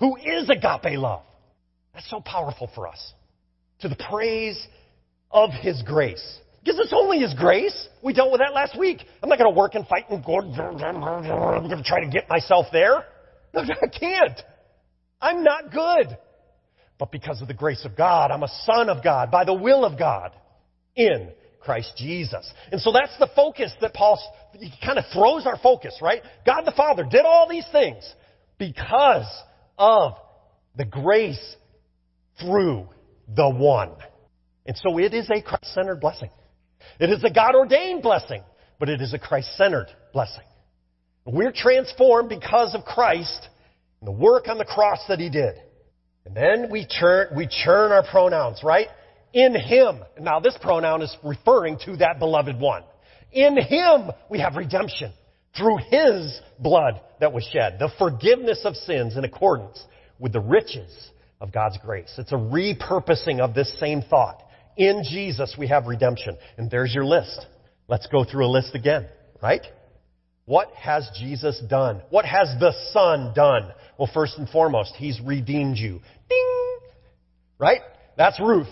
who 0.00 0.16
is 0.16 0.48
agape 0.48 0.98
love. 0.98 1.22
That's 1.94 2.08
so 2.10 2.20
powerful 2.20 2.70
for 2.74 2.88
us. 2.88 3.12
To 3.80 3.88
the 3.88 3.96
praise 3.96 4.60
of 5.30 5.50
His 5.50 5.82
grace. 5.82 6.38
Because 6.64 6.80
it's 6.80 6.92
only 6.92 7.18
His 7.20 7.34
grace. 7.34 7.88
We 8.02 8.12
dealt 8.12 8.32
with 8.32 8.40
that 8.40 8.54
last 8.54 8.78
week. 8.78 9.04
I'm 9.22 9.28
not 9.28 9.38
going 9.38 9.52
to 9.52 9.58
work 9.58 9.74
and 9.74 9.86
fight 9.86 10.10
and 10.10 10.24
go, 10.24 10.38
I'm 10.40 11.68
going 11.68 11.78
to 11.78 11.84
try 11.84 12.04
to 12.04 12.10
get 12.10 12.28
myself 12.28 12.66
there. 12.72 13.04
No, 13.52 13.62
I 13.62 13.88
can't. 13.88 14.40
I'm 15.20 15.42
not 15.42 15.72
good. 15.72 16.16
But 17.00 17.10
because 17.10 17.42
of 17.42 17.48
the 17.48 17.54
grace 17.54 17.84
of 17.84 17.96
God, 17.96 18.30
I'm 18.30 18.44
a 18.44 18.52
son 18.64 18.88
of 18.88 19.02
God 19.02 19.28
by 19.32 19.44
the 19.44 19.52
will 19.52 19.84
of 19.84 19.98
God 19.98 20.30
in 20.94 21.30
Christ 21.60 21.94
Jesus. 21.96 22.48
And 22.70 22.80
so 22.80 22.92
that's 22.92 23.18
the 23.18 23.28
focus 23.34 23.72
that 23.80 23.92
Paul 23.92 24.20
he 24.52 24.72
kind 24.84 25.00
of 25.00 25.04
throws 25.12 25.46
our 25.46 25.58
focus, 25.58 25.98
right? 26.00 26.22
God 26.46 26.62
the 26.62 26.72
Father 26.72 27.02
did 27.02 27.24
all 27.24 27.48
these 27.48 27.66
things 27.72 28.08
because 28.58 29.26
of 29.80 30.12
the 30.76 30.84
grace 30.84 31.56
through 32.38 32.86
the 33.34 33.48
one. 33.48 33.90
And 34.66 34.76
so 34.76 34.98
it 34.98 35.14
is 35.14 35.28
a 35.30 35.42
Christ 35.42 35.74
centered 35.74 36.00
blessing. 36.00 36.30
It 37.00 37.10
is 37.10 37.24
a 37.24 37.30
God 37.30 37.54
ordained 37.56 38.02
blessing, 38.02 38.42
but 38.78 38.88
it 38.88 39.00
is 39.00 39.14
a 39.14 39.18
Christ 39.18 39.56
centered 39.56 39.88
blessing. 40.12 40.44
We're 41.24 41.52
transformed 41.52 42.28
because 42.28 42.74
of 42.74 42.84
Christ 42.84 43.48
and 44.00 44.08
the 44.08 44.12
work 44.12 44.48
on 44.48 44.58
the 44.58 44.64
cross 44.64 45.00
that 45.08 45.18
He 45.18 45.30
did. 45.30 45.54
And 46.26 46.36
then 46.36 46.70
we 46.70 46.86
turn, 46.86 47.28
we 47.34 47.48
churn 47.48 47.90
our 47.90 48.04
pronouns, 48.04 48.60
right? 48.62 48.88
In 49.32 49.54
Him. 49.54 50.00
Now 50.20 50.40
this 50.40 50.56
pronoun 50.60 51.02
is 51.02 51.16
referring 51.24 51.78
to 51.86 51.96
that 51.96 52.18
beloved 52.18 52.60
one. 52.60 52.82
In 53.32 53.56
Him 53.56 54.10
we 54.28 54.40
have 54.40 54.56
redemption 54.56 55.12
through 55.56 55.78
His 55.88 56.40
blood 56.58 57.00
that 57.20 57.32
was 57.32 57.44
shed, 57.44 57.76
the 57.78 57.90
forgiveness 57.98 58.62
of 58.64 58.76
sins 58.76 59.16
in 59.16 59.24
accordance 59.24 59.82
with 60.18 60.32
the 60.32 60.40
riches 60.40 61.10
of 61.40 61.52
God's 61.52 61.78
grace. 61.84 62.12
It's 62.18 62.32
a 62.32 62.36
repurposing 62.36 63.40
of 63.40 63.54
this 63.54 63.78
same 63.80 64.02
thought. 64.02 64.42
In 64.76 65.02
Jesus, 65.04 65.56
we 65.58 65.68
have 65.68 65.86
redemption. 65.86 66.36
And 66.56 66.70
there's 66.70 66.94
your 66.94 67.04
list. 67.04 67.46
Let's 67.88 68.06
go 68.06 68.24
through 68.24 68.46
a 68.46 68.48
list 68.50 68.74
again, 68.74 69.08
right? 69.42 69.66
What 70.44 70.72
has 70.74 71.08
Jesus 71.18 71.60
done? 71.68 72.02
What 72.10 72.24
has 72.24 72.48
the 72.58 72.72
Son 72.92 73.32
done? 73.34 73.72
Well, 73.98 74.10
first 74.12 74.38
and 74.38 74.48
foremost, 74.48 74.94
He's 74.96 75.20
redeemed 75.20 75.76
you. 75.76 76.00
Ding! 76.28 76.78
Right? 77.58 77.80
That's 78.16 78.40
Ruth. 78.40 78.68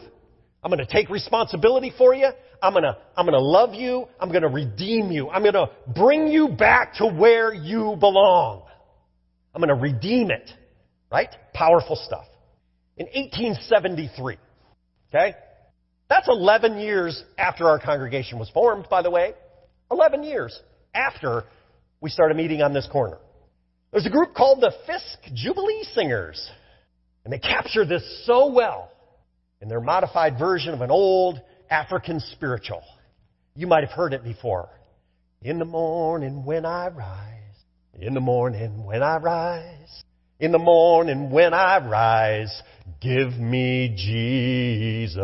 I'm 0.63 0.71
going 0.71 0.85
to 0.85 0.93
take 0.93 1.09
responsibility 1.09 1.93
for 1.97 2.15
you. 2.15 2.31
I'm 2.63 2.73
going 2.73 2.85
to, 2.85 2.97
I'm 3.17 3.27
going 3.27 3.39
to 3.39 3.45
love 3.45 3.75
you. 3.75 4.07
I'm 4.19 4.31
going 4.31 4.43
to 4.43 4.49
redeem 4.49 5.11
you. 5.11 5.29
I'm 5.29 5.43
going 5.43 5.55
to 5.55 5.71
bring 5.95 6.29
you 6.29 6.49
back 6.49 6.95
to 6.95 7.07
where 7.07 7.53
you 7.53 7.97
belong. 7.99 8.63
I'm 9.55 9.61
going 9.61 9.75
to 9.75 9.81
redeem 9.81 10.31
it. 10.31 10.51
Right? 11.11 11.29
Powerful 11.55 11.97
stuff. 11.97 12.27
In 12.97 13.07
1873, 13.07 14.37
okay? 15.09 15.35
That's 16.09 16.29
11 16.29 16.79
years 16.79 17.23
after 17.39 17.67
our 17.69 17.79
congregation 17.79 18.39
was 18.39 18.51
formed, 18.51 18.87
by 18.91 19.03
the 19.03 19.11
way. 19.11 19.35
11 19.91 20.23
years 20.25 20.59
after 20.95 21.45
we 22.01 22.11
started 22.11 22.37
meeting 22.37 22.63
on 22.63 22.73
this 22.73 22.89
corner. 22.91 23.19
There's 23.93 24.07
a 24.07 24.11
group 24.11 24.35
called 24.35 24.61
the 24.61 24.73
Fisk 24.87 25.35
Jubilee 25.35 25.85
Singers, 25.95 26.51
and 27.25 27.33
they 27.33 27.39
capture 27.39 27.87
this 27.87 28.25
so 28.27 28.53
well 28.53 28.91
in 29.61 29.69
their 29.69 29.81
modified 29.81 30.39
version 30.39 30.75
of 30.75 30.81
an 30.83 30.91
old 30.91 31.41
African 31.71 32.21
spiritual. 32.21 32.83
You 33.55 33.67
might 33.67 33.85
have 33.85 33.93
heard 33.93 34.13
it 34.13 34.23
before. 34.25 34.69
In 35.43 35.59
the 35.59 35.65
morning 35.65 36.45
when 36.45 36.67
I 36.67 36.89
rise, 36.89 37.35
in 37.95 38.15
the 38.15 38.21
morning 38.21 38.85
when 38.85 39.03
I 39.03 39.19
rise, 39.19 40.03
in 40.41 40.53
the 40.53 40.59
morning 40.59 41.31
when 41.31 41.55
I 41.55 41.79
rise, 41.79 42.63
give 43.01 43.39
me 43.39 43.95
Jesus. 43.97 45.19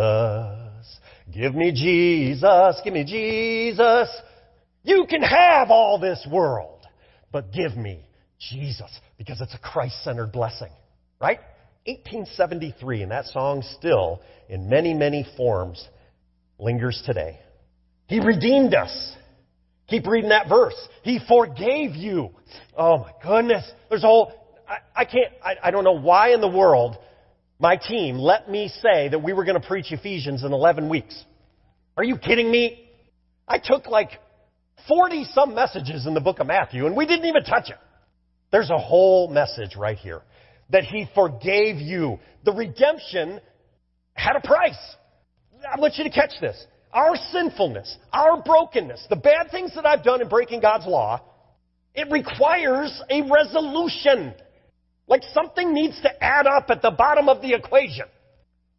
Give 1.32 1.54
me 1.54 1.72
Jesus. 1.72 2.80
Give 2.84 2.92
me 2.92 3.04
Jesus. 3.04 4.08
You 4.82 5.06
can 5.08 5.22
have 5.22 5.70
all 5.70 5.98
this 5.98 6.26
world, 6.30 6.86
but 7.32 7.52
give 7.52 7.76
me 7.76 8.04
Jesus 8.38 8.90
because 9.16 9.40
it's 9.40 9.54
a 9.54 9.58
Christ-centered 9.58 10.30
blessing, 10.30 10.70
right? 11.20 11.38
1873, 11.86 13.02
and 13.02 13.10
that 13.10 13.26
song 13.26 13.62
still, 13.78 14.20
in 14.48 14.68
many, 14.68 14.94
many 14.94 15.26
forms, 15.36 15.88
lingers 16.58 17.02
today. 17.04 17.40
He 18.06 18.20
redeemed 18.20 18.74
us. 18.74 19.16
Keep 19.88 20.06
reading 20.06 20.30
that 20.30 20.48
verse. 20.48 20.76
He 21.02 21.20
forgave 21.28 21.94
you. 21.94 22.30
Oh 22.76 22.98
my 22.98 23.12
goodness. 23.22 23.70
There's 23.88 24.04
a 24.04 24.06
whole, 24.06 24.32
I, 24.68 25.02
I 25.02 25.04
can't, 25.04 25.32
I, 25.44 25.56
I 25.64 25.70
don't 25.70 25.84
know 25.84 25.98
why 25.98 26.32
in 26.32 26.40
the 26.40 26.48
world 26.48 26.96
my 27.58 27.76
team 27.76 28.18
let 28.18 28.50
me 28.50 28.68
say 28.82 29.08
that 29.08 29.22
we 29.22 29.32
were 29.32 29.44
going 29.44 29.60
to 29.60 29.66
preach 29.66 29.92
Ephesians 29.92 30.42
in 30.42 30.52
11 30.52 30.88
weeks. 30.88 31.22
Are 31.96 32.04
you 32.04 32.18
kidding 32.18 32.50
me? 32.50 32.88
I 33.46 33.58
took 33.58 33.86
like 33.86 34.10
40 34.88 35.24
some 35.32 35.54
messages 35.54 36.06
in 36.06 36.14
the 36.14 36.20
book 36.20 36.40
of 36.40 36.46
Matthew 36.46 36.86
and 36.86 36.96
we 36.96 37.06
didn't 37.06 37.26
even 37.26 37.44
touch 37.44 37.70
it. 37.70 37.78
There's 38.50 38.70
a 38.70 38.78
whole 38.78 39.28
message 39.28 39.76
right 39.76 39.98
here 39.98 40.22
that 40.70 40.84
he 40.84 41.06
forgave 41.14 41.76
you. 41.76 42.18
The 42.44 42.52
redemption 42.52 43.40
had 44.14 44.36
a 44.36 44.40
price. 44.40 44.78
I 45.70 45.80
want 45.80 45.96
you 45.96 46.04
to 46.04 46.10
catch 46.10 46.32
this. 46.40 46.66
Our 46.92 47.16
sinfulness, 47.32 47.96
our 48.12 48.42
brokenness, 48.42 49.06
the 49.10 49.16
bad 49.16 49.50
things 49.50 49.74
that 49.74 49.84
I've 49.84 50.04
done 50.04 50.20
in 50.20 50.28
breaking 50.28 50.60
God's 50.60 50.86
law, 50.86 51.20
it 51.94 52.10
requires 52.10 53.02
a 53.10 53.22
resolution. 53.22 54.34
Like 55.06 55.22
something 55.32 55.74
needs 55.74 56.00
to 56.02 56.24
add 56.24 56.46
up 56.46 56.66
at 56.70 56.82
the 56.82 56.90
bottom 56.90 57.28
of 57.28 57.42
the 57.42 57.54
equation. 57.54 58.06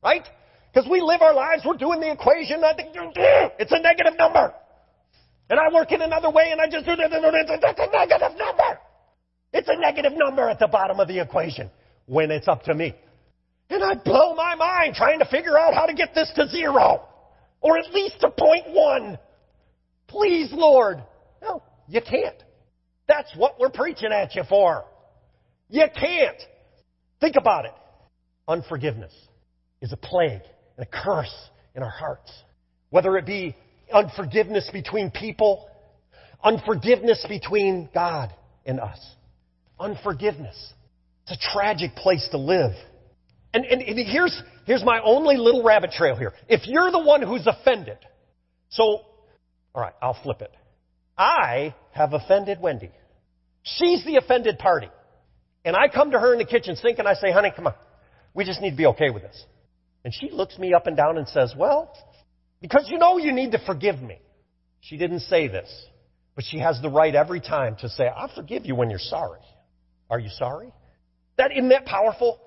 Right? 0.03 0.25
Because 0.73 0.89
we 0.89 1.01
live 1.01 1.21
our 1.21 1.33
lives, 1.33 1.63
we're 1.65 1.77
doing 1.77 1.99
the 1.99 2.11
equation, 2.11 2.63
I 2.63 2.73
think 2.75 2.89
it's 2.95 3.71
a 3.71 3.79
negative 3.79 4.17
number. 4.17 4.53
And 5.49 5.59
I 5.59 5.73
work 5.73 5.91
in 5.91 6.01
another 6.01 6.29
way 6.29 6.49
and 6.51 6.59
I 6.59 6.69
just 6.69 6.85
do 6.85 6.91
it, 6.91 6.99
it's 6.99 7.13
a 7.13 7.91
negative 7.91 8.37
number. 8.37 8.79
It's 9.53 9.69
a 9.69 9.79
negative 9.79 10.13
number 10.15 10.49
at 10.49 10.59
the 10.59 10.67
bottom 10.67 10.99
of 10.99 11.07
the 11.07 11.19
equation 11.19 11.69
when 12.07 12.31
it's 12.31 12.47
up 12.47 12.63
to 12.63 12.73
me. 12.73 12.93
And 13.69 13.83
I 13.83 13.95
blow 13.95 14.35
my 14.35 14.55
mind 14.55 14.95
trying 14.95 15.19
to 15.19 15.25
figure 15.25 15.57
out 15.57 15.73
how 15.73 15.85
to 15.85 15.93
get 15.93 16.13
this 16.13 16.31
to 16.35 16.47
zero. 16.47 17.07
Or 17.61 17.77
at 17.77 17.91
least 17.93 18.19
to 18.21 18.29
point 18.29 18.69
one. 18.69 19.17
Please, 20.07 20.49
Lord. 20.53 21.03
No, 21.41 21.63
you 21.87 22.01
can't. 22.01 22.41
That's 23.07 23.31
what 23.35 23.59
we're 23.59 23.69
preaching 23.71 24.11
at 24.11 24.35
you 24.35 24.43
for. 24.47 24.85
You 25.69 25.85
can't. 25.99 26.37
Think 27.19 27.35
about 27.37 27.65
it. 27.65 27.73
Unforgiveness 28.47 29.13
is 29.81 29.91
a 29.91 29.97
plague 29.97 30.41
and 30.77 30.85
a 30.85 31.03
curse 31.03 31.33
in 31.75 31.81
our 31.81 31.89
hearts. 31.89 32.31
Whether 32.91 33.17
it 33.17 33.25
be 33.25 33.55
unforgiveness 33.91 34.69
between 34.71 35.11
people, 35.11 35.67
unforgiveness 36.43 37.25
between 37.27 37.89
God 37.93 38.31
and 38.65 38.79
us. 38.79 38.99
Unforgiveness. 39.79 40.73
It's 41.27 41.43
a 41.43 41.51
tragic 41.51 41.95
place 41.95 42.27
to 42.31 42.37
live. 42.37 42.73
And, 43.55 43.63
and, 43.63 43.81
and, 43.81 43.97
here's, 44.05 44.43
here's 44.65 44.83
my 44.83 44.99
only 45.01 45.37
little 45.37 45.63
rabbit 45.63 45.91
trail 45.91 46.17
here. 46.17 46.33
If 46.49 46.67
you're 46.67 46.91
the 46.91 46.99
one 46.99 47.21
who's 47.21 47.47
offended, 47.47 47.97
so, 48.67 48.99
alright, 49.73 49.93
I'll 50.01 50.17
flip 50.21 50.41
it. 50.41 50.51
I 51.17 51.73
have 51.91 52.11
offended 52.11 52.59
Wendy. 52.59 52.91
She's 53.63 54.03
the 54.03 54.17
offended 54.17 54.59
party. 54.59 54.89
And 55.63 55.73
I 55.73 55.87
come 55.87 56.11
to 56.11 56.19
her 56.19 56.33
in 56.33 56.39
the 56.39 56.45
kitchen 56.45 56.75
sink 56.75 56.99
and 56.99 57.07
I 57.07 57.13
say, 57.13 57.31
honey, 57.31 57.53
come 57.55 57.67
on. 57.67 57.75
We 58.33 58.43
just 58.43 58.59
need 58.59 58.71
to 58.71 58.75
be 58.75 58.87
okay 58.87 59.09
with 59.09 59.23
this. 59.23 59.45
And 60.03 60.13
she 60.13 60.31
looks 60.31 60.59
me 60.59 60.73
up 60.73 60.85
and 60.85 60.97
down 60.97 61.17
and 61.17 61.25
says, 61.25 61.53
well, 61.57 61.93
because 62.59 62.87
you 62.89 62.97
know 62.97 63.17
you 63.17 63.31
need 63.31 63.53
to 63.53 63.65
forgive 63.65 64.01
me. 64.01 64.19
She 64.81 64.97
didn't 64.97 65.21
say 65.21 65.47
this, 65.47 65.69
but 66.35 66.43
she 66.43 66.59
has 66.59 66.81
the 66.81 66.89
right 66.89 67.15
every 67.15 67.39
time 67.39 67.77
to 67.79 67.87
say, 67.87 68.05
I'll 68.05 68.35
forgive 68.35 68.65
you 68.65 68.75
when 68.75 68.89
you're 68.89 68.99
sorry. 68.99 69.39
Are 70.09 70.19
you 70.19 70.29
sorry? 70.29 70.73
That 71.37 71.53
isn't 71.53 71.69
that 71.69 71.85
powerful? 71.85 72.41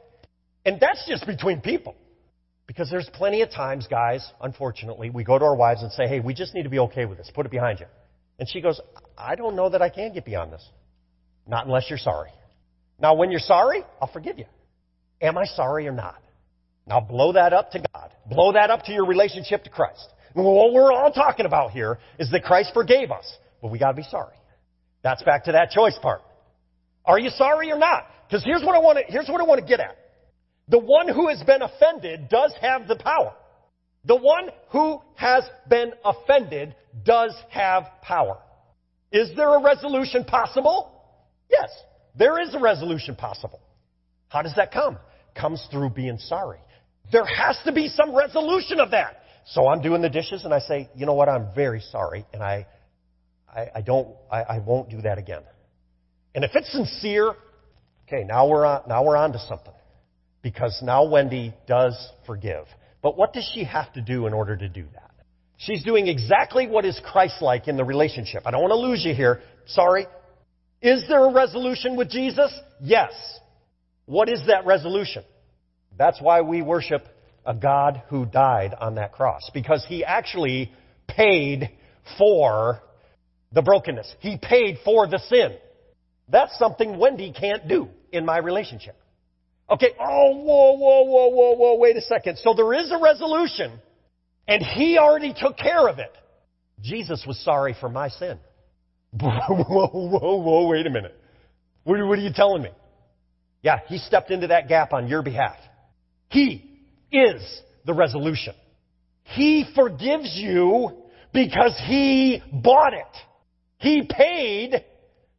And 0.68 0.78
that's 0.78 1.02
just 1.08 1.26
between 1.26 1.62
people. 1.62 1.96
Because 2.66 2.90
there's 2.90 3.08
plenty 3.14 3.40
of 3.40 3.50
times, 3.50 3.86
guys, 3.88 4.30
unfortunately, 4.38 5.08
we 5.08 5.24
go 5.24 5.38
to 5.38 5.44
our 5.46 5.56
wives 5.56 5.82
and 5.82 5.90
say, 5.92 6.06
hey, 6.06 6.20
we 6.20 6.34
just 6.34 6.54
need 6.54 6.64
to 6.64 6.68
be 6.68 6.78
okay 6.80 7.06
with 7.06 7.16
this. 7.16 7.30
Put 7.34 7.46
it 7.46 7.50
behind 7.50 7.80
you. 7.80 7.86
And 8.38 8.46
she 8.46 8.60
goes, 8.60 8.78
I 9.16 9.34
don't 9.34 9.56
know 9.56 9.70
that 9.70 9.80
I 9.80 9.88
can 9.88 10.12
get 10.12 10.26
beyond 10.26 10.52
this. 10.52 10.62
Not 11.46 11.64
unless 11.64 11.86
you're 11.88 11.98
sorry. 11.98 12.28
Now, 13.00 13.14
when 13.14 13.30
you're 13.30 13.40
sorry, 13.40 13.82
I'll 13.98 14.12
forgive 14.12 14.38
you. 14.38 14.44
Am 15.22 15.38
I 15.38 15.46
sorry 15.46 15.88
or 15.88 15.92
not? 15.92 16.20
Now 16.86 17.00
blow 17.00 17.32
that 17.32 17.54
up 17.54 17.70
to 17.70 17.82
God. 17.94 18.12
Blow 18.28 18.52
that 18.52 18.68
up 18.68 18.82
to 18.84 18.92
your 18.92 19.06
relationship 19.06 19.64
to 19.64 19.70
Christ. 19.70 20.06
And 20.34 20.44
what 20.44 20.74
we're 20.74 20.92
all 20.92 21.12
talking 21.12 21.46
about 21.46 21.70
here 21.70 21.98
is 22.18 22.30
that 22.32 22.42
Christ 22.42 22.72
forgave 22.74 23.10
us, 23.10 23.38
but 23.62 23.70
we 23.70 23.78
gotta 23.78 23.96
be 23.96 24.02
sorry. 24.02 24.36
That's 25.02 25.22
back 25.22 25.44
to 25.44 25.52
that 25.52 25.70
choice 25.70 25.98
part. 26.02 26.20
Are 27.06 27.18
you 27.18 27.30
sorry 27.30 27.72
or 27.72 27.78
not? 27.78 28.06
Because 28.28 28.44
here's 28.44 28.62
what 28.62 28.74
I 28.74 28.80
want 28.80 28.98
to, 28.98 29.04
here's 29.10 29.28
what 29.28 29.40
I 29.40 29.44
want 29.44 29.62
to 29.62 29.66
get 29.66 29.80
at. 29.80 29.96
The 30.68 30.78
one 30.78 31.08
who 31.08 31.28
has 31.28 31.42
been 31.42 31.62
offended 31.62 32.28
does 32.28 32.54
have 32.60 32.88
the 32.88 32.96
power. 32.96 33.34
The 34.04 34.16
one 34.16 34.50
who 34.70 35.00
has 35.16 35.44
been 35.68 35.92
offended 36.04 36.74
does 37.04 37.34
have 37.50 37.84
power. 38.02 38.38
Is 39.10 39.30
there 39.36 39.54
a 39.54 39.62
resolution 39.62 40.24
possible? 40.24 40.92
Yes, 41.50 41.70
there 42.16 42.40
is 42.40 42.54
a 42.54 42.58
resolution 42.58 43.16
possible. 43.16 43.60
How 44.28 44.42
does 44.42 44.54
that 44.56 44.72
come? 44.72 44.98
Comes 45.34 45.66
through 45.70 45.90
being 45.90 46.18
sorry. 46.18 46.58
There 47.10 47.24
has 47.24 47.58
to 47.64 47.72
be 47.72 47.88
some 47.88 48.14
resolution 48.14 48.80
of 48.80 48.90
that. 48.90 49.22
So 49.46 49.66
I'm 49.68 49.80
doing 49.80 50.02
the 50.02 50.10
dishes 50.10 50.44
and 50.44 50.52
I 50.52 50.58
say, 50.58 50.90
you 50.94 51.06
know 51.06 51.14
what, 51.14 51.30
I'm 51.30 51.48
very 51.54 51.80
sorry 51.80 52.26
and 52.34 52.42
I, 52.42 52.66
I, 53.48 53.68
I 53.76 53.80
don't, 53.80 54.08
I, 54.30 54.42
I 54.42 54.58
won't 54.58 54.90
do 54.90 55.00
that 55.02 55.16
again. 55.16 55.42
And 56.34 56.44
if 56.44 56.50
it's 56.54 56.70
sincere, 56.70 57.34
okay, 58.06 58.24
now 58.24 58.46
we're 58.46 58.66
on, 58.66 58.82
now 58.86 59.04
we're 59.04 59.16
on 59.16 59.32
to 59.32 59.38
something. 59.38 59.72
Because 60.42 60.80
now 60.82 61.04
Wendy 61.04 61.54
does 61.66 61.96
forgive. 62.26 62.66
But 63.02 63.16
what 63.16 63.32
does 63.32 63.48
she 63.54 63.64
have 63.64 63.92
to 63.94 64.00
do 64.00 64.26
in 64.26 64.32
order 64.32 64.56
to 64.56 64.68
do 64.68 64.84
that? 64.94 65.10
She's 65.56 65.82
doing 65.82 66.06
exactly 66.06 66.68
what 66.68 66.84
is 66.84 67.00
Christ-like 67.04 67.66
in 67.66 67.76
the 67.76 67.84
relationship. 67.84 68.42
I 68.46 68.52
don't 68.52 68.62
want 68.62 68.70
to 68.70 68.76
lose 68.76 69.04
you 69.04 69.14
here. 69.14 69.40
Sorry. 69.66 70.06
Is 70.80 71.04
there 71.08 71.24
a 71.24 71.32
resolution 71.32 71.96
with 71.96 72.08
Jesus? 72.08 72.52
Yes. 72.80 73.12
What 74.06 74.28
is 74.28 74.40
that 74.46 74.64
resolution? 74.66 75.24
That's 75.98 76.20
why 76.20 76.42
we 76.42 76.62
worship 76.62 77.02
a 77.44 77.54
God 77.54 78.02
who 78.08 78.24
died 78.24 78.74
on 78.78 78.94
that 78.94 79.12
cross. 79.12 79.50
Because 79.52 79.84
he 79.88 80.04
actually 80.04 80.70
paid 81.08 81.70
for 82.16 82.80
the 83.52 83.62
brokenness. 83.62 84.14
He 84.20 84.38
paid 84.40 84.78
for 84.84 85.08
the 85.08 85.18
sin. 85.18 85.56
That's 86.28 86.56
something 86.58 86.98
Wendy 86.98 87.32
can't 87.32 87.66
do 87.66 87.88
in 88.12 88.24
my 88.24 88.38
relationship. 88.38 88.96
Okay, 89.70 89.90
oh, 90.00 90.34
whoa, 90.36 90.72
whoa, 90.76 91.02
whoa, 91.02 91.28
whoa, 91.28 91.52
whoa, 91.56 91.76
wait 91.76 91.96
a 91.96 92.00
second. 92.02 92.38
So 92.38 92.54
there 92.54 92.72
is 92.74 92.90
a 92.90 92.98
resolution, 92.98 93.78
and 94.46 94.62
he 94.62 94.98
already 94.98 95.34
took 95.36 95.58
care 95.58 95.88
of 95.88 95.98
it. 95.98 96.12
Jesus 96.82 97.24
was 97.26 97.38
sorry 97.44 97.76
for 97.78 97.88
my 97.88 98.08
sin. 98.08 98.38
whoa, 99.20 99.58
whoa, 99.58 100.36
whoa, 100.36 100.68
wait 100.68 100.86
a 100.86 100.90
minute. 100.90 101.14
What, 101.84 101.98
what 102.06 102.18
are 102.18 102.22
you 102.22 102.32
telling 102.32 102.62
me? 102.62 102.70
Yeah, 103.62 103.80
he 103.88 103.98
stepped 103.98 104.30
into 104.30 104.48
that 104.48 104.68
gap 104.68 104.92
on 104.92 105.08
your 105.08 105.22
behalf. 105.22 105.56
He 106.28 106.80
is 107.10 107.42
the 107.84 107.94
resolution. 107.94 108.54
He 109.24 109.66
forgives 109.74 110.34
you 110.36 110.90
because 111.32 111.78
He 111.86 112.42
bought 112.52 112.94
it. 112.94 113.16
He 113.78 114.08
paid 114.08 114.84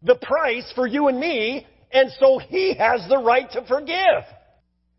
the 0.01 0.15
price 0.15 0.71
for 0.75 0.87
you 0.87 1.07
and 1.07 1.19
me, 1.19 1.67
and 1.91 2.09
so 2.19 2.39
He 2.39 2.75
has 2.75 3.07
the 3.09 3.17
right 3.17 3.49
to 3.51 3.65
forgive. 3.67 4.23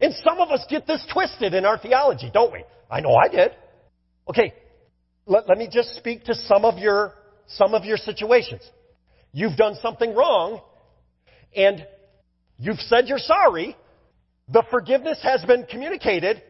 And 0.00 0.14
some 0.24 0.40
of 0.40 0.50
us 0.50 0.64
get 0.68 0.86
this 0.86 1.04
twisted 1.12 1.54
in 1.54 1.64
our 1.64 1.78
theology, 1.78 2.30
don't 2.32 2.52
we? 2.52 2.64
I 2.90 3.00
know 3.00 3.14
I 3.14 3.28
did. 3.28 3.52
Okay, 4.28 4.54
let, 5.26 5.48
let 5.48 5.58
me 5.58 5.68
just 5.70 5.96
speak 5.96 6.24
to 6.24 6.34
some 6.34 6.64
of 6.64 6.78
your, 6.78 7.14
some 7.46 7.74
of 7.74 7.84
your 7.84 7.96
situations. 7.96 8.62
You've 9.32 9.56
done 9.56 9.76
something 9.82 10.14
wrong, 10.14 10.60
and 11.54 11.86
you've 12.58 12.80
said 12.80 13.06
you're 13.06 13.18
sorry, 13.18 13.76
the 14.48 14.64
forgiveness 14.70 15.20
has 15.22 15.44
been 15.44 15.66
communicated, 15.70 16.42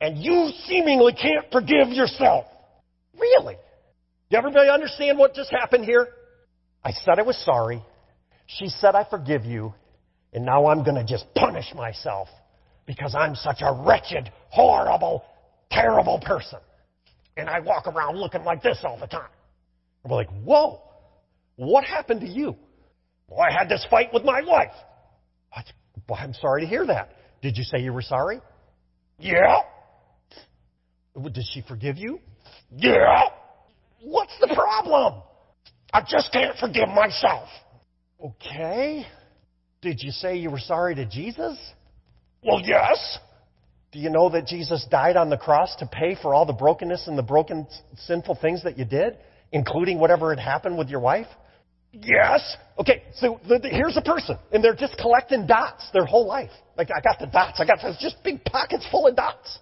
and 0.00 0.18
you 0.18 0.50
seemingly 0.66 1.12
can't 1.12 1.46
forgive 1.52 1.88
yourself. 1.88 2.46
Really? 3.18 3.56
Do 4.30 4.36
everybody 4.36 4.68
understand 4.68 5.18
what 5.18 5.34
just 5.34 5.50
happened 5.50 5.84
here? 5.84 6.08
I 6.82 6.92
said 6.92 7.18
I 7.18 7.22
was 7.22 7.36
sorry. 7.44 7.84
She 8.58 8.68
said 8.68 8.94
I 8.94 9.04
forgive 9.08 9.44
you. 9.44 9.74
And 10.32 10.44
now 10.44 10.66
I'm 10.66 10.84
going 10.84 10.94
to 10.96 11.04
just 11.04 11.26
punish 11.34 11.72
myself 11.74 12.28
because 12.86 13.14
I'm 13.16 13.34
such 13.34 13.58
a 13.62 13.72
wretched, 13.72 14.30
horrible, 14.48 15.24
terrible 15.70 16.20
person. 16.20 16.60
And 17.36 17.48
I 17.48 17.60
walk 17.60 17.86
around 17.86 18.18
looking 18.18 18.44
like 18.44 18.62
this 18.62 18.78
all 18.84 18.98
the 18.98 19.06
time. 19.06 19.28
We're 20.04 20.16
like, 20.16 20.30
whoa, 20.44 20.80
what 21.56 21.84
happened 21.84 22.20
to 22.20 22.28
you? 22.28 22.56
Well, 23.28 23.40
I 23.40 23.52
had 23.52 23.68
this 23.68 23.84
fight 23.90 24.12
with 24.12 24.24
my 24.24 24.42
wife. 24.42 24.72
Well, 26.08 26.18
I'm 26.20 26.34
sorry 26.34 26.62
to 26.62 26.66
hear 26.66 26.86
that. 26.86 27.12
Did 27.42 27.56
you 27.56 27.64
say 27.64 27.80
you 27.80 27.92
were 27.92 28.02
sorry? 28.02 28.40
Yeah. 29.18 29.58
Did 31.20 31.44
she 31.52 31.62
forgive 31.66 31.98
you? 31.98 32.20
Yeah. 32.76 33.22
What's 34.02 34.32
the 34.40 34.52
problem? 34.54 35.22
I 35.92 36.02
just 36.08 36.32
can't 36.32 36.56
forgive 36.58 36.88
myself. 36.88 37.48
Okay. 38.24 39.06
Did 39.82 40.02
you 40.02 40.10
say 40.10 40.36
you 40.36 40.50
were 40.50 40.58
sorry 40.58 40.94
to 40.94 41.06
Jesus? 41.06 41.58
Well, 42.42 42.60
yes. 42.62 43.18
Do 43.92 43.98
you 43.98 44.10
know 44.10 44.28
that 44.30 44.46
Jesus 44.46 44.86
died 44.90 45.16
on 45.16 45.30
the 45.30 45.36
cross 45.36 45.74
to 45.76 45.86
pay 45.86 46.16
for 46.20 46.34
all 46.34 46.46
the 46.46 46.52
brokenness 46.52 47.08
and 47.08 47.18
the 47.18 47.22
broken, 47.22 47.66
sinful 47.96 48.38
things 48.40 48.62
that 48.64 48.78
you 48.78 48.84
did, 48.84 49.16
including 49.52 49.98
whatever 49.98 50.30
had 50.34 50.38
happened 50.38 50.78
with 50.78 50.88
your 50.88 51.00
wife? 51.00 51.26
Yes. 51.92 52.56
Okay, 52.78 53.02
so 53.16 53.40
the, 53.48 53.58
the, 53.58 53.68
here's 53.68 53.96
a 53.96 54.02
person, 54.02 54.38
and 54.52 54.62
they're 54.62 54.76
just 54.76 54.96
collecting 54.98 55.46
dots 55.46 55.88
their 55.92 56.04
whole 56.04 56.26
life. 56.26 56.50
Like, 56.76 56.90
I 56.94 57.00
got 57.00 57.18
the 57.18 57.26
dots. 57.26 57.58
I 57.58 57.66
got 57.66 57.78
those 57.82 57.98
just 57.98 58.22
big 58.22 58.44
pockets 58.44 58.86
full 58.90 59.08
of 59.08 59.16
dots. 59.16 59.58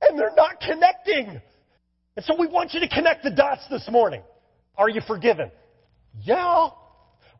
And 0.00 0.18
they're 0.18 0.34
not 0.34 0.58
connecting. 0.60 1.40
And 2.16 2.24
so 2.24 2.34
we 2.38 2.46
want 2.46 2.72
you 2.72 2.80
to 2.80 2.88
connect 2.88 3.24
the 3.24 3.30
dots 3.30 3.62
this 3.70 3.86
morning. 3.90 4.22
Are 4.76 4.88
you 4.88 5.02
forgiven? 5.06 5.50
Yeah. 6.22 6.70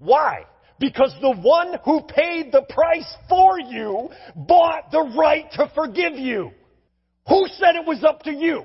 Why? 0.01 0.47
Because 0.81 1.15
the 1.21 1.37
one 1.37 1.77
who 1.85 2.01
paid 2.03 2.51
the 2.51 2.63
price 2.63 3.15
for 3.29 3.61
you 3.61 4.09
bought 4.35 4.91
the 4.91 5.13
right 5.17 5.45
to 5.53 5.71
forgive 5.75 6.15
you. 6.15 6.51
Who 7.29 7.47
said 7.59 7.77
it 7.77 7.87
was 7.87 8.03
up 8.03 8.23
to 8.23 8.33
you? 8.33 8.65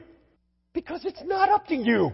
Because 0.73 1.03
it's 1.05 1.21
not 1.25 1.49
up 1.49 1.67
to 1.67 1.75
you. 1.75 2.11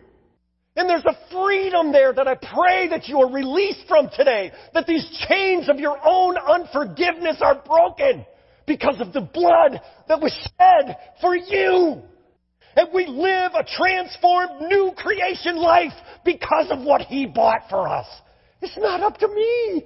And 0.76 0.90
there's 0.90 1.06
a 1.06 1.18
freedom 1.32 1.92
there 1.92 2.14
that 2.14 2.28
I 2.28 2.36
pray 2.36 2.88
that 2.90 3.08
you 3.08 3.20
are 3.20 3.32
released 3.32 3.88
from 3.88 4.10
today. 4.16 4.52
That 4.74 4.88
these 4.88 5.08
chains 5.28 5.70
of 5.70 5.80
your 5.80 5.98
own 6.04 6.36
unforgiveness 6.38 7.38
are 7.42 7.62
broken 7.64 8.26
because 8.66 9.00
of 9.02 9.14
the 9.14 9.22
blood 9.22 9.82
that 10.08 10.20
was 10.20 10.34
shed 10.34 10.98
for 11.20 11.36
you. 11.36 12.02
And 12.76 12.88
we 12.94 13.06
live 13.06 13.52
a 13.54 13.66
transformed 13.66 14.62
new 14.62 14.94
creation 14.96 15.58
life 15.58 15.94
because 16.24 16.68
of 16.72 16.82
what 16.82 17.02
He 17.02 17.26
bought 17.26 17.70
for 17.70 17.88
us. 17.88 18.08
It's 18.62 18.78
not 18.78 19.02
up 19.02 19.18
to 19.20 19.28
me. 19.28 19.86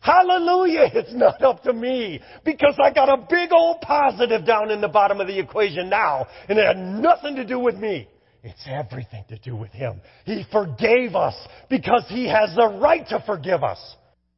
Hallelujah, 0.00 0.90
it's 0.92 1.14
not 1.14 1.42
up 1.42 1.62
to 1.62 1.72
me 1.72 2.20
because 2.44 2.78
I 2.82 2.92
got 2.92 3.08
a 3.08 3.26
big 3.28 3.50
old 3.52 3.80
positive 3.80 4.44
down 4.44 4.70
in 4.70 4.82
the 4.82 4.88
bottom 4.88 5.18
of 5.18 5.26
the 5.26 5.38
equation 5.38 5.88
now 5.88 6.26
and 6.46 6.58
it 6.58 6.66
had 6.66 6.76
nothing 6.76 7.36
to 7.36 7.44
do 7.44 7.58
with 7.58 7.76
me. 7.76 8.06
It's 8.42 8.68
everything 8.68 9.24
to 9.30 9.38
do 9.38 9.56
with 9.56 9.70
Him. 9.70 10.02
He 10.26 10.44
forgave 10.52 11.16
us 11.16 11.34
because 11.70 12.04
He 12.08 12.28
has 12.28 12.54
the 12.54 12.78
right 12.78 13.08
to 13.08 13.22
forgive 13.24 13.64
us. 13.64 13.80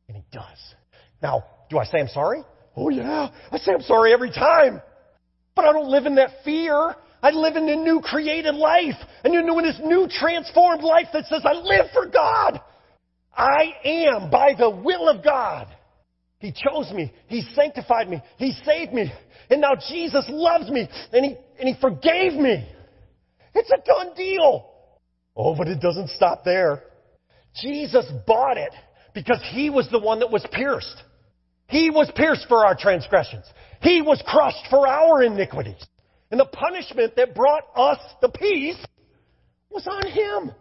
And 0.06 0.16
He 0.16 0.22
does. 0.30 0.74
Now, 1.20 1.42
do 1.68 1.78
I 1.78 1.84
say 1.84 1.98
I'm 1.98 2.08
sorry? 2.08 2.44
Oh 2.76 2.88
yeah, 2.88 3.30
I 3.50 3.58
say 3.58 3.72
I'm 3.72 3.82
sorry 3.82 4.12
every 4.12 4.30
time. 4.30 4.80
But 5.56 5.64
I 5.64 5.72
don't 5.72 5.90
live 5.90 6.06
in 6.06 6.14
that 6.14 6.30
fear. 6.44 6.94
I 7.20 7.30
live 7.30 7.56
in 7.56 7.68
a 7.68 7.74
new 7.74 8.00
created 8.00 8.54
life. 8.54 8.94
And 9.24 9.34
you 9.34 9.42
know 9.42 9.58
in 9.58 9.64
this 9.64 9.80
new 9.82 10.06
transformed 10.08 10.84
life 10.84 11.08
that 11.12 11.26
says 11.26 11.42
I 11.44 11.54
live 11.54 11.86
for 11.92 12.06
God. 12.06 12.60
I 13.36 13.74
am 13.84 14.30
by 14.30 14.54
the 14.58 14.70
will 14.70 15.08
of 15.08 15.22
God. 15.22 15.68
He 16.38 16.52
chose 16.52 16.90
me. 16.92 17.12
He 17.28 17.42
sanctified 17.54 18.08
me. 18.08 18.22
He 18.38 18.52
saved 18.64 18.92
me. 18.92 19.12
And 19.50 19.60
now 19.60 19.74
Jesus 19.88 20.24
loves 20.28 20.70
me 20.70 20.88
and 21.12 21.24
he, 21.24 21.36
and 21.58 21.68
he 21.68 21.80
forgave 21.80 22.34
me. 22.34 22.68
It's 23.54 23.70
a 23.70 23.84
done 23.84 24.14
deal. 24.16 24.70
Oh, 25.36 25.54
but 25.54 25.68
it 25.68 25.80
doesn't 25.80 26.10
stop 26.10 26.44
there. 26.44 26.82
Jesus 27.62 28.06
bought 28.26 28.56
it 28.58 28.72
because 29.14 29.40
he 29.52 29.70
was 29.70 29.88
the 29.90 29.98
one 29.98 30.20
that 30.20 30.30
was 30.30 30.46
pierced. 30.52 31.02
He 31.68 31.90
was 31.90 32.10
pierced 32.14 32.46
for 32.48 32.64
our 32.64 32.76
transgressions. 32.78 33.44
He 33.80 34.02
was 34.02 34.22
crushed 34.26 34.66
for 34.70 34.86
our 34.86 35.22
iniquities. 35.22 35.82
And 36.30 36.38
the 36.40 36.46
punishment 36.46 37.16
that 37.16 37.34
brought 37.34 37.64
us 37.74 37.98
the 38.20 38.28
peace 38.28 38.82
was 39.70 39.86
on 39.86 40.10
him. 40.10 40.54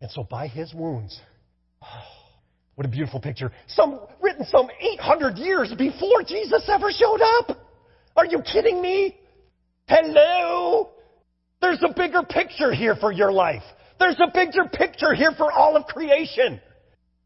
And 0.00 0.10
so 0.10 0.24
by 0.24 0.46
his 0.48 0.72
wounds, 0.74 1.18
oh, 1.86 2.02
what 2.74 2.86
a 2.86 2.90
beautiful 2.90 3.20
picture. 3.20 3.52
Some 3.68 4.00
written 4.20 4.44
some 4.46 4.68
800 4.80 5.38
years 5.38 5.72
before 5.76 6.22
Jesus 6.26 6.68
ever 6.68 6.90
showed 6.92 7.20
up. 7.20 7.58
Are 8.16 8.26
you 8.26 8.40
kidding 8.42 8.80
me? 8.80 9.16
Hello? 9.86 10.90
There's 11.60 11.82
a 11.82 11.92
bigger 11.94 12.22
picture 12.22 12.72
here 12.72 12.96
for 12.96 13.12
your 13.12 13.32
life. 13.32 13.62
There's 13.98 14.20
a 14.20 14.30
bigger 14.32 14.68
picture 14.72 15.14
here 15.14 15.32
for 15.36 15.50
all 15.50 15.76
of 15.76 15.86
creation. 15.86 16.60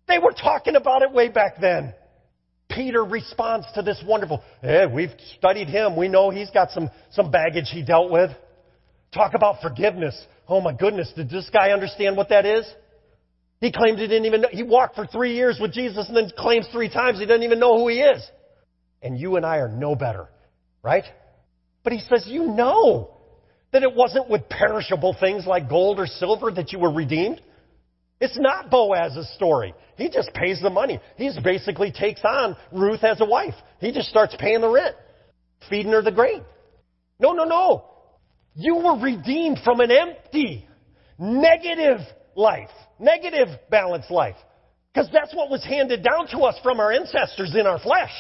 They 0.07 0.19
were 0.19 0.33
talking 0.33 0.77
about 0.77 1.03
it 1.03 1.13
way 1.13 1.29
back 1.29 1.61
then. 1.61 1.95
Peter 2.69 3.05
responds 3.05 3.67
to 3.75 3.83
this 3.83 4.03
wonderful, 4.07 4.43
hey, 4.63 4.87
we've 4.87 5.11
studied 5.39 5.69
him. 5.69 5.97
We 5.97 6.09
know 6.09 6.31
he's 6.31 6.51
got 6.51 6.71
some, 6.71 6.89
some 7.11 7.31
baggage 7.31 7.69
he 7.71 7.83
dealt 7.83 8.11
with. 8.11 8.31
Talk 9.13 9.35
about 9.35 9.61
forgiveness. 9.61 10.21
Oh 10.49 10.61
my 10.61 10.73
goodness, 10.73 11.13
did 11.17 11.31
this 11.31 11.51
guy 11.53 11.71
understand 11.71 12.17
what 12.17 12.29
that 12.29 12.47
is? 12.47 12.65
He 13.61 13.73
claimed 13.73 13.99
he 13.99 14.07
didn't 14.07 14.27
even 14.27 14.41
know. 14.41 14.49
He 14.51 14.63
walked 14.63 14.95
for 14.95 15.07
three 15.07 15.35
years 15.35 15.59
with 15.61 15.73
Jesus 15.73 16.09
and 16.09 16.17
then 16.17 16.31
claims 16.37 16.67
three 16.73 16.89
times 16.89 17.19
he 17.19 17.27
doesn't 17.27 17.43
even 17.43 17.59
know 17.59 17.79
who 17.79 17.89
he 17.89 18.01
is. 18.01 18.23
And 19.03 19.19
you 19.19 19.37
and 19.37 19.45
I 19.45 19.59
are 19.59 19.69
no 19.69 19.95
better, 19.95 20.29
right? 20.83 21.05
But 21.83 21.93
he 21.93 22.01
says, 22.01 22.25
you 22.27 22.47
know 22.47 23.11
that 23.73 23.83
it 23.83 23.95
wasn't 23.95 24.29
with 24.29 24.49
perishable 24.49 25.17
things 25.19 25.47
like 25.47 25.69
gold 25.69 25.99
or 26.01 26.07
silver 26.07 26.51
that 26.51 26.73
you 26.73 26.79
were 26.79 26.93
redeemed. 26.93 27.41
It's 28.21 28.39
not 28.39 28.71
Boaz's 28.71 29.33
story. 29.35 29.75
He 29.97 30.11
just 30.11 30.33
pays 30.35 30.61
the 30.61 30.71
money. 30.71 31.01
He 31.17 31.31
basically 31.43 31.93
takes 31.93 32.21
on 32.25 32.57
Ruth 32.73 33.03
as 33.05 33.21
a 33.21 33.25
wife. 33.25 33.55
He 33.79 33.93
just 33.93 34.09
starts 34.09 34.35
paying 34.39 34.61
the 34.61 34.69
rent, 34.69 34.95
feeding 35.69 35.93
her 35.93 36.03
the 36.03 36.13
grain. 36.13 36.43
No, 37.19 37.33
no, 37.33 37.45
no. 37.45 37.85
You 38.55 38.77
were 38.77 38.99
redeemed 38.99 39.61
from 39.65 39.81
an 39.81 39.91
empty, 39.91 40.67
negative 41.19 42.01
life, 42.35 42.71
negative 43.01 43.49
balanced 43.71 44.11
life. 44.11 44.37
Because 44.93 45.09
that's 45.13 45.35
what 45.35 45.51
was 45.51 45.65
handed 45.65 46.03
down 46.03 46.27
to 46.29 46.39
us 46.41 46.57
from 46.63 46.81
our 46.81 46.93
ancestors 46.93 47.55
in 47.55 47.67
our 47.67 47.79
flesh. 47.79 48.13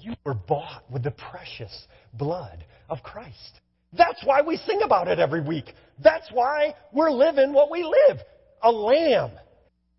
You 0.00 0.14
were 0.24 0.34
bought 0.34 0.82
with 0.90 1.04
the 1.04 1.12
precious 1.12 1.86
blood 2.12 2.64
of 2.88 3.02
Christ. 3.02 3.60
That's 3.96 4.20
why 4.24 4.42
we 4.42 4.56
sing 4.56 4.80
about 4.82 5.08
it 5.08 5.20
every 5.20 5.40
week. 5.40 5.72
That's 6.02 6.28
why 6.32 6.74
we're 6.92 7.12
living 7.12 7.52
what 7.52 7.70
we 7.70 7.84
live. 7.84 8.18
A 8.62 8.72
lamb 8.72 9.30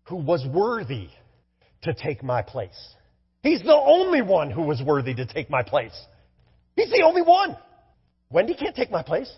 who 0.04 0.16
was 0.16 0.46
worthy 0.52 1.08
to 1.82 1.94
take 1.94 2.22
my 2.22 2.42
place. 2.42 2.94
He's 3.42 3.62
the 3.62 3.74
only 3.74 4.22
one 4.22 4.50
who 4.50 4.62
was 4.62 4.82
worthy 4.82 5.14
to 5.14 5.24
take 5.24 5.48
my 5.48 5.62
place. 5.62 5.96
He's 6.74 6.90
the 6.90 7.02
only 7.02 7.22
one. 7.22 7.56
Wendy 8.28 8.54
can't 8.54 8.76
take 8.76 8.90
my 8.90 9.02
place. 9.02 9.32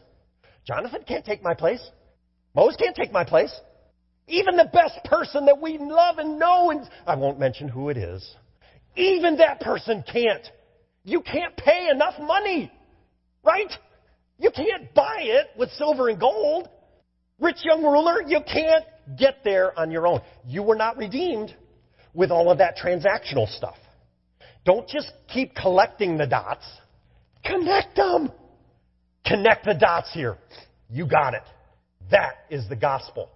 Jonathan 0.66 1.02
can't 1.06 1.24
take 1.24 1.42
my 1.42 1.54
place. 1.54 1.86
Mose 2.54 2.74
can't 2.76 2.96
take 2.96 3.12
my 3.12 3.24
place. 3.24 3.54
Even 4.28 4.56
the 4.56 4.70
best 4.72 5.02
person 5.04 5.46
that 5.46 5.60
we 5.60 5.78
love 5.78 6.18
and 6.18 6.38
know, 6.38 6.70
and 6.70 6.88
I 7.06 7.14
won't 7.16 7.38
mention 7.38 7.68
who 7.68 7.88
it 7.88 7.96
is, 7.96 8.36
even 8.96 9.38
that 9.38 9.60
person 9.60 10.04
can't. 10.10 10.46
You 11.04 11.22
can't 11.22 11.56
pay 11.56 11.88
enough 11.90 12.14
money, 12.20 12.70
right? 13.42 13.72
You 14.38 14.50
can't 14.54 14.92
buy 14.94 15.20
it 15.22 15.46
with 15.58 15.70
silver 15.72 16.08
and 16.08 16.20
gold. 16.20 16.68
Rich 17.40 17.58
young 17.62 17.82
ruler, 17.82 18.22
you 18.26 18.40
can't 18.40 18.84
get 19.18 19.38
there 19.44 19.78
on 19.78 19.90
your 19.90 20.06
own. 20.06 20.20
You 20.46 20.62
were 20.62 20.76
not 20.76 20.98
redeemed 20.98 21.54
with 22.12 22.30
all 22.30 22.50
of 22.50 22.58
that 22.58 22.76
transactional 22.76 23.48
stuff. 23.56 23.76
Don't 24.64 24.88
just 24.88 25.10
keep 25.32 25.54
collecting 25.54 26.18
the 26.18 26.26
dots. 26.26 26.64
Connect 27.44 27.96
them. 27.96 28.30
Connect 29.24 29.64
the 29.64 29.74
dots 29.74 30.12
here. 30.12 30.36
You 30.90 31.06
got 31.06 31.34
it. 31.34 31.44
That 32.10 32.32
is 32.50 32.68
the 32.68 32.76
gospel. 32.76 33.30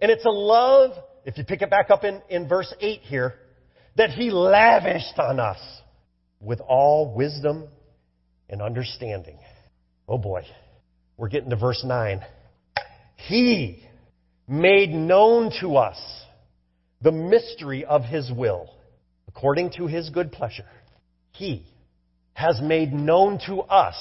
And 0.00 0.10
it's 0.10 0.24
a 0.24 0.30
love, 0.30 0.92
if 1.24 1.38
you 1.38 1.44
pick 1.44 1.62
it 1.62 1.70
back 1.70 1.90
up 1.90 2.04
in, 2.04 2.20
in 2.28 2.48
verse 2.48 2.72
8 2.80 3.00
here, 3.02 3.34
that 3.96 4.10
he 4.10 4.30
lavished 4.30 5.18
on 5.18 5.40
us 5.40 5.58
with 6.40 6.60
all 6.60 7.14
wisdom 7.14 7.68
and 8.48 8.60
understanding. 8.60 9.38
Oh 10.08 10.18
boy. 10.18 10.42
We're 11.16 11.28
getting 11.28 11.50
to 11.50 11.56
verse 11.56 11.82
9. 11.84 12.20
He 13.28 13.82
made 14.46 14.90
known 14.90 15.50
to 15.60 15.76
us 15.76 15.98
the 17.00 17.12
mystery 17.12 17.84
of 17.84 18.04
His 18.04 18.30
will, 18.30 18.70
according 19.28 19.70
to 19.78 19.86
His 19.86 20.10
good 20.10 20.32
pleasure. 20.32 20.66
He 21.32 21.64
has 22.34 22.60
made 22.62 22.92
known 22.92 23.40
to 23.46 23.60
us 23.60 23.96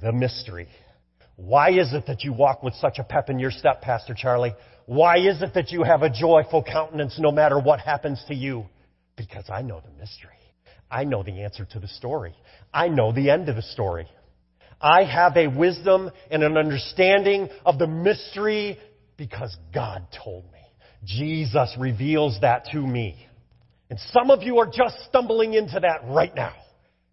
the 0.00 0.12
mystery. 0.12 0.68
Why 1.36 1.70
is 1.70 1.92
it 1.92 2.06
that 2.06 2.22
you 2.22 2.32
walk 2.32 2.62
with 2.62 2.74
such 2.74 2.98
a 2.98 3.04
pep 3.04 3.28
in 3.28 3.38
your 3.38 3.50
step, 3.50 3.82
Pastor 3.82 4.14
Charlie? 4.14 4.54
Why 4.86 5.18
is 5.18 5.42
it 5.42 5.54
that 5.54 5.70
you 5.70 5.82
have 5.82 6.02
a 6.02 6.10
joyful 6.10 6.62
countenance 6.62 7.18
no 7.18 7.32
matter 7.32 7.58
what 7.58 7.80
happens 7.80 8.22
to 8.28 8.34
you? 8.34 8.66
Because 9.16 9.44
I 9.48 9.62
know 9.62 9.80
the 9.80 9.90
mystery. 10.00 10.30
I 10.90 11.04
know 11.04 11.22
the 11.22 11.42
answer 11.42 11.64
to 11.72 11.80
the 11.80 11.88
story. 11.88 12.34
I 12.72 12.88
know 12.88 13.12
the 13.12 13.30
end 13.30 13.48
of 13.48 13.56
the 13.56 13.62
story. 13.62 14.06
I 14.80 15.04
have 15.04 15.36
a 15.36 15.48
wisdom 15.48 16.10
and 16.30 16.42
an 16.42 16.56
understanding 16.56 17.48
of 17.64 17.78
the 17.78 17.86
mystery 17.86 18.78
because 19.16 19.56
God 19.72 20.06
told 20.24 20.44
me. 20.52 20.58
Jesus 21.04 21.74
reveals 21.78 22.38
that 22.42 22.66
to 22.72 22.78
me. 22.78 23.16
And 23.90 23.98
some 24.12 24.30
of 24.30 24.42
you 24.42 24.58
are 24.58 24.66
just 24.66 24.96
stumbling 25.08 25.54
into 25.54 25.80
that 25.80 26.00
right 26.08 26.34
now. 26.34 26.54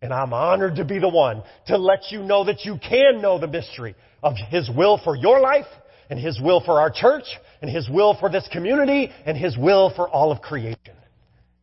And 0.02 0.12
I'm 0.12 0.34
honored 0.34 0.78
to 0.78 0.86
be 0.86 1.00
the 1.00 1.10
one 1.10 1.44
to 1.68 1.78
let 1.78 2.12
you 2.12 2.24
know 2.24 2.46
that 2.46 2.66
you 2.66 2.78
can 2.78 3.22
know 3.22 3.40
the 3.40 3.48
mystery 3.48 3.96
of 4.24 4.34
His 4.50 4.70
will 4.70 5.00
for 5.04 5.16
your 5.16 5.40
life 5.40 5.68
and 6.10 6.20
His 6.20 6.40
will 6.42 6.62
for 6.62 6.80
our 6.80 6.90
church 6.90 7.26
and 7.62 7.70
His 7.70 7.90
will 7.90 8.16
for 8.20 8.30
this 8.30 8.48
community 8.52 9.12
and 9.26 9.38
His 9.38 9.58
will 9.58 9.94
for 9.96 10.10
all 10.10 10.32
of 10.32 10.42
creation. 10.42 10.96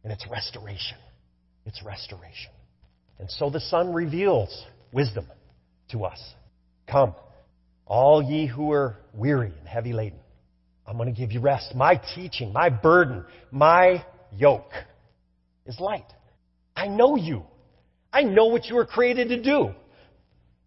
And 0.05 0.12
it's 0.12 0.26
restoration. 0.30 0.97
It's 1.66 1.82
restoration. 1.82 2.53
And 3.18 3.30
so 3.30 3.51
the 3.51 3.61
Son 3.61 3.93
reveals 3.93 4.64
wisdom 4.93 5.26
to 5.91 6.05
us. 6.05 6.22
Come, 6.86 7.14
all 7.84 8.22
ye 8.22 8.47
who 8.47 8.72
are 8.72 8.97
weary 9.12 9.53
and 9.59 9.68
heavy 9.68 9.93
laden. 9.93 10.18
I'm 10.86 10.97
going 10.97 11.12
to 11.12 11.18
give 11.20 11.32
you 11.32 11.41
rest. 11.41 11.74
My 11.74 12.01
teaching, 12.14 12.53
my 12.53 12.70
burden, 12.70 13.24
my 13.51 14.05
yoke 14.34 14.72
is 15.66 15.78
light. 15.80 16.07
I 16.74 16.86
know 16.86 17.16
you. 17.16 17.43
I 18.12 18.22
know 18.22 18.46
what 18.46 18.66
you 18.66 18.74
were 18.74 18.86
created 18.86 19.28
to 19.28 19.42
do. 19.42 19.70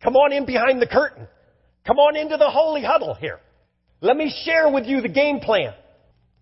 Come 0.03 0.15
on 0.15 0.31
in 0.31 0.45
behind 0.45 0.81
the 0.81 0.87
curtain. 0.87 1.27
Come 1.85 1.97
on 1.97 2.15
into 2.15 2.37
the 2.37 2.49
holy 2.49 2.83
huddle 2.83 3.13
here. 3.13 3.39
Let 4.01 4.17
me 4.17 4.33
share 4.45 4.69
with 4.69 4.85
you 4.85 5.01
the 5.01 5.09
game 5.09 5.39
plan 5.39 5.73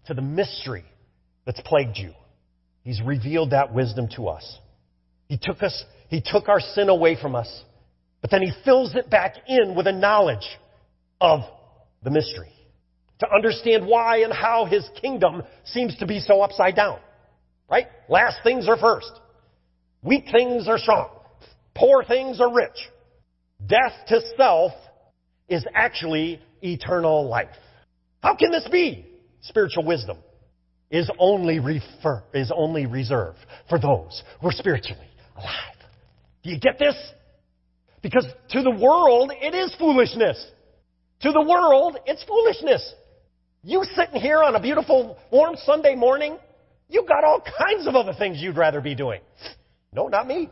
to 0.06 0.14
the 0.14 0.22
mystery 0.22 0.86
that's 1.46 1.62
plagued 1.62 1.98
you. 1.98 2.14
He's 2.84 3.02
revealed 3.02 3.52
that 3.52 3.74
wisdom 3.74 4.08
to 4.16 4.28
us. 4.30 4.58
He 5.28 5.38
took 5.42 5.62
us, 5.62 5.84
He 6.10 6.22
took 6.26 6.50
our 6.50 6.60
sin 6.60 6.90
away 6.90 7.18
from 7.22 7.36
us, 7.36 7.64
but 8.22 8.32
then 8.32 8.42
He 8.42 8.52
fills 8.66 8.96
it 8.96 9.10
back 9.10 9.36
in 9.48 9.76
with 9.76 9.88
a 9.88 9.92
knowledge 9.92 10.48
of 11.22 11.42
the 12.04 12.10
mystery. 12.10 12.52
To 13.20 13.28
understand 13.34 13.86
why 13.86 14.24
and 14.24 14.32
how 14.32 14.66
His 14.66 14.88
kingdom 15.02 15.44
seems 15.66 15.98
to 15.98 16.08
be 16.08 16.20
so 16.20 16.42
upside 16.42 16.76
down. 16.76 17.00
Right? 17.70 17.88
Last 18.08 18.38
things 18.44 18.68
are 18.68 18.78
first. 18.78 19.12
Weak 20.02 20.26
things 20.32 20.68
are 20.68 20.78
strong. 20.78 21.10
Poor 21.76 22.04
things 22.04 22.40
are 22.40 22.54
rich. 22.54 22.78
Death 23.66 23.94
to 24.08 24.22
self 24.38 24.72
is 25.48 25.66
actually 25.74 26.42
eternal 26.62 27.28
life. 27.28 27.48
How 28.22 28.36
can 28.36 28.52
this 28.52 28.68
be? 28.72 29.06
Spiritual 29.42 29.86
wisdom 29.86 30.18
is 30.92 31.10
only 31.20 31.60
refer, 31.60 32.24
is 32.34 32.52
only 32.56 32.86
reserved 32.86 33.40
for 33.68 33.80
those 33.80 34.24
who 34.42 34.48
are 34.48 34.54
spiritually 34.54 35.08
alive. 35.36 35.76
Do 36.44 36.50
you 36.50 36.60
get 36.60 36.80
this? 36.80 36.96
Because 38.02 38.26
to 38.52 38.62
the 38.64 38.72
world, 38.72 39.32
it 39.36 39.54
is 39.54 39.74
foolishness. 39.78 40.46
To 41.22 41.32
the 41.32 41.42
world, 41.42 41.98
it's 42.06 42.24
foolishness. 42.24 42.94
You 43.64 43.84
sitting 43.96 44.22
here 44.22 44.42
on 44.42 44.56
a 44.56 44.62
beautiful, 44.62 45.18
warm 45.32 45.56
Sunday 45.66 45.96
morning, 45.96 46.38
you 46.88 47.06
got 47.08 47.26
all 47.26 47.42
kinds 47.42 47.88
of 47.88 47.96
other 47.96 48.14
things 48.14 48.42
you'd 48.42 48.56
rather 48.56 48.80
be 48.80 48.96
doing. 48.96 49.20
No, 49.94 50.08
not 50.08 50.28
me. 50.28 50.50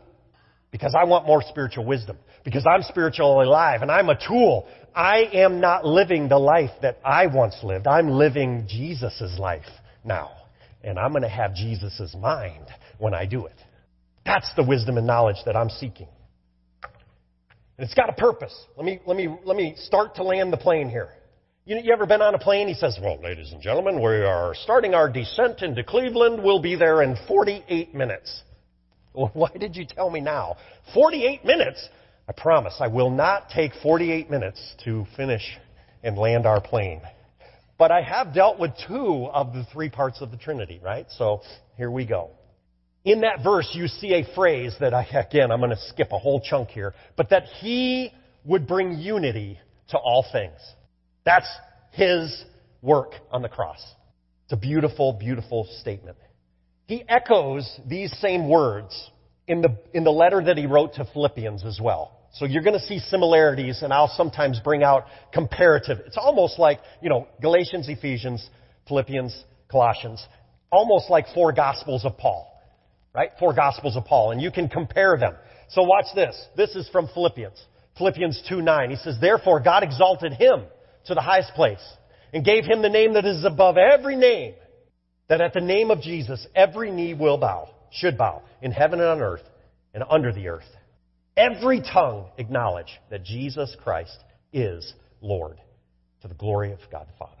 Because 0.70 0.94
I 0.98 1.04
want 1.04 1.26
more 1.26 1.42
spiritual 1.42 1.86
wisdom. 1.86 2.18
Because 2.44 2.66
I'm 2.66 2.82
spiritually 2.82 3.46
alive 3.46 3.82
and 3.82 3.90
I'm 3.90 4.08
a 4.08 4.18
tool. 4.18 4.66
I 4.94 5.28
am 5.32 5.60
not 5.60 5.84
living 5.84 6.28
the 6.28 6.38
life 6.38 6.70
that 6.82 6.98
I 7.04 7.26
once 7.26 7.56
lived. 7.62 7.86
I'm 7.86 8.10
living 8.10 8.66
Jesus' 8.68 9.36
life 9.38 9.66
now. 10.04 10.30
And 10.82 10.98
I'm 10.98 11.10
going 11.10 11.22
to 11.22 11.28
have 11.28 11.54
Jesus' 11.54 12.14
mind 12.18 12.66
when 12.98 13.14
I 13.14 13.26
do 13.26 13.46
it. 13.46 13.54
That's 14.24 14.50
the 14.56 14.62
wisdom 14.62 14.98
and 14.98 15.06
knowledge 15.06 15.38
that 15.46 15.56
I'm 15.56 15.70
seeking. 15.70 16.08
And 16.82 17.84
it's 17.84 17.94
got 17.94 18.10
a 18.10 18.12
purpose. 18.12 18.54
Let 18.76 18.84
me, 18.84 19.00
let 19.06 19.16
me, 19.16 19.34
let 19.44 19.56
me 19.56 19.74
start 19.78 20.16
to 20.16 20.22
land 20.22 20.52
the 20.52 20.56
plane 20.56 20.90
here. 20.90 21.10
You, 21.64 21.78
you 21.82 21.92
ever 21.92 22.06
been 22.06 22.22
on 22.22 22.34
a 22.34 22.38
plane? 22.38 22.68
He 22.68 22.74
says, 22.74 22.98
well, 23.00 23.20
ladies 23.22 23.52
and 23.52 23.62
gentlemen, 23.62 24.02
we 24.02 24.24
are 24.24 24.54
starting 24.54 24.94
our 24.94 25.08
descent 25.08 25.62
into 25.62 25.84
Cleveland. 25.84 26.42
We'll 26.42 26.60
be 26.60 26.76
there 26.76 27.02
in 27.02 27.16
48 27.26 27.94
minutes. 27.94 28.42
Well, 29.12 29.30
why 29.34 29.50
did 29.58 29.76
you 29.76 29.86
tell 29.86 30.10
me 30.10 30.20
now? 30.20 30.56
48 30.94 31.44
minutes? 31.44 31.88
I 32.28 32.32
promise 32.32 32.76
I 32.80 32.88
will 32.88 33.10
not 33.10 33.50
take 33.50 33.72
48 33.82 34.30
minutes 34.30 34.60
to 34.84 35.06
finish 35.16 35.42
and 36.02 36.16
land 36.18 36.46
our 36.46 36.60
plane. 36.60 37.00
But 37.78 37.90
I 37.90 38.02
have 38.02 38.34
dealt 38.34 38.58
with 38.58 38.72
two 38.86 39.28
of 39.32 39.54
the 39.54 39.64
three 39.72 39.88
parts 39.88 40.20
of 40.20 40.30
the 40.30 40.36
Trinity, 40.36 40.80
right? 40.82 41.06
So 41.16 41.42
here 41.76 41.90
we 41.90 42.04
go. 42.04 42.30
In 43.04 43.22
that 43.22 43.42
verse, 43.42 43.70
you 43.72 43.86
see 43.86 44.12
a 44.14 44.34
phrase 44.34 44.74
that 44.80 44.92
I, 44.92 45.04
again, 45.04 45.50
I'm 45.50 45.60
going 45.60 45.70
to 45.70 45.80
skip 45.88 46.12
a 46.12 46.18
whole 46.18 46.40
chunk 46.40 46.70
here, 46.70 46.94
but 47.16 47.30
that 47.30 47.44
he 47.44 48.12
would 48.44 48.66
bring 48.66 48.98
unity 48.98 49.58
to 49.90 49.96
all 49.96 50.26
things. 50.30 50.58
That's 51.24 51.48
his 51.92 52.44
work 52.82 53.12
on 53.30 53.42
the 53.42 53.48
cross. 53.48 53.82
It's 54.44 54.52
a 54.52 54.56
beautiful, 54.56 55.12
beautiful 55.12 55.68
statement. 55.80 56.18
He 56.88 57.04
echoes 57.06 57.70
these 57.86 58.10
same 58.18 58.48
words 58.48 59.10
in 59.46 59.60
the, 59.60 59.76
in 59.92 60.04
the 60.04 60.10
letter 60.10 60.42
that 60.42 60.56
he 60.56 60.64
wrote 60.64 60.94
to 60.94 61.04
Philippians 61.12 61.62
as 61.62 61.78
well. 61.78 62.18
So 62.32 62.46
you're 62.46 62.62
going 62.62 62.78
to 62.78 62.86
see 62.86 62.98
similarities, 62.98 63.82
and 63.82 63.92
I'll 63.92 64.12
sometimes 64.16 64.58
bring 64.64 64.82
out 64.82 65.04
comparative. 65.34 65.98
It's 66.06 66.16
almost 66.16 66.58
like, 66.58 66.80
you 67.02 67.10
know, 67.10 67.28
Galatians, 67.42 67.90
Ephesians, 67.90 68.48
Philippians, 68.88 69.44
Colossians, 69.70 70.26
almost 70.72 71.10
like 71.10 71.26
four 71.34 71.52
Gospels 71.52 72.06
of 72.06 72.16
Paul, 72.16 72.50
right? 73.14 73.32
Four 73.38 73.52
Gospels 73.52 73.94
of 73.94 74.06
Paul, 74.06 74.30
and 74.30 74.40
you 74.40 74.50
can 74.50 74.68
compare 74.68 75.18
them. 75.18 75.34
So 75.68 75.82
watch 75.82 76.06
this. 76.14 76.42
This 76.56 76.74
is 76.74 76.88
from 76.88 77.08
Philippians. 77.12 77.62
Philippians 77.98 78.44
2 78.48 78.62
9. 78.62 78.90
He 78.90 78.96
says, 78.96 79.16
Therefore 79.20 79.60
God 79.60 79.82
exalted 79.82 80.32
him 80.32 80.62
to 81.04 81.14
the 81.14 81.20
highest 81.20 81.52
place 81.52 81.84
and 82.32 82.42
gave 82.42 82.64
him 82.64 82.80
the 82.80 82.88
name 82.88 83.12
that 83.12 83.26
is 83.26 83.44
above 83.44 83.76
every 83.76 84.16
name 84.16 84.54
that 85.28 85.40
at 85.40 85.52
the 85.52 85.60
name 85.60 85.90
of 85.90 86.00
Jesus, 86.00 86.46
every 86.54 86.90
knee 86.90 87.14
will 87.14 87.38
bow, 87.38 87.68
should 87.90 88.16
bow, 88.16 88.42
in 88.62 88.72
heaven 88.72 89.00
and 89.00 89.08
on 89.08 89.20
earth 89.20 89.42
and 89.94 90.04
under 90.08 90.32
the 90.32 90.48
earth. 90.48 90.68
Every 91.36 91.80
tongue 91.80 92.26
acknowledge 92.38 92.98
that 93.10 93.24
Jesus 93.24 93.76
Christ 93.82 94.16
is 94.52 94.92
Lord 95.20 95.58
to 96.22 96.28
the 96.28 96.34
glory 96.34 96.72
of 96.72 96.80
God 96.90 97.06
the 97.06 97.16
Father. 97.18 97.34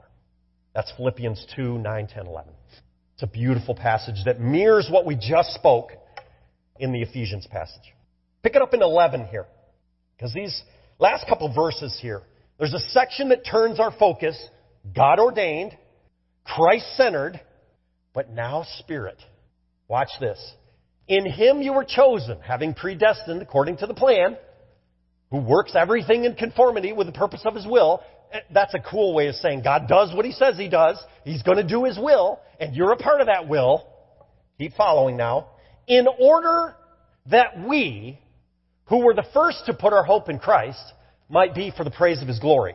That's 0.74 0.92
Philippians 0.96 1.46
2, 1.56 1.78
9, 1.78 2.06
10, 2.06 2.26
11. 2.26 2.52
It's 3.14 3.22
a 3.22 3.26
beautiful 3.26 3.74
passage 3.74 4.24
that 4.26 4.40
mirrors 4.40 4.88
what 4.90 5.04
we 5.04 5.16
just 5.16 5.52
spoke 5.54 5.90
in 6.78 6.92
the 6.92 7.02
Ephesians 7.02 7.46
passage. 7.50 7.82
Pick 8.42 8.54
it 8.54 8.62
up 8.62 8.74
in 8.74 8.82
11 8.82 9.26
here. 9.26 9.46
Because 10.16 10.32
these 10.32 10.62
last 11.00 11.26
couple 11.28 11.52
verses 11.52 11.98
here, 12.00 12.22
there's 12.58 12.74
a 12.74 12.90
section 12.90 13.30
that 13.30 13.44
turns 13.44 13.80
our 13.80 13.92
focus 13.98 14.40
God 14.94 15.18
ordained, 15.18 15.76
Christ 16.44 16.96
centered, 16.96 17.40
but 18.14 18.30
now 18.30 18.64
spirit. 18.78 19.18
Watch 19.88 20.10
this. 20.20 20.38
In 21.08 21.24
him 21.24 21.62
you 21.62 21.72
were 21.72 21.84
chosen, 21.84 22.38
having 22.40 22.74
predestined 22.74 23.40
according 23.40 23.78
to 23.78 23.86
the 23.86 23.94
plan, 23.94 24.36
who 25.30 25.38
works 25.38 25.72
everything 25.74 26.24
in 26.24 26.34
conformity 26.34 26.92
with 26.92 27.06
the 27.06 27.12
purpose 27.12 27.42
of 27.44 27.54
his 27.54 27.66
will. 27.66 28.02
Eh, 28.32 28.40
that's 28.52 28.74
a 28.74 28.78
cool 28.78 29.14
way 29.14 29.28
of 29.28 29.34
saying 29.36 29.62
God 29.62 29.88
does 29.88 30.14
what 30.14 30.24
he 30.24 30.32
says 30.32 30.56
he 30.56 30.68
does. 30.68 31.02
He's 31.24 31.42
going 31.42 31.58
to 31.58 31.66
do 31.66 31.84
his 31.84 31.98
will, 31.98 32.40
and 32.60 32.74
you're 32.74 32.92
a 32.92 32.96
part 32.96 33.20
of 33.20 33.26
that 33.26 33.48
will. 33.48 33.86
Keep 34.58 34.74
following 34.74 35.16
now. 35.16 35.48
In 35.86 36.06
order 36.20 36.74
that 37.26 37.66
we, 37.66 38.18
who 38.86 39.04
were 39.04 39.14
the 39.14 39.26
first 39.32 39.64
to 39.66 39.74
put 39.74 39.92
our 39.92 40.04
hope 40.04 40.28
in 40.28 40.38
Christ, 40.38 40.82
might 41.28 41.54
be 41.54 41.72
for 41.76 41.84
the 41.84 41.90
praise 41.90 42.20
of 42.20 42.28
his 42.28 42.38
glory. 42.38 42.74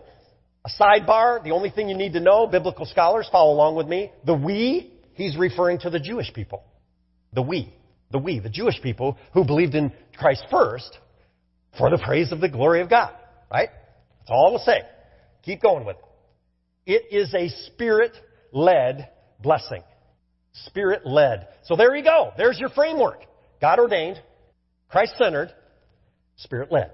A 0.65 0.69
sidebar, 0.81 1.43
the 1.43 1.51
only 1.51 1.69
thing 1.69 1.89
you 1.89 1.97
need 1.97 2.13
to 2.13 2.19
know, 2.19 2.47
biblical 2.47 2.85
scholars, 2.85 3.27
follow 3.31 3.53
along 3.53 3.75
with 3.75 3.87
me. 3.87 4.11
The 4.25 4.33
we 4.33 4.92
he's 5.15 5.37
referring 5.37 5.79
to 5.79 5.89
the 5.89 5.99
Jewish 5.99 6.33
people. 6.33 6.63
The 7.33 7.41
we. 7.41 7.73
The 8.11 8.19
we, 8.19 8.39
the 8.39 8.49
Jewish 8.49 8.79
people 8.81 9.17
who 9.33 9.43
believed 9.43 9.73
in 9.73 9.91
Christ 10.17 10.45
first 10.51 10.97
for 11.77 11.89
the 11.89 11.97
praise 11.97 12.31
of 12.31 12.41
the 12.41 12.49
glory 12.49 12.81
of 12.81 12.89
God. 12.89 13.11
Right? 13.51 13.69
That's 14.19 14.29
all 14.29 14.47
I 14.47 14.51
will 14.51 14.59
say. 14.59 14.81
Keep 15.43 15.61
going 15.61 15.85
with 15.85 15.97
it. 15.97 16.03
It 16.85 17.15
is 17.15 17.33
a 17.33 17.49
spirit 17.65 18.11
led 18.51 19.09
blessing. 19.41 19.81
Spirit 20.67 21.05
led. 21.05 21.47
So 21.63 21.75
there 21.75 21.95
you 21.95 22.03
go. 22.03 22.31
There's 22.37 22.59
your 22.59 22.69
framework. 22.69 23.19
God 23.59 23.79
ordained, 23.79 24.21
Christ 24.89 25.15
centered, 25.17 25.51
spirit 26.37 26.71
led. 26.71 26.91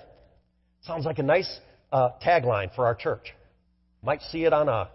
Sounds 0.82 1.06
like 1.06 1.20
a 1.20 1.24
nice 1.24 1.60
uh, 1.92 2.10
tagline 2.24 2.74
for 2.76 2.86
our 2.86 2.96
church. 2.96 3.34
Might 4.02 4.22
see 4.32 4.46
it 4.46 4.54
on 4.54 4.70
a 4.70 4.90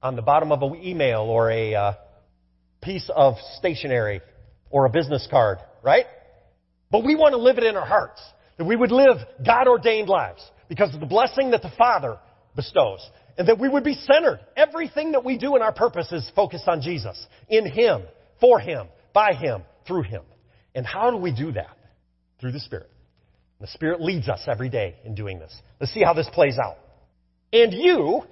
on 0.00 0.14
the 0.14 0.22
bottom 0.22 0.52
of 0.52 0.62
an 0.62 0.76
email 0.76 1.22
or 1.22 1.50
a 1.50 1.74
uh, 1.74 1.92
piece 2.80 3.10
of 3.14 3.34
stationery 3.56 4.20
or 4.70 4.86
a 4.86 4.90
business 4.90 5.26
card, 5.30 5.58
right? 5.82 6.06
But 6.90 7.04
we 7.04 7.14
want 7.14 7.32
to 7.32 7.38
live 7.38 7.58
it 7.58 7.64
in 7.64 7.76
our 7.76 7.86
hearts. 7.86 8.20
That 8.56 8.64
we 8.64 8.76
would 8.76 8.90
live 8.90 9.18
God 9.44 9.68
ordained 9.68 10.08
lives 10.08 10.42
because 10.68 10.92
of 10.94 11.00
the 11.00 11.06
blessing 11.06 11.52
that 11.52 11.62
the 11.62 11.72
Father 11.78 12.18
bestows. 12.56 13.00
And 13.36 13.48
that 13.48 13.58
we 13.58 13.68
would 13.68 13.84
be 13.84 13.94
centered. 13.94 14.40
Everything 14.56 15.12
that 15.12 15.24
we 15.24 15.38
do 15.38 15.54
in 15.54 15.62
our 15.62 15.72
purpose 15.72 16.10
is 16.10 16.28
focused 16.34 16.66
on 16.66 16.80
Jesus. 16.80 17.24
In 17.48 17.70
Him, 17.70 18.02
for 18.40 18.58
Him, 18.58 18.88
by 19.12 19.34
Him, 19.34 19.62
through 19.86 20.02
Him. 20.02 20.22
And 20.74 20.84
how 20.84 21.10
do 21.10 21.16
we 21.18 21.32
do 21.32 21.52
that? 21.52 21.76
Through 22.40 22.52
the 22.52 22.60
Spirit. 22.60 22.90
The 23.60 23.68
Spirit 23.68 24.00
leads 24.00 24.28
us 24.28 24.40
every 24.46 24.68
day 24.68 24.96
in 25.04 25.14
doing 25.14 25.38
this. 25.38 25.54
Let's 25.80 25.92
see 25.92 26.02
how 26.02 26.14
this 26.14 26.28
plays 26.32 26.58
out. 26.58 26.78
And 27.52 27.72
you, 27.72 28.22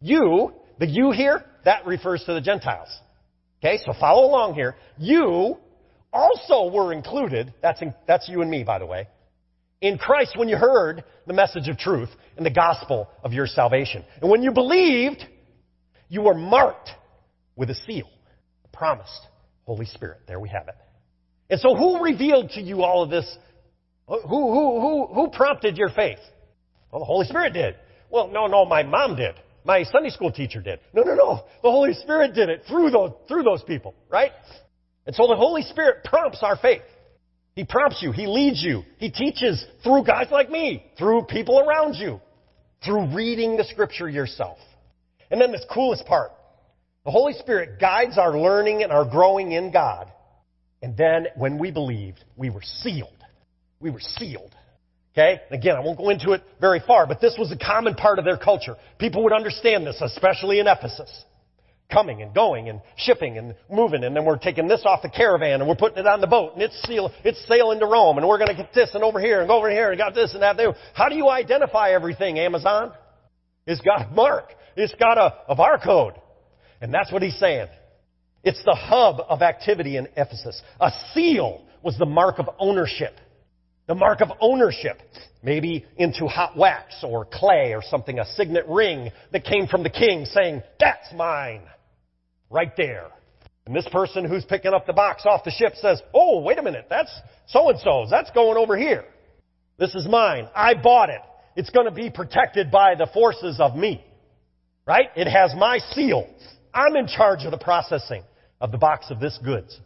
you, 0.00 0.52
the 0.78 0.86
you 0.86 1.10
here, 1.10 1.44
that 1.64 1.86
refers 1.86 2.24
to 2.24 2.34
the 2.34 2.40
Gentiles. 2.40 2.88
Okay, 3.62 3.78
so 3.84 3.92
follow 3.98 4.24
along 4.26 4.54
here. 4.54 4.76
You 4.98 5.56
also 6.12 6.72
were 6.72 6.92
included, 6.92 7.52
that's, 7.60 7.82
in, 7.82 7.94
that's 8.06 8.28
you 8.28 8.40
and 8.42 8.50
me, 8.50 8.64
by 8.64 8.78
the 8.78 8.86
way, 8.86 9.08
in 9.80 9.98
Christ 9.98 10.36
when 10.36 10.48
you 10.48 10.56
heard 10.56 11.04
the 11.26 11.32
message 11.32 11.68
of 11.68 11.78
truth 11.78 12.08
and 12.36 12.44
the 12.44 12.50
gospel 12.50 13.08
of 13.22 13.32
your 13.32 13.46
salvation. 13.46 14.04
And 14.20 14.30
when 14.30 14.42
you 14.42 14.52
believed, 14.52 15.24
you 16.08 16.22
were 16.22 16.34
marked 16.34 16.90
with 17.56 17.70
a 17.70 17.74
seal, 17.74 18.08
a 18.64 18.76
promised 18.76 19.26
Holy 19.64 19.86
Spirit. 19.86 20.20
There 20.26 20.40
we 20.40 20.48
have 20.48 20.68
it. 20.68 20.74
And 21.50 21.60
so 21.60 21.74
who 21.74 22.02
revealed 22.02 22.50
to 22.50 22.60
you 22.60 22.82
all 22.82 23.02
of 23.02 23.10
this? 23.10 23.36
Who, 24.06 24.20
who, 24.20 24.80
who, 24.80 25.06
who 25.14 25.30
prompted 25.30 25.76
your 25.76 25.90
faith? 25.90 26.18
Well, 26.90 27.00
the 27.00 27.06
Holy 27.06 27.26
Spirit 27.26 27.52
did. 27.52 27.76
Well, 28.10 28.28
no, 28.28 28.46
no, 28.46 28.64
my 28.64 28.82
mom 28.82 29.16
did. 29.16 29.34
My 29.68 29.82
Sunday 29.82 30.08
school 30.08 30.32
teacher 30.32 30.62
did. 30.62 30.80
No, 30.94 31.02
no, 31.02 31.14
no. 31.14 31.44
The 31.62 31.70
Holy 31.70 31.92
Spirit 31.92 32.34
did 32.34 32.48
it 32.48 32.62
through 32.66 32.90
those, 32.90 33.10
through 33.28 33.42
those 33.42 33.62
people, 33.62 33.94
right? 34.08 34.32
And 35.06 35.14
so 35.14 35.26
the 35.26 35.36
Holy 35.36 35.60
Spirit 35.60 36.04
prompts 36.04 36.38
our 36.42 36.56
faith. 36.56 36.80
He 37.54 37.64
prompts 37.64 38.02
you. 38.02 38.10
He 38.10 38.26
leads 38.26 38.62
you. 38.62 38.82
He 38.96 39.10
teaches 39.10 39.62
through 39.84 40.04
guys 40.04 40.28
like 40.30 40.48
me, 40.48 40.90
through 40.96 41.24
people 41.24 41.60
around 41.60 41.96
you, 41.96 42.18
through 42.82 43.14
reading 43.14 43.58
the 43.58 43.64
scripture 43.64 44.08
yourself. 44.08 44.56
And 45.30 45.38
then 45.38 45.52
this 45.52 45.66
coolest 45.70 46.06
part. 46.06 46.30
The 47.04 47.10
Holy 47.10 47.34
Spirit 47.34 47.78
guides 47.78 48.16
our 48.16 48.38
learning 48.38 48.82
and 48.82 48.90
our 48.90 49.04
growing 49.04 49.52
in 49.52 49.70
God. 49.70 50.10
And 50.80 50.96
then 50.96 51.26
when 51.36 51.58
we 51.58 51.72
believed, 51.72 52.24
we 52.38 52.48
were 52.48 52.62
sealed. 52.62 53.10
We 53.80 53.90
were 53.90 54.00
sealed. 54.00 54.54
Okay? 55.18 55.40
Again, 55.50 55.74
I 55.74 55.80
won't 55.80 55.98
go 55.98 56.10
into 56.10 56.32
it 56.32 56.42
very 56.60 56.80
far, 56.86 57.06
but 57.06 57.20
this 57.20 57.34
was 57.36 57.50
a 57.50 57.56
common 57.56 57.94
part 57.94 58.20
of 58.20 58.24
their 58.24 58.36
culture. 58.36 58.76
People 58.98 59.24
would 59.24 59.32
understand 59.32 59.84
this, 59.84 60.00
especially 60.00 60.60
in 60.60 60.68
Ephesus. 60.68 61.10
Coming 61.90 62.22
and 62.22 62.32
going 62.32 62.68
and 62.68 62.80
shipping 62.96 63.36
and 63.36 63.56
moving, 63.68 64.04
and 64.04 64.14
then 64.14 64.24
we're 64.24 64.38
taking 64.38 64.68
this 64.68 64.82
off 64.84 65.02
the 65.02 65.08
caravan 65.08 65.60
and 65.60 65.68
we're 65.68 65.74
putting 65.74 65.98
it 65.98 66.06
on 66.06 66.20
the 66.20 66.26
boat 66.26 66.52
and 66.52 66.62
it's 66.62 66.80
seal, 66.82 67.10
it's 67.24 67.44
sailing 67.48 67.80
to 67.80 67.86
Rome 67.86 68.18
and 68.18 68.28
we're 68.28 68.38
gonna 68.38 68.54
get 68.54 68.72
this 68.74 68.90
and 68.94 69.02
over 69.02 69.18
here 69.18 69.40
and 69.40 69.48
go 69.48 69.56
over 69.56 69.70
here 69.70 69.90
and 69.90 69.98
got 69.98 70.14
this 70.14 70.34
and 70.34 70.42
that. 70.42 70.56
There. 70.56 70.74
How 70.94 71.08
do 71.08 71.16
you 71.16 71.28
identify 71.28 71.90
everything, 71.90 72.38
Amazon? 72.38 72.92
It's 73.66 73.80
got 73.80 74.02
a 74.02 74.14
mark. 74.14 74.50
It's 74.76 74.94
got 74.94 75.18
a, 75.18 75.34
a 75.48 75.56
barcode. 75.56 76.14
And 76.80 76.94
that's 76.94 77.10
what 77.10 77.22
he's 77.22 77.38
saying. 77.38 77.66
It's 78.44 78.62
the 78.64 78.76
hub 78.76 79.16
of 79.28 79.42
activity 79.42 79.96
in 79.96 80.06
Ephesus. 80.16 80.62
A 80.78 80.92
seal 81.12 81.64
was 81.82 81.98
the 81.98 82.06
mark 82.06 82.38
of 82.38 82.48
ownership. 82.58 83.14
The 83.88 83.96
mark 83.96 84.20
of 84.20 84.28
ownership. 84.40 85.00
Maybe 85.42 85.84
into 85.96 86.26
hot 86.26 86.56
wax 86.56 87.02
or 87.02 87.24
clay 87.24 87.72
or 87.74 87.82
something, 87.82 88.18
a 88.18 88.26
signet 88.34 88.66
ring 88.68 89.10
that 89.32 89.44
came 89.44 89.66
from 89.66 89.82
the 89.82 89.90
king 89.90 90.24
saying, 90.24 90.62
that's 90.78 91.12
mine. 91.14 91.62
Right 92.50 92.72
there. 92.76 93.06
And 93.66 93.76
this 93.76 93.86
person 93.92 94.24
who's 94.24 94.44
picking 94.44 94.72
up 94.72 94.86
the 94.86 94.92
box 94.92 95.24
off 95.26 95.44
the 95.44 95.50
ship 95.50 95.74
says, 95.76 96.02
oh, 96.14 96.40
wait 96.40 96.58
a 96.58 96.62
minute, 96.62 96.86
that's 96.88 97.12
so 97.48 97.68
and 97.68 97.78
so's. 97.78 98.08
That's 98.10 98.30
going 98.30 98.56
over 98.56 98.76
here. 98.76 99.04
This 99.78 99.94
is 99.94 100.08
mine. 100.08 100.48
I 100.54 100.74
bought 100.74 101.10
it. 101.10 101.20
It's 101.54 101.70
going 101.70 101.86
to 101.86 101.92
be 101.92 102.10
protected 102.10 102.70
by 102.70 102.94
the 102.94 103.06
forces 103.12 103.60
of 103.60 103.76
me. 103.76 104.04
Right? 104.86 105.06
It 105.16 105.28
has 105.28 105.54
my 105.54 105.78
seal. 105.92 106.26
I'm 106.74 106.96
in 106.96 107.06
charge 107.06 107.44
of 107.44 107.50
the 107.50 107.58
processing 107.58 108.22
of 108.60 108.72
the 108.72 108.78
box 108.78 109.10
of 109.10 109.20
this 109.20 109.38
goods. 109.44 109.78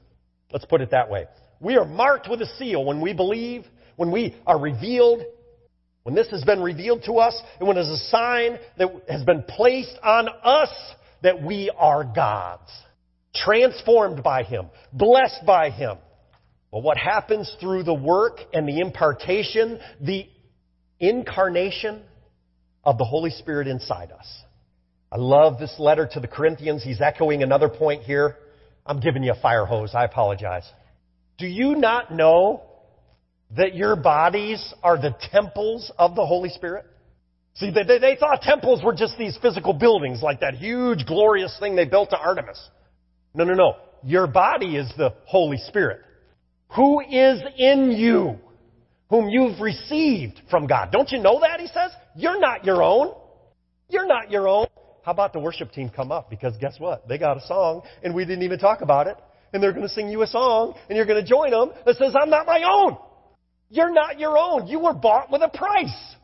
Let's 0.52 0.64
put 0.64 0.80
it 0.80 0.92
that 0.92 1.10
way. 1.10 1.26
We 1.60 1.76
are 1.76 1.84
marked 1.84 2.28
with 2.30 2.40
a 2.40 2.46
seal 2.58 2.84
when 2.84 3.00
we 3.00 3.12
believe, 3.12 3.64
when 3.96 4.10
we 4.10 4.36
are 4.46 4.58
revealed, 4.58 5.22
when 6.02 6.14
this 6.14 6.28
has 6.30 6.44
been 6.44 6.62
revealed 6.62 7.04
to 7.04 7.14
us, 7.14 7.40
and 7.58 7.68
when 7.68 7.76
it 7.76 7.82
is 7.82 7.88
a 7.88 8.08
sign 8.08 8.58
that 8.78 8.88
has 9.08 9.24
been 9.24 9.44
placed 9.48 9.96
on 10.02 10.28
us 10.42 10.70
that 11.22 11.42
we 11.42 11.70
are 11.76 12.04
God's. 12.04 12.70
Transformed 13.34 14.22
by 14.22 14.42
Him, 14.42 14.66
blessed 14.92 15.46
by 15.46 15.70
Him. 15.70 15.96
But 16.70 16.82
what 16.82 16.96
happens 16.96 17.54
through 17.60 17.84
the 17.84 17.94
work 17.94 18.38
and 18.52 18.68
the 18.68 18.80
impartation, 18.80 19.78
the 20.00 20.26
incarnation 21.00 22.02
of 22.84 22.98
the 22.98 23.04
Holy 23.04 23.30
Spirit 23.30 23.68
inside 23.68 24.10
us? 24.10 24.26
I 25.10 25.16
love 25.18 25.58
this 25.58 25.74
letter 25.78 26.08
to 26.12 26.20
the 26.20 26.26
Corinthians. 26.26 26.82
He's 26.82 27.00
echoing 27.00 27.42
another 27.42 27.68
point 27.68 28.02
here. 28.02 28.36
I'm 28.86 29.00
giving 29.00 29.22
you 29.22 29.32
a 29.32 29.40
fire 29.40 29.66
hose. 29.66 29.94
I 29.94 30.04
apologize. 30.04 30.64
Do 31.38 31.46
you 31.46 31.74
not 31.74 32.10
know 32.10 32.62
that 33.56 33.74
your 33.74 33.96
bodies 33.96 34.72
are 34.82 34.96
the 34.96 35.14
temples 35.30 35.92
of 35.98 36.14
the 36.14 36.24
Holy 36.24 36.48
Spirit? 36.48 36.86
See, 37.54 37.70
they, 37.70 37.82
they, 37.84 37.98
they, 37.98 38.16
thought 38.16 38.40
temples 38.40 38.82
were 38.82 38.94
just 38.94 39.18
these 39.18 39.36
physical 39.42 39.74
buildings, 39.74 40.22
like 40.22 40.40
that 40.40 40.54
huge, 40.54 41.04
glorious 41.06 41.54
thing 41.60 41.76
they 41.76 41.84
built 41.84 42.10
to 42.10 42.18
Artemis. 42.18 42.58
No, 43.34 43.44
no, 43.44 43.52
no. 43.52 43.76
Your 44.02 44.26
body 44.26 44.76
is 44.76 44.90
the 44.96 45.14
Holy 45.26 45.58
Spirit. 45.58 46.00
Who 46.74 47.00
is 47.00 47.42
in 47.58 47.92
you? 47.92 48.38
Whom 49.10 49.28
you've 49.28 49.60
received 49.60 50.40
from 50.50 50.66
God. 50.66 50.90
Don't 50.90 51.10
you 51.10 51.18
know 51.18 51.40
that, 51.40 51.60
he 51.60 51.66
says? 51.66 51.92
You're 52.16 52.40
not 52.40 52.64
your 52.64 52.82
own. 52.82 53.14
You're 53.88 54.06
not 54.06 54.30
your 54.30 54.48
own. 54.48 54.66
How 55.04 55.12
about 55.12 55.34
the 55.34 55.38
worship 55.40 55.72
team 55.72 55.90
come 55.90 56.10
up? 56.10 56.30
Because 56.30 56.56
guess 56.58 56.76
what? 56.78 57.06
They 57.06 57.18
got 57.18 57.36
a 57.36 57.46
song, 57.46 57.82
and 58.02 58.14
we 58.14 58.24
didn't 58.24 58.44
even 58.44 58.58
talk 58.58 58.80
about 58.80 59.08
it. 59.08 59.16
And 59.52 59.62
they're 59.62 59.72
going 59.72 59.82
to 59.82 59.92
sing 59.92 60.08
you 60.08 60.22
a 60.22 60.26
song, 60.26 60.74
and 60.88 60.96
you're 60.96 61.04
going 61.04 61.22
to 61.22 61.28
join 61.28 61.50
them 61.50 61.72
that 61.84 61.96
says, 61.96 62.14
I'm 62.18 62.30
not 62.30 62.46
my 62.46 62.62
own. 62.62 62.96
You're 63.72 63.90
not 63.90 64.20
your 64.20 64.36
own. 64.36 64.66
You 64.66 64.80
were 64.80 64.92
bought 64.92 65.32
with 65.32 65.40
a 65.40 65.48
price. 65.48 66.14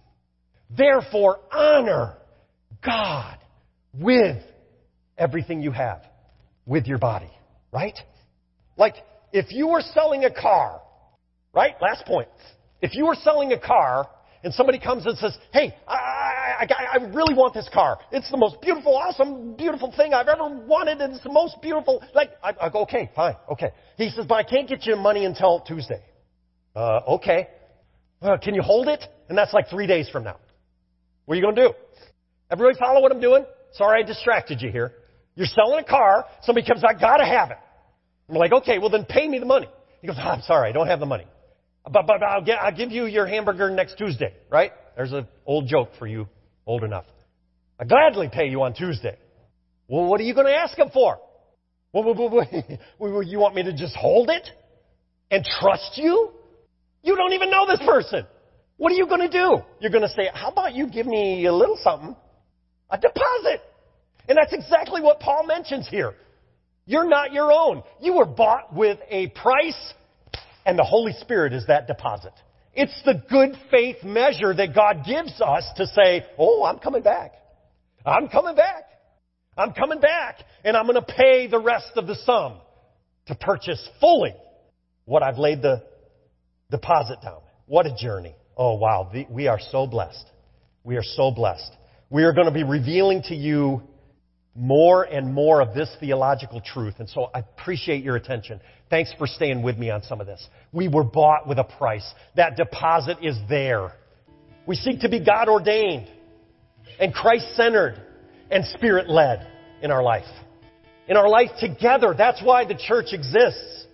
Therefore, 0.76 1.40
honor 1.50 2.18
God 2.84 3.38
with 3.94 4.42
everything 5.16 5.62
you 5.62 5.70
have, 5.70 6.02
with 6.66 6.86
your 6.86 6.98
body, 6.98 7.30
right? 7.72 7.98
Like, 8.76 8.96
if 9.32 9.46
you 9.48 9.68
were 9.68 9.80
selling 9.80 10.26
a 10.26 10.30
car, 10.30 10.82
right? 11.54 11.72
Last 11.80 12.04
point. 12.04 12.28
If 12.82 12.94
you 12.94 13.06
were 13.06 13.14
selling 13.14 13.50
a 13.52 13.58
car 13.58 14.10
and 14.44 14.52
somebody 14.52 14.78
comes 14.78 15.06
and 15.06 15.16
says, 15.16 15.34
hey, 15.50 15.74
I, 15.88 15.94
I, 16.60 16.98
I, 17.00 17.04
really 17.06 17.32
want 17.32 17.54
this 17.54 17.68
car. 17.72 17.98
It's 18.12 18.30
the 18.30 18.36
most 18.36 18.60
beautiful, 18.60 18.94
awesome, 18.94 19.56
beautiful 19.56 19.90
thing 19.96 20.12
I've 20.12 20.28
ever 20.28 20.48
wanted, 20.66 21.00
and 21.00 21.14
it's 21.14 21.24
the 21.24 21.32
most 21.32 21.56
beautiful. 21.62 22.04
Like, 22.14 22.28
I, 22.44 22.52
I 22.60 22.68
go, 22.68 22.82
okay, 22.82 23.10
fine, 23.16 23.36
okay. 23.50 23.70
He 23.96 24.10
says, 24.10 24.26
but 24.28 24.34
I 24.34 24.42
can't 24.42 24.68
get 24.68 24.84
you 24.84 24.96
money 24.96 25.24
until 25.24 25.60
Tuesday. 25.60 26.02
Uh, 26.78 27.00
okay. 27.08 27.48
Can 28.22 28.54
you 28.54 28.62
hold 28.62 28.86
it? 28.86 29.02
And 29.28 29.36
that's 29.36 29.52
like 29.52 29.68
three 29.68 29.88
days 29.88 30.08
from 30.10 30.22
now. 30.22 30.36
What 31.24 31.34
are 31.34 31.36
you 31.36 31.42
going 31.42 31.56
to 31.56 31.68
do? 31.68 31.74
Everybody 32.52 32.78
follow 32.78 33.02
what 33.02 33.10
I'm 33.10 33.20
doing? 33.20 33.44
Sorry 33.72 34.04
I 34.04 34.06
distracted 34.06 34.62
you 34.62 34.70
here. 34.70 34.92
You're 35.34 35.48
selling 35.48 35.80
a 35.84 35.84
car. 35.84 36.24
Somebody 36.42 36.66
comes, 36.68 36.84
I 36.84 36.98
gotta 36.98 37.26
have 37.26 37.50
it. 37.50 37.58
I'm 38.28 38.36
like, 38.36 38.52
okay, 38.52 38.78
well 38.78 38.90
then 38.90 39.04
pay 39.04 39.26
me 39.26 39.40
the 39.40 39.44
money. 39.44 39.68
He 40.00 40.06
goes, 40.06 40.16
oh, 40.18 40.28
I'm 40.28 40.42
sorry, 40.42 40.70
I 40.70 40.72
don't 40.72 40.86
have 40.86 41.00
the 41.00 41.06
money. 41.06 41.26
But, 41.84 42.06
but 42.06 42.22
I'll, 42.22 42.44
get, 42.44 42.58
I'll 42.60 42.74
give 42.74 42.92
you 42.92 43.06
your 43.06 43.26
hamburger 43.26 43.70
next 43.70 43.98
Tuesday, 43.98 44.34
right? 44.48 44.70
There's 44.96 45.12
an 45.12 45.26
old 45.46 45.66
joke 45.66 45.90
for 45.98 46.06
you, 46.06 46.28
old 46.64 46.84
enough. 46.84 47.06
I 47.78 47.84
gladly 47.86 48.30
pay 48.32 48.48
you 48.48 48.62
on 48.62 48.74
Tuesday. 48.74 49.16
Well, 49.88 50.06
what 50.06 50.20
are 50.20 50.24
you 50.24 50.34
going 50.34 50.46
to 50.46 50.56
ask 50.56 50.78
him 50.78 50.90
for? 50.92 51.18
Well, 51.92 53.22
you 53.22 53.38
want 53.40 53.54
me 53.56 53.64
to 53.64 53.72
just 53.72 53.96
hold 53.96 54.30
it 54.30 54.48
and 55.30 55.44
trust 55.60 55.92
you? 55.96 56.30
You 57.02 57.16
don't 57.16 57.32
even 57.32 57.50
know 57.50 57.66
this 57.66 57.80
person. 57.86 58.26
What 58.76 58.92
are 58.92 58.94
you 58.94 59.06
going 59.06 59.20
to 59.20 59.28
do? 59.28 59.58
You're 59.80 59.90
going 59.90 60.02
to 60.02 60.14
say, 60.14 60.28
how 60.32 60.50
about 60.50 60.74
you 60.74 60.88
give 60.88 61.06
me 61.06 61.46
a 61.46 61.52
little 61.52 61.78
something? 61.82 62.14
A 62.90 62.98
deposit. 62.98 63.60
And 64.28 64.38
that's 64.38 64.52
exactly 64.52 65.00
what 65.02 65.20
Paul 65.20 65.46
mentions 65.46 65.88
here. 65.88 66.14
You're 66.86 67.08
not 67.08 67.32
your 67.32 67.52
own. 67.52 67.82
You 68.00 68.14
were 68.14 68.24
bought 68.24 68.74
with 68.74 68.98
a 69.10 69.28
price 69.28 69.94
and 70.64 70.78
the 70.78 70.84
Holy 70.84 71.12
Spirit 71.14 71.52
is 71.52 71.66
that 71.66 71.86
deposit. 71.86 72.32
It's 72.74 73.02
the 73.04 73.22
good 73.28 73.56
faith 73.70 74.04
measure 74.04 74.54
that 74.54 74.74
God 74.74 75.04
gives 75.06 75.40
us 75.40 75.64
to 75.76 75.86
say, 75.86 76.24
oh, 76.38 76.64
I'm 76.64 76.78
coming 76.78 77.02
back. 77.02 77.32
I'm 78.06 78.28
coming 78.28 78.54
back. 78.54 78.84
I'm 79.56 79.72
coming 79.72 79.98
back. 80.00 80.36
And 80.64 80.76
I'm 80.76 80.86
going 80.86 81.02
to 81.02 81.14
pay 81.14 81.48
the 81.48 81.58
rest 81.58 81.92
of 81.96 82.06
the 82.06 82.14
sum 82.14 82.58
to 83.26 83.34
purchase 83.34 83.86
fully 84.00 84.34
what 85.04 85.22
I've 85.22 85.38
laid 85.38 85.62
the 85.62 85.82
deposit 86.70 87.18
down. 87.22 87.40
What 87.66 87.86
a 87.86 87.94
journey. 87.94 88.34
Oh, 88.56 88.74
wow. 88.74 89.10
We 89.30 89.46
are 89.46 89.60
so 89.70 89.86
blessed. 89.86 90.26
We 90.84 90.96
are 90.96 91.02
so 91.02 91.30
blessed. 91.30 91.70
We 92.10 92.24
are 92.24 92.32
going 92.32 92.46
to 92.46 92.52
be 92.52 92.64
revealing 92.64 93.22
to 93.24 93.34
you 93.34 93.82
more 94.54 95.04
and 95.04 95.32
more 95.32 95.60
of 95.62 95.74
this 95.74 95.94
theological 96.00 96.60
truth. 96.60 96.94
And 96.98 97.08
so 97.08 97.30
I 97.34 97.40
appreciate 97.40 98.02
your 98.02 98.16
attention. 98.16 98.60
Thanks 98.90 99.12
for 99.16 99.26
staying 99.26 99.62
with 99.62 99.78
me 99.78 99.90
on 99.90 100.02
some 100.02 100.20
of 100.20 100.26
this. 100.26 100.44
We 100.72 100.88
were 100.88 101.04
bought 101.04 101.46
with 101.46 101.58
a 101.58 101.64
price. 101.64 102.08
That 102.36 102.56
deposit 102.56 103.18
is 103.22 103.36
there. 103.48 103.92
We 104.66 104.74
seek 104.76 105.00
to 105.00 105.08
be 105.08 105.24
God 105.24 105.48
ordained 105.48 106.08
and 106.98 107.14
Christ 107.14 107.54
centered 107.54 108.02
and 108.50 108.64
spirit 108.64 109.08
led 109.08 109.46
in 109.82 109.90
our 109.90 110.02
life. 110.02 110.26
In 111.06 111.16
our 111.16 111.28
life 111.28 111.50
together. 111.60 112.14
That's 112.16 112.42
why 112.42 112.64
the 112.64 112.74
church 112.74 113.12
exists. 113.12 113.86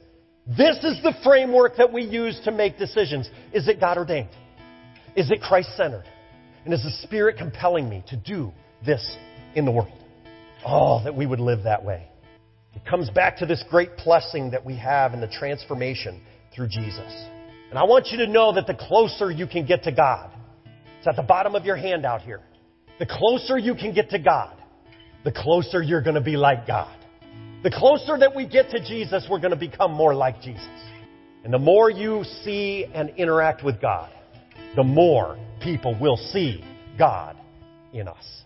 This 0.46 0.76
is 0.84 1.02
the 1.02 1.14
framework 1.24 1.76
that 1.78 1.92
we 1.92 2.02
use 2.02 2.38
to 2.44 2.52
make 2.52 2.76
decisions. 2.76 3.28
Is 3.52 3.66
it 3.66 3.80
God 3.80 3.96
ordained? 3.96 4.28
Is 5.16 5.30
it 5.30 5.40
Christ 5.40 5.74
centered? 5.76 6.04
And 6.64 6.74
is 6.74 6.82
the 6.82 6.90
Spirit 7.06 7.38
compelling 7.38 7.88
me 7.88 8.04
to 8.08 8.16
do 8.16 8.52
this 8.84 9.16
in 9.54 9.64
the 9.64 9.70
world? 9.70 9.92
Oh, 10.66 11.02
that 11.04 11.14
we 11.14 11.24
would 11.26 11.40
live 11.40 11.64
that 11.64 11.84
way. 11.84 12.08
It 12.74 12.84
comes 12.84 13.08
back 13.10 13.38
to 13.38 13.46
this 13.46 13.62
great 13.70 13.90
blessing 14.04 14.50
that 14.50 14.64
we 14.64 14.76
have 14.76 15.14
in 15.14 15.20
the 15.20 15.28
transformation 15.28 16.20
through 16.54 16.68
Jesus. 16.68 17.12
And 17.70 17.78
I 17.78 17.84
want 17.84 18.08
you 18.08 18.18
to 18.18 18.26
know 18.26 18.52
that 18.54 18.66
the 18.66 18.74
closer 18.74 19.30
you 19.30 19.46
can 19.46 19.64
get 19.66 19.84
to 19.84 19.92
God, 19.92 20.30
it's 20.98 21.06
at 21.06 21.16
the 21.16 21.22
bottom 21.22 21.54
of 21.54 21.64
your 21.64 21.76
handout 21.76 22.22
here. 22.22 22.40
The 22.98 23.06
closer 23.06 23.58
you 23.58 23.74
can 23.74 23.94
get 23.94 24.10
to 24.10 24.18
God, 24.18 24.56
the 25.24 25.32
closer 25.32 25.82
you're 25.82 26.02
going 26.02 26.14
to 26.14 26.20
be 26.20 26.36
like 26.36 26.66
God. 26.66 26.96
The 27.64 27.70
closer 27.70 28.18
that 28.18 28.36
we 28.36 28.46
get 28.46 28.68
to 28.72 28.78
Jesus, 28.78 29.26
we're 29.28 29.40
going 29.40 29.50
to 29.50 29.56
become 29.56 29.90
more 29.90 30.14
like 30.14 30.42
Jesus. 30.42 30.68
And 31.44 31.52
the 31.52 31.58
more 31.58 31.88
you 31.88 32.22
see 32.42 32.84
and 32.92 33.08
interact 33.16 33.64
with 33.64 33.80
God, 33.80 34.12
the 34.76 34.84
more 34.84 35.38
people 35.62 35.98
will 35.98 36.18
see 36.18 36.62
God 36.98 37.38
in 37.94 38.06
us. 38.06 38.43